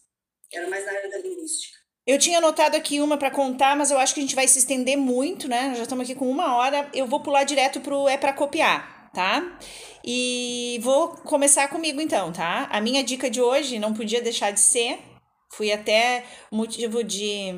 Era 0.52 0.68
mais 0.68 0.86
na 0.86 0.92
área 0.92 1.10
da 1.10 1.18
linguística. 1.18 1.78
Eu 2.06 2.18
tinha 2.18 2.40
anotado 2.40 2.76
aqui 2.76 3.00
uma 3.00 3.18
para 3.18 3.32
contar, 3.32 3.76
mas 3.76 3.92
eu 3.92 4.00
acho 4.00 4.14
que 4.14 4.20
a 4.20 4.24
gente 4.24 4.36
vai 4.36 4.48
se 4.48 4.60
estender 4.60 4.98
muito, 4.98 5.48
né? 5.48 5.74
Já 5.76 5.84
estamos 5.84 6.04
aqui 6.04 6.16
com 6.16 6.30
uma 6.30 6.58
hora. 6.58 6.90
Eu 6.94 7.06
vou 7.06 7.22
pular 7.22 7.44
direto 7.44 7.80
pro 7.80 8.08
é 8.10 8.18
para 8.18 8.34
copiar 8.34 8.99
tá? 9.14 9.57
E 10.03 10.80
vou 10.82 11.10
começar 11.10 11.68
comigo 11.68 12.01
então, 12.01 12.32
tá? 12.32 12.68
A 12.72 12.82
minha 12.82 13.03
dica 13.03 13.30
de 13.30 13.41
hoje 13.41 13.80
não 13.80 13.93
podia 13.93 14.22
deixar 14.22 14.51
de 14.51 14.60
ser, 14.60 14.99
fui 15.51 15.72
até 15.72 16.24
motivo 16.51 17.03
de 17.03 17.53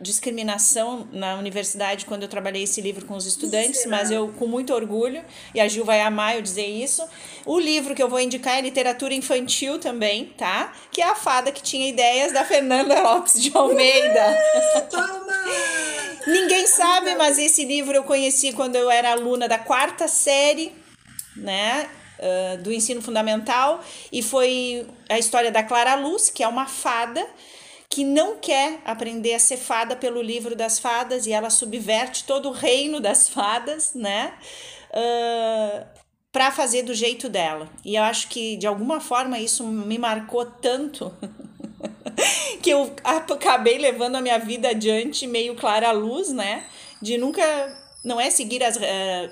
discriminação 0.00 1.08
na 1.10 1.36
universidade 1.36 2.04
quando 2.04 2.22
eu 2.22 2.28
trabalhei 2.28 2.64
esse 2.64 2.82
livro 2.82 3.06
com 3.06 3.14
os 3.14 3.24
estudantes, 3.24 3.86
mas 3.86 4.10
eu 4.10 4.28
com 4.28 4.46
muito 4.46 4.74
orgulho, 4.74 5.24
e 5.54 5.60
a 5.60 5.66
Gil 5.66 5.86
vai 5.86 6.02
amar 6.02 6.36
eu 6.36 6.42
dizer 6.42 6.66
isso. 6.66 7.02
O 7.46 7.58
livro 7.58 7.94
que 7.94 8.02
eu 8.02 8.08
vou 8.08 8.20
indicar 8.20 8.58
é 8.58 8.60
literatura 8.60 9.14
infantil 9.14 9.78
também, 9.78 10.26
tá? 10.36 10.72
Que 10.92 11.00
é 11.00 11.06
a 11.06 11.14
fada 11.14 11.50
que 11.50 11.62
tinha 11.62 11.88
ideias 11.88 12.32
da 12.32 12.44
Fernanda 12.44 13.00
Lopes 13.00 13.40
de 13.40 13.50
Almeida. 13.54 14.38
Toma! 14.90 15.44
Ninguém 16.26 16.66
sabe, 16.66 17.14
mas 17.14 17.38
esse 17.38 17.64
livro 17.64 17.96
eu 17.96 18.04
conheci 18.04 18.52
quando 18.52 18.76
eu 18.76 18.90
era 18.90 19.12
aluna 19.12 19.48
da 19.48 19.58
quarta 19.58 20.06
série, 20.06 20.72
né? 21.34 21.88
Uh, 22.18 22.58
do 22.58 22.70
ensino 22.70 23.00
fundamental 23.00 23.82
e 24.12 24.22
foi 24.22 24.86
a 25.08 25.18
história 25.18 25.50
da 25.50 25.62
Clara 25.62 25.94
Luz, 25.94 26.28
que 26.28 26.42
é 26.42 26.48
uma 26.48 26.66
fada 26.66 27.26
que 27.90 28.04
não 28.04 28.36
quer 28.36 28.80
aprender 28.84 29.34
a 29.34 29.38
ser 29.40 29.56
fada 29.56 29.96
pelo 29.96 30.22
livro 30.22 30.54
das 30.54 30.78
fadas 30.78 31.26
e 31.26 31.32
ela 31.32 31.50
subverte 31.50 32.22
todo 32.22 32.48
o 32.48 32.52
reino 32.52 33.00
das 33.00 33.28
fadas, 33.28 33.94
né? 33.94 34.32
Uh, 34.90 35.84
para 36.30 36.52
fazer 36.52 36.84
do 36.84 36.94
jeito 36.94 37.28
dela. 37.28 37.68
E 37.84 37.96
eu 37.96 38.04
acho 38.04 38.28
que 38.28 38.56
de 38.56 38.66
alguma 38.68 39.00
forma 39.00 39.40
isso 39.40 39.66
me 39.66 39.98
marcou 39.98 40.46
tanto 40.46 41.12
que 42.62 42.70
eu 42.70 42.94
acabei 43.02 43.78
levando 43.78 44.14
a 44.14 44.20
minha 44.20 44.38
vida 44.38 44.68
adiante 44.68 45.26
meio 45.26 45.56
clara 45.56 45.88
à 45.88 45.92
luz, 45.92 46.30
né? 46.30 46.64
De 47.02 47.18
nunca 47.18 47.42
não 48.02 48.20
é 48.20 48.30
seguir 48.30 48.62
as 48.62 48.76
uh, 48.76 48.80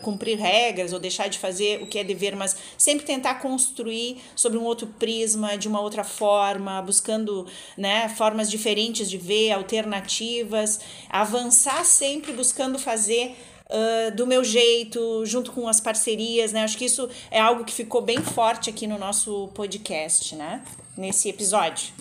cumprir 0.02 0.38
regras 0.38 0.92
ou 0.92 0.98
deixar 0.98 1.28
de 1.28 1.38
fazer 1.38 1.82
o 1.82 1.86
que 1.86 1.98
é 1.98 2.04
dever, 2.04 2.36
mas 2.36 2.56
sempre 2.76 3.06
tentar 3.06 3.36
construir 3.36 4.20
sobre 4.36 4.58
um 4.58 4.64
outro 4.64 4.86
prisma, 4.86 5.56
de 5.56 5.68
uma 5.68 5.80
outra 5.80 6.04
forma, 6.04 6.80
buscando 6.82 7.46
né, 7.76 8.08
formas 8.10 8.50
diferentes 8.50 9.08
de 9.08 9.16
ver, 9.16 9.52
alternativas, 9.52 10.80
avançar 11.08 11.84
sempre 11.84 12.32
buscando 12.32 12.78
fazer 12.78 13.36
uh, 13.68 14.14
do 14.14 14.26
meu 14.26 14.44
jeito, 14.44 15.24
junto 15.24 15.52
com 15.52 15.66
as 15.66 15.80
parcerias, 15.80 16.52
né? 16.52 16.62
Acho 16.62 16.76
que 16.76 16.84
isso 16.84 17.08
é 17.30 17.40
algo 17.40 17.64
que 17.64 17.72
ficou 17.72 18.02
bem 18.02 18.22
forte 18.22 18.68
aqui 18.70 18.86
no 18.86 18.98
nosso 18.98 19.48
podcast, 19.54 20.34
né? 20.34 20.62
Nesse 20.96 21.28
episódio. 21.28 21.92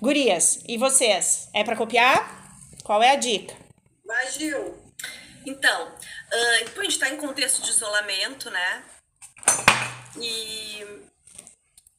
Gurias, 0.00 0.60
e 0.68 0.76
vocês? 0.76 1.48
É 1.52 1.64
para 1.64 1.76
copiar? 1.76 2.56
Qual 2.82 3.02
é 3.02 3.10
a 3.10 3.16
dica? 3.16 3.54
Vai, 4.04 4.30
Gil. 4.32 4.81
Então, 5.46 5.88
uh, 5.88 6.80
a 6.80 6.82
gente 6.82 6.88
está 6.88 7.08
em 7.08 7.16
contexto 7.16 7.62
de 7.62 7.70
isolamento, 7.70 8.50
né? 8.50 8.84
E, 10.20 10.82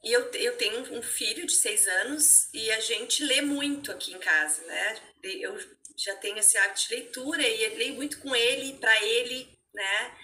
e 0.04 0.12
eu, 0.12 0.32
eu 0.32 0.58
tenho 0.58 0.98
um 0.98 1.02
filho 1.02 1.46
de 1.46 1.54
seis 1.54 1.88
anos 1.88 2.50
e 2.54 2.72
a 2.72 2.80
gente 2.80 3.24
lê 3.24 3.42
muito 3.42 3.92
aqui 3.92 4.14
em 4.14 4.20
casa, 4.20 4.64
né? 4.66 5.02
Eu 5.24 5.58
já 5.98 6.16
tenho 6.16 6.38
esse 6.38 6.58
hábito 6.58 6.88
de 6.88 6.96
leitura 6.96 7.42
e 7.42 7.76
leio 7.76 7.96
muito 7.96 8.20
com 8.20 8.36
ele, 8.36 8.78
para 8.80 9.02
ele, 9.04 9.50
né? 9.74 10.18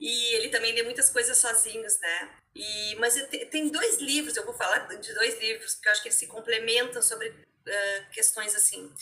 E 0.00 0.34
ele 0.34 0.48
também 0.48 0.72
lê 0.72 0.82
muitas 0.82 1.10
coisas 1.10 1.38
sozinhos, 1.38 1.98
né? 2.00 2.30
E, 2.54 2.96
mas 2.96 3.14
tem 3.50 3.68
dois 3.68 3.98
livros, 3.98 4.36
eu 4.36 4.44
vou 4.44 4.54
falar 4.54 4.86
de 4.86 5.14
dois 5.14 5.40
livros, 5.40 5.74
porque 5.74 5.88
eu 5.88 5.92
acho 5.92 6.02
que 6.02 6.08
eles 6.08 6.18
se 6.18 6.26
complementam 6.26 7.02
sobre 7.02 7.28
uh, 7.28 8.10
questões 8.12 8.54
assim, 8.54 8.92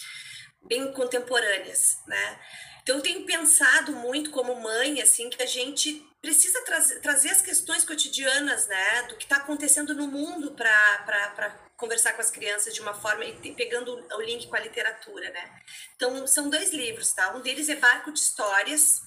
bem 0.62 0.93
contemporâneas, 0.93 1.99
né? 2.07 2.41
Então 2.83 2.97
eu 2.97 3.03
tenho 3.03 3.24
pensado 3.24 3.93
muito 3.93 4.30
como 4.30 4.61
mãe, 4.61 5.01
assim, 5.01 5.30
que 5.30 5.43
a 5.43 5.47
gente 5.47 6.05
precisa 6.20 6.61
trazer, 6.64 7.01
trazer 7.01 7.30
as 7.30 7.43
questões 7.43 7.85
cotidianas, 7.85 8.66
né, 8.66 9.03
do 9.09 9.16
que 9.16 9.24
está 9.24 9.37
acontecendo 9.37 9.95
no 9.95 10.07
mundo 10.07 10.53
para 10.53 11.51
conversar 11.76 12.12
com 12.12 12.20
as 12.20 12.30
crianças 12.30 12.72
de 12.72 12.80
uma 12.80 12.95
forma 12.95 13.24
e 13.24 13.53
pegando 13.55 13.93
o 13.93 14.20
link 14.20 14.47
com 14.47 14.55
a 14.55 14.61
literatura, 14.61 15.30
né? 15.30 15.62
Então 15.97 16.26
são 16.26 16.49
dois 16.49 16.72
livros, 16.72 17.12
tá? 17.12 17.35
Um 17.35 17.41
deles 17.41 17.68
é 17.68 17.74
Barco 17.74 18.12
de 18.12 18.20
Histórias, 18.20 19.03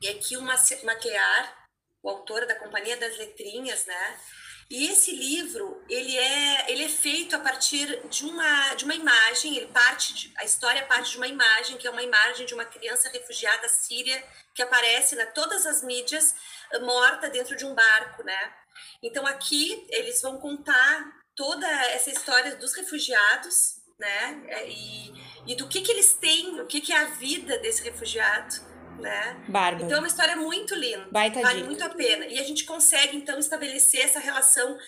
e 0.00 0.08
aqui 0.08 0.36
uma 0.36 0.54
Maquiar 0.84 1.66
o 2.02 2.10
autor 2.10 2.46
da 2.46 2.54
Companhia 2.54 2.96
das 2.96 3.16
Letrinhas, 3.18 3.84
né? 3.86 4.20
E 4.68 4.88
esse 4.88 5.14
livro, 5.14 5.80
ele 5.88 6.16
é, 6.16 6.72
ele 6.72 6.84
é 6.84 6.88
feito 6.88 7.36
a 7.36 7.38
partir 7.38 8.00
de 8.08 8.24
uma, 8.24 8.74
de 8.74 8.84
uma 8.84 8.94
imagem, 8.94 9.56
ele 9.56 9.68
parte 9.68 10.12
de, 10.12 10.32
a 10.36 10.44
história 10.44 10.84
parte 10.86 11.12
de 11.12 11.18
uma 11.18 11.28
imagem, 11.28 11.76
que 11.76 11.86
é 11.86 11.90
uma 11.90 12.02
imagem 12.02 12.46
de 12.46 12.52
uma 12.52 12.64
criança 12.64 13.08
refugiada 13.08 13.68
síria, 13.68 14.22
que 14.52 14.62
aparece 14.62 15.14
na 15.14 15.26
todas 15.26 15.66
as 15.66 15.84
mídias, 15.84 16.34
eh, 16.72 16.80
morta 16.80 17.30
dentro 17.30 17.56
de 17.56 17.64
um 17.64 17.74
barco, 17.74 18.24
né? 18.24 18.54
Então 19.00 19.24
aqui 19.24 19.86
eles 19.90 20.20
vão 20.20 20.38
contar 20.38 21.12
toda 21.36 21.68
essa 21.90 22.10
história 22.10 22.56
dos 22.56 22.74
refugiados, 22.74 23.76
né? 23.96 24.42
Eh, 24.48 24.68
e, 24.68 25.12
e 25.52 25.54
do 25.54 25.68
que 25.68 25.80
que 25.80 25.92
eles 25.92 26.14
têm, 26.14 26.60
o 26.60 26.66
que 26.66 26.80
que 26.80 26.92
é 26.92 26.96
a 26.96 27.04
vida 27.04 27.56
desse 27.58 27.84
refugiado, 27.84 28.56
né? 29.00 29.44
Bárbaro. 29.48 29.84
Então 29.84 29.98
é 29.98 30.00
uma 30.00 30.08
história 30.08 30.36
muito 30.36 30.74
linda. 30.74 31.08
Baita 31.10 31.40
vale 31.40 31.56
dica. 31.56 31.66
muito 31.66 31.84
a 31.84 31.88
pena. 31.88 32.26
E 32.26 32.38
a 32.38 32.42
gente 32.42 32.64
consegue 32.64 33.16
então 33.16 33.38
estabelecer 33.38 34.00
essa 34.00 34.18
relação. 34.18 34.78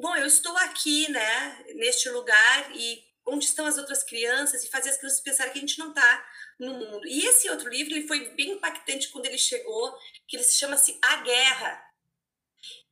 Bom, 0.00 0.16
eu 0.16 0.26
estou 0.26 0.56
aqui, 0.58 1.10
né, 1.10 1.64
neste 1.74 2.08
lugar 2.08 2.70
e 2.74 3.02
onde 3.26 3.44
estão 3.44 3.66
as 3.66 3.78
outras 3.78 4.02
crianças 4.02 4.64
e 4.64 4.68
fazer 4.68 4.90
as 4.90 4.96
crianças 4.96 5.20
pensarem 5.20 5.52
que 5.52 5.58
a 5.58 5.60
gente 5.60 5.78
não 5.78 5.90
está 5.90 6.26
no 6.58 6.74
mundo. 6.74 7.06
E 7.06 7.24
esse 7.26 7.48
outro 7.50 7.68
livro 7.68 7.94
ele 7.94 8.06
foi 8.06 8.30
bem 8.34 8.52
impactante 8.52 9.08
quando 9.08 9.26
ele 9.26 9.38
chegou, 9.38 9.94
que 10.26 10.36
ele 10.36 10.44
se 10.44 10.58
chama-se 10.58 10.98
A 11.02 11.16
Guerra. 11.18 11.82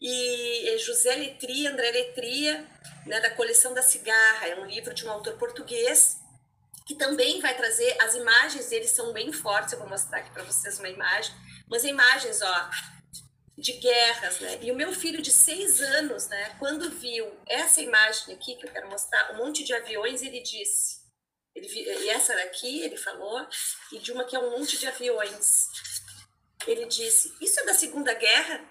E 0.01 0.69
é 0.69 0.79
José 0.79 1.15
Letria, 1.15 1.71
André 1.71 1.91
Letria, 1.91 2.67
né, 3.07 3.21
da 3.21 3.31
coleção 3.31 3.73
da 3.73 3.83
Cigarra, 3.83 4.49
é 4.49 4.59
um 4.59 4.67
livro 4.67 4.93
de 4.93 5.07
um 5.07 5.11
autor 5.11 5.37
português 5.39 6.21
que 6.91 6.97
também 6.97 7.41
vai 7.41 7.57
trazer 7.57 7.97
as 8.03 8.16
imagens 8.16 8.68
deles 8.68 8.91
são 8.91 9.12
bem 9.12 9.32
fortes. 9.32 9.72
Eu 9.72 9.78
vou 9.78 9.88
mostrar 9.88 10.18
aqui 10.18 10.30
para 10.32 10.43
vocês 10.43 10.80
uma 10.80 10.88
imagem, 10.88 11.32
mas 11.68 11.84
imagens, 11.84 12.43
ó, 12.43 12.70
de 13.57 13.74
guerras, 13.74 14.41
né? 14.41 14.59
E 14.61 14.72
o 14.72 14.74
meu 14.74 14.93
filho 14.93 15.22
de 15.22 15.30
seis 15.30 15.80
anos, 15.80 16.26
né, 16.26 16.57
quando 16.59 16.91
viu 16.91 17.32
essa 17.47 17.80
imagem 17.80 18.34
aqui 18.34 18.57
que 18.57 18.66
eu 18.66 18.72
quero 18.72 18.91
mostrar, 18.91 19.32
um 19.32 19.36
monte 19.36 19.62
de 19.62 19.72
aviões, 19.72 20.20
ele 20.20 20.43
disse, 20.43 21.03
ele, 21.55 21.68
e 21.68 22.09
essa 22.09 22.34
daqui 22.34 22.80
ele 22.80 22.97
falou, 22.97 23.47
e 23.93 24.01
de 24.01 24.11
uma 24.11 24.24
que 24.24 24.34
é 24.34 24.41
um 24.41 24.59
monte 24.59 24.76
de 24.76 24.88
aviões, 24.88 25.66
ele 26.66 26.86
disse, 26.86 27.32
isso 27.41 27.61
é 27.61 27.66
da 27.66 27.74
Segunda 27.74 28.12
Guerra? 28.14 28.68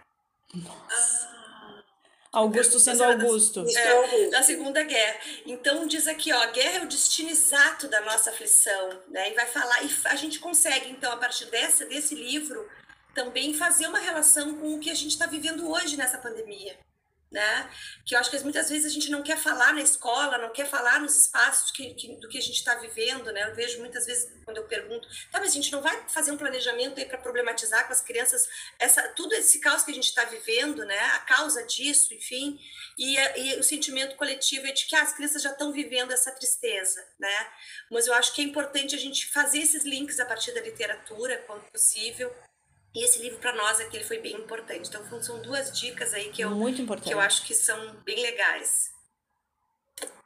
Ah, 0.66 1.39
Augusto 2.32 2.80
sendo 2.80 3.04
Augusto. 3.04 3.66
É, 3.76 4.30
da 4.30 4.44
Segunda 4.44 4.84
Guerra. 4.84 5.20
Então 5.46 5.88
diz 5.88 6.08
aqui, 6.08 6.32
ó, 6.32 6.42
a 6.42 6.48
guerra 6.48 6.80
é 6.80 6.84
o 6.84 6.88
destino 6.88 7.30
exato 7.30 7.88
da 7.88 8.02
nossa 8.02 8.30
aflição, 8.30 9.02
né? 9.08 9.32
E 9.32 9.34
vai 9.34 9.48
falar, 9.48 9.84
e 9.84 9.90
a 10.06 10.16
gente 10.16 10.40
consegue, 10.40 10.92
então, 10.92 11.12
a 11.12 11.18
partir 11.18 11.46
dessa, 11.46 11.86
desse 11.86 12.14
livro, 12.14 12.68
também 13.14 13.54
fazer 13.54 13.88
uma 13.88 14.00
relação 14.00 14.56
com 14.56 14.76
o 14.76 14.80
que 14.80 14.92
a 14.92 14.96
gente 14.96 15.12
está 15.12 15.26
vivendo 15.26 15.70
hoje 15.70 15.98
nessa 15.98 16.18
pandemia. 16.18 16.78
Né? 17.32 17.70
Que 18.06 18.16
eu 18.16 18.20
acho 18.20 18.32
que 18.32 18.40
muitas 18.40 18.72
vezes 18.72 18.88
a 18.88 18.90
gente 18.90 19.12
não 19.12 19.22
quer 19.22 19.38
falar 19.38 19.72
na 19.72 19.82
escola, 19.82 20.40
não 20.40 20.52
quer 20.52 20.66
falar 20.66 21.00
nos 21.00 21.16
espaços 21.16 21.70
que, 21.70 21.94
que, 21.94 22.16
do 22.16 22.28
que 22.28 22.40
a 22.40 22.42
gente 22.42 22.56
está 22.56 22.74
vivendo, 22.74 23.32
né? 23.32 23.48
Eu 23.48 23.54
vejo 23.54 23.78
muitas 23.78 24.08
vezes 24.08 24.32
quando 24.44 24.58
eu 24.58 24.64
pergunto, 24.64 25.08
tá, 25.32 25.40
mas 25.40 25.52
a 25.52 25.54
gente 25.54 25.72
não 25.72 25.80
vai 25.80 26.10
fazer 26.10 26.32
um 26.32 26.38
planejamento 26.38 27.00
aí 27.00 27.06
para 27.06 27.20
problematizar 27.20 27.86
com 27.86 27.94
as 27.94 28.02
crianças 28.02 28.50
essa 28.80 29.08
tudo 29.10 29.34
esse 29.36 29.60
caos 29.60 29.84
que 29.84 29.92
a 29.92 29.94
gente 29.94 30.08
está 30.08 30.26
vivendo, 30.26 30.84
né? 30.86 31.00
A 31.00 31.20
causa 31.20 31.64
disso, 31.64 32.16
enfim, 32.16 32.60
e, 32.98 33.16
e, 33.16 33.60
o 33.60 33.64
sentimento 33.64 34.16
coletivo 34.16 34.66
é 34.66 34.72
de 34.72 34.86
que 34.86 34.96
ah, 34.96 35.04
as 35.04 35.14
crianças 35.14 35.42
já 35.42 35.52
estão 35.52 35.72
vivendo 35.72 36.12
essa 36.12 36.32
tristeza, 36.32 37.06
né? 37.20 37.48
Mas 37.92 38.08
eu 38.08 38.14
acho 38.14 38.34
que 38.34 38.42
é 38.42 38.44
importante 38.44 38.96
a 38.96 39.00
gente 39.00 39.28
fazer 39.28 39.60
esses 39.60 39.84
links 39.84 40.20
a 40.20 40.26
partir 40.26 40.52
da 40.52 40.62
literatura, 40.62 41.38
quando 41.46 41.62
possível, 41.72 42.34
e 42.94 43.04
esse 43.04 43.22
livro 43.22 43.40
para 43.40 43.56
nós 43.56 43.80
aqui 43.80 43.98
ele 43.98 44.04
foi 44.04 44.20
bem 44.20 44.36
importante. 44.36 44.90
Então 44.90 45.22
são 45.22 45.42
duas 45.42 45.78
dicas 45.80 46.14
aí 46.14 46.30
que 46.32 46.42
eu, 46.42 46.52
que 47.02 47.14
eu 47.14 47.20
acho 47.20 47.46
que 47.46 47.54
são 47.54 47.96
bem 48.04 48.22
legais. 48.22 48.92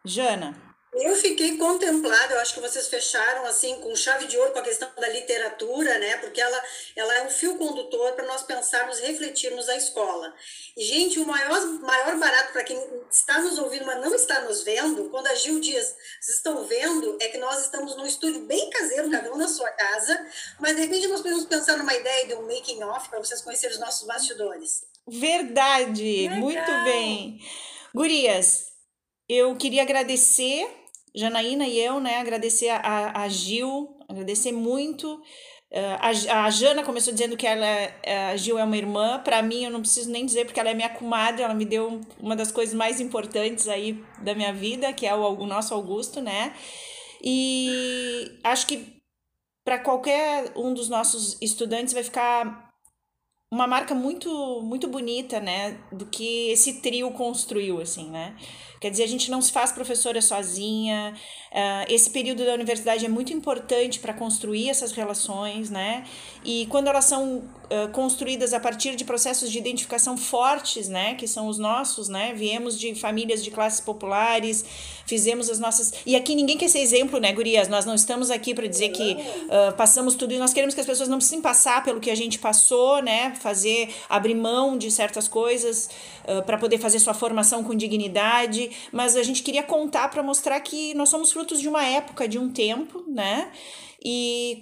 Jana. 0.05 0.72
Eu 0.95 1.15
fiquei 1.15 1.57
contemplada, 1.57 2.35
eu 2.35 2.39
acho 2.39 2.53
que 2.53 2.59
vocês 2.59 2.87
fecharam 2.87 3.45
assim 3.45 3.79
com 3.79 3.95
chave 3.95 4.27
de 4.27 4.37
ouro 4.37 4.51
com 4.51 4.59
a 4.59 4.63
questão 4.63 4.87
da 4.95 5.09
literatura, 5.09 5.97
né? 5.97 6.17
Porque 6.17 6.39
ela, 6.39 6.63
ela 6.95 7.17
é 7.17 7.23
um 7.25 7.31
fio 7.31 7.57
condutor 7.57 8.13
para 8.13 8.27
nós 8.27 8.43
pensarmos, 8.43 8.99
refletirmos 8.99 9.67
a 9.69 9.75
escola. 9.75 10.31
E, 10.77 10.83
gente, 10.83 11.19
o 11.19 11.25
maior, 11.25 11.65
maior 11.81 12.17
barato 12.19 12.53
para 12.53 12.63
quem 12.63 12.77
está 13.09 13.41
nos 13.41 13.57
ouvindo, 13.57 13.87
mas 13.87 14.01
não 14.01 14.13
está 14.13 14.41
nos 14.41 14.61
vendo, 14.61 15.09
quando 15.09 15.27
a 15.27 15.35
Gil 15.35 15.59
diz, 15.59 15.95
vocês 16.21 16.37
estão 16.37 16.63
vendo, 16.65 17.17
é 17.19 17.27
que 17.27 17.39
nós 17.39 17.63
estamos 17.63 17.95
num 17.97 18.05
estúdio 18.05 18.41
bem 18.41 18.69
caseiro, 18.69 19.09
cada 19.09 19.33
um 19.33 19.37
na 19.37 19.47
sua 19.47 19.71
casa, 19.71 20.27
mas 20.59 20.75
de 20.75 20.83
repente 20.83 21.07
nós 21.07 21.21
podemos 21.21 21.45
pensar 21.45 21.75
numa 21.75 21.93
ideia 21.93 22.27
de 22.27 22.35
um 22.35 22.43
making 22.43 22.83
off 22.83 23.09
para 23.09 23.17
vocês 23.17 23.41
conhecerem 23.41 23.75
os 23.75 23.81
nossos 23.81 24.05
bastidores. 24.05 24.85
Verdade, 25.07 26.27
Legal. 26.27 26.37
muito 26.37 26.71
bem. 26.83 27.39
Gurias, 27.95 28.67
eu 29.27 29.55
queria 29.55 29.81
agradecer 29.81 30.82
Janaína 31.15 31.67
e 31.67 31.79
eu, 31.79 31.99
né, 31.99 32.17
agradecer 32.17 32.69
a, 32.69 33.21
a 33.21 33.27
Gil, 33.27 33.97
agradecer 34.07 34.51
muito. 34.51 35.21
Uh, 35.71 36.29
a, 36.29 36.45
a 36.45 36.49
Jana 36.51 36.83
começou 36.83 37.11
dizendo 37.11 37.35
que 37.35 37.47
ela, 37.47 37.65
a 38.31 38.37
Gil 38.37 38.59
é 38.59 38.63
uma 38.63 38.77
irmã. 38.77 39.19
Para 39.23 39.41
mim, 39.41 39.63
eu 39.63 39.71
não 39.71 39.81
preciso 39.81 40.09
nem 40.11 40.25
dizer, 40.25 40.45
porque 40.45 40.59
ela 40.59 40.69
é 40.69 40.73
minha 40.73 40.89
comadre. 40.89 41.41
Ela 41.41 41.53
me 41.53 41.65
deu 41.65 42.01
uma 42.19 42.35
das 42.35 42.51
coisas 42.51 42.75
mais 42.75 42.99
importantes 42.99 43.67
aí 43.67 44.03
da 44.21 44.35
minha 44.35 44.53
vida, 44.53 44.93
que 44.93 45.05
é 45.05 45.15
o, 45.15 45.19
o 45.19 45.47
nosso 45.47 45.73
Augusto, 45.73 46.21
né? 46.21 46.53
E 47.23 48.37
acho 48.43 48.67
que 48.67 49.01
para 49.63 49.79
qualquer 49.79 50.51
um 50.55 50.73
dos 50.73 50.89
nossos 50.89 51.41
estudantes 51.41 51.93
vai 51.93 52.03
ficar 52.03 52.72
uma 53.53 53.67
marca 53.67 53.93
muito 53.93 54.61
muito 54.63 54.87
bonita, 54.87 55.39
né, 55.39 55.77
do 55.91 56.07
que 56.07 56.49
esse 56.49 56.81
trio 56.81 57.11
construiu, 57.11 57.79
assim, 57.79 58.09
né? 58.09 58.35
Quer 58.81 58.89
dizer, 58.89 59.03
a 59.03 59.07
gente 59.07 59.31
não 59.31 59.41
se 59.41 59.49
faz 59.49 59.71
professora 59.71 60.21
sozinha. 60.21 61.13
Uh, 61.53 61.85
esse 61.87 62.09
período 62.09 62.43
da 62.43 62.53
universidade 62.53 63.05
é 63.05 63.07
muito 63.07 63.31
importante 63.31 63.97
para 63.97 64.13
construir 64.13 64.69
essas 64.69 64.91
relações, 64.91 65.69
né? 65.69 66.03
E 66.43 66.65
quando 66.65 66.87
elas 66.89 67.05
são 67.05 67.37
uh, 67.37 67.89
construídas 67.93 68.53
a 68.53 68.59
partir 68.59 68.97
de 68.97 69.05
processos 69.05 69.49
de 69.49 69.57
identificação 69.57 70.17
fortes, 70.17 70.89
né? 70.89 71.15
Que 71.15 71.29
são 71.29 71.47
os 71.47 71.57
nossos, 71.57 72.09
né? 72.09 72.33
Viemos 72.33 72.77
de 72.77 72.93
famílias 72.93 73.41
de 73.41 73.51
classes 73.51 73.79
populares, 73.79 74.65
fizemos 75.05 75.49
as 75.49 75.59
nossas. 75.59 75.93
E 76.05 76.15
aqui 76.15 76.35
ninguém 76.35 76.57
quer 76.57 76.67
ser 76.67 76.79
exemplo, 76.79 77.19
né, 77.19 77.31
Gurias? 77.33 77.67
Nós 77.67 77.85
não 77.85 77.95
estamos 77.95 78.31
aqui 78.31 78.53
para 78.53 78.67
dizer 78.67 78.89
que 78.89 79.13
uh, 79.13 79.73
passamos 79.75 80.15
tudo 80.15 80.33
e 80.33 80.37
nós 80.37 80.53
queremos 80.53 80.73
que 80.73 80.81
as 80.81 80.87
pessoas 80.87 81.09
não 81.09 81.17
precisem 81.17 81.41
passar 81.41 81.83
pelo 81.83 81.99
que 81.99 82.09
a 82.09 82.15
gente 82.15 82.39
passou, 82.39 83.01
né? 83.01 83.35
Fazer, 83.41 83.89
abrir 84.09 84.35
mão 84.35 84.77
de 84.77 84.89
certas 84.91 85.27
coisas 85.27 85.89
para 86.45 86.57
poder 86.57 86.77
fazer 86.77 86.99
sua 86.99 87.13
formação 87.13 87.63
com 87.65 87.75
dignidade 87.75 88.71
mas 88.91 89.15
a 89.15 89.23
gente 89.23 89.43
queria 89.43 89.63
contar 89.63 90.09
para 90.09 90.21
mostrar 90.23 90.59
que 90.59 90.93
nós 90.93 91.09
somos 91.09 91.31
frutos 91.31 91.59
de 91.59 91.67
uma 91.67 91.83
época, 91.83 92.27
de 92.27 92.37
um 92.37 92.49
tempo, 92.49 93.03
né? 93.07 93.51
E 94.03 94.57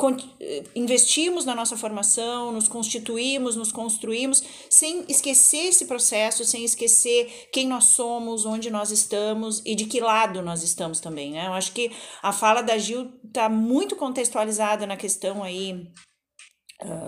investimos 0.76 1.46
na 1.46 1.56
nossa 1.56 1.76
formação, 1.76 2.52
nos 2.52 2.68
constituímos, 2.68 3.56
nos 3.56 3.72
construímos, 3.72 4.44
sem 4.70 5.04
esquecer 5.10 5.70
esse 5.70 5.86
processo, 5.86 6.46
sem 6.46 6.64
esquecer 6.64 7.50
quem 7.52 7.68
nós 7.68 7.86
somos, 7.86 8.46
onde 8.46 8.70
nós 8.70 8.92
estamos 8.92 9.62
e 9.66 9.74
de 9.74 9.86
que 9.86 10.00
lado 10.00 10.42
nós 10.42 10.62
estamos 10.62 11.00
também, 11.00 11.32
né? 11.32 11.48
Eu 11.48 11.54
acho 11.54 11.72
que 11.72 11.92
a 12.22 12.32
fala 12.32 12.62
da 12.62 12.78
Gil 12.78 13.12
está 13.26 13.50
muito 13.50 13.96
contextualizada 13.96 14.86
na 14.86 14.96
questão 14.96 15.44
aí 15.44 15.88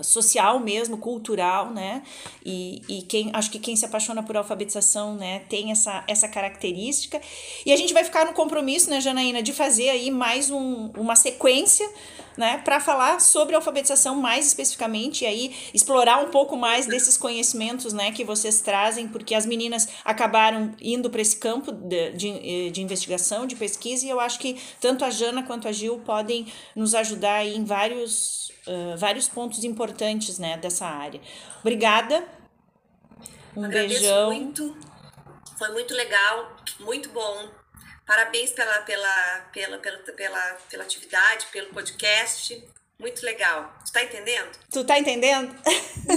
Social 0.03 0.59
mesmo, 0.59 0.97
cultural, 0.97 1.71
né? 1.71 2.03
E, 2.45 2.81
e 2.87 3.01
quem 3.03 3.31
acho 3.33 3.49
que 3.49 3.59
quem 3.59 3.75
se 3.75 3.85
apaixona 3.85 4.21
por 4.21 4.37
alfabetização, 4.37 5.15
né, 5.15 5.39
tem 5.49 5.71
essa, 5.71 6.03
essa 6.07 6.27
característica. 6.27 7.19
E 7.65 7.71
a 7.71 7.77
gente 7.77 7.93
vai 7.93 8.03
ficar 8.03 8.25
no 8.25 8.33
compromisso, 8.33 8.89
né, 8.89 9.01
Janaína, 9.01 9.41
de 9.41 9.53
fazer 9.53 9.89
aí 9.89 10.11
mais 10.11 10.51
um, 10.51 10.91
uma 10.97 11.15
sequência, 11.15 11.89
né, 12.37 12.57
para 12.63 12.79
falar 12.79 13.19
sobre 13.19 13.55
alfabetização 13.55 14.15
mais 14.15 14.47
especificamente 14.47 15.23
e 15.23 15.27
aí 15.27 15.55
explorar 15.73 16.17
um 16.23 16.29
pouco 16.29 16.55
mais 16.55 16.85
desses 16.85 17.17
conhecimentos, 17.17 17.93
né, 17.93 18.11
que 18.11 18.23
vocês 18.23 18.61
trazem, 18.61 19.07
porque 19.07 19.35
as 19.35 19.45
meninas 19.45 19.87
acabaram 20.03 20.73
indo 20.81 21.09
para 21.09 21.21
esse 21.21 21.35
campo 21.35 21.71
de, 21.71 22.11
de, 22.11 22.71
de 22.71 22.81
investigação, 22.81 23.45
de 23.45 23.55
pesquisa, 23.55 24.05
e 24.05 24.09
eu 24.09 24.19
acho 24.19 24.39
que 24.39 24.61
tanto 24.79 25.05
a 25.05 25.09
Jana 25.09 25.43
quanto 25.43 25.67
a 25.67 25.71
Gil 25.71 25.99
podem 25.99 26.51
nos 26.75 26.95
ajudar 26.95 27.45
em 27.45 27.63
vários 27.63 28.51
uh, 28.67 28.97
vários 28.97 29.27
pontos 29.27 29.63
importantes 29.63 30.39
né, 30.39 30.57
dessa 30.57 30.85
área. 30.85 31.21
Obrigada. 31.61 32.23
Um 33.55 33.65
Agradeço 33.65 34.01
beijão. 34.01 34.33
muito. 34.33 34.77
Foi 35.57 35.69
muito 35.71 35.93
legal, 35.93 36.55
muito 36.79 37.09
bom. 37.09 37.62
Parabéns 38.05 38.51
pela, 38.51 38.79
pela, 38.81 39.49
pela, 39.53 39.77
pela, 39.77 39.97
pela, 39.99 40.57
pela 40.69 40.83
atividade, 40.83 41.47
pelo 41.51 41.69
podcast. 41.69 42.63
Muito 42.99 43.25
legal. 43.25 43.73
Tu 43.85 43.91
tá 43.91 44.03
entendendo? 44.03 44.49
Tu 44.71 44.83
tá 44.83 44.99
entendendo? 44.99 45.55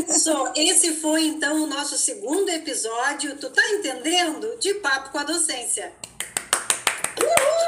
Isso, 0.09 0.53
esse 0.55 1.01
foi 1.01 1.25
então 1.25 1.65
o 1.65 1.67
nosso 1.67 1.97
segundo 1.97 2.49
episódio. 2.51 3.37
Tu 3.39 3.51
tá 3.51 3.63
entendendo? 3.71 4.59
De 4.59 4.75
papo 4.75 5.11
com 5.11 5.19
a 5.19 5.25
docência. 5.25 5.93
Uhul! 7.21 7.67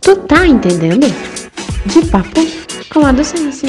Tu 0.00 0.16
tá 0.26 0.46
entendendo? 0.46 1.06
De 1.86 2.06
papo 2.10 2.40
com 2.92 3.06
a 3.06 3.12
docência. 3.12 3.68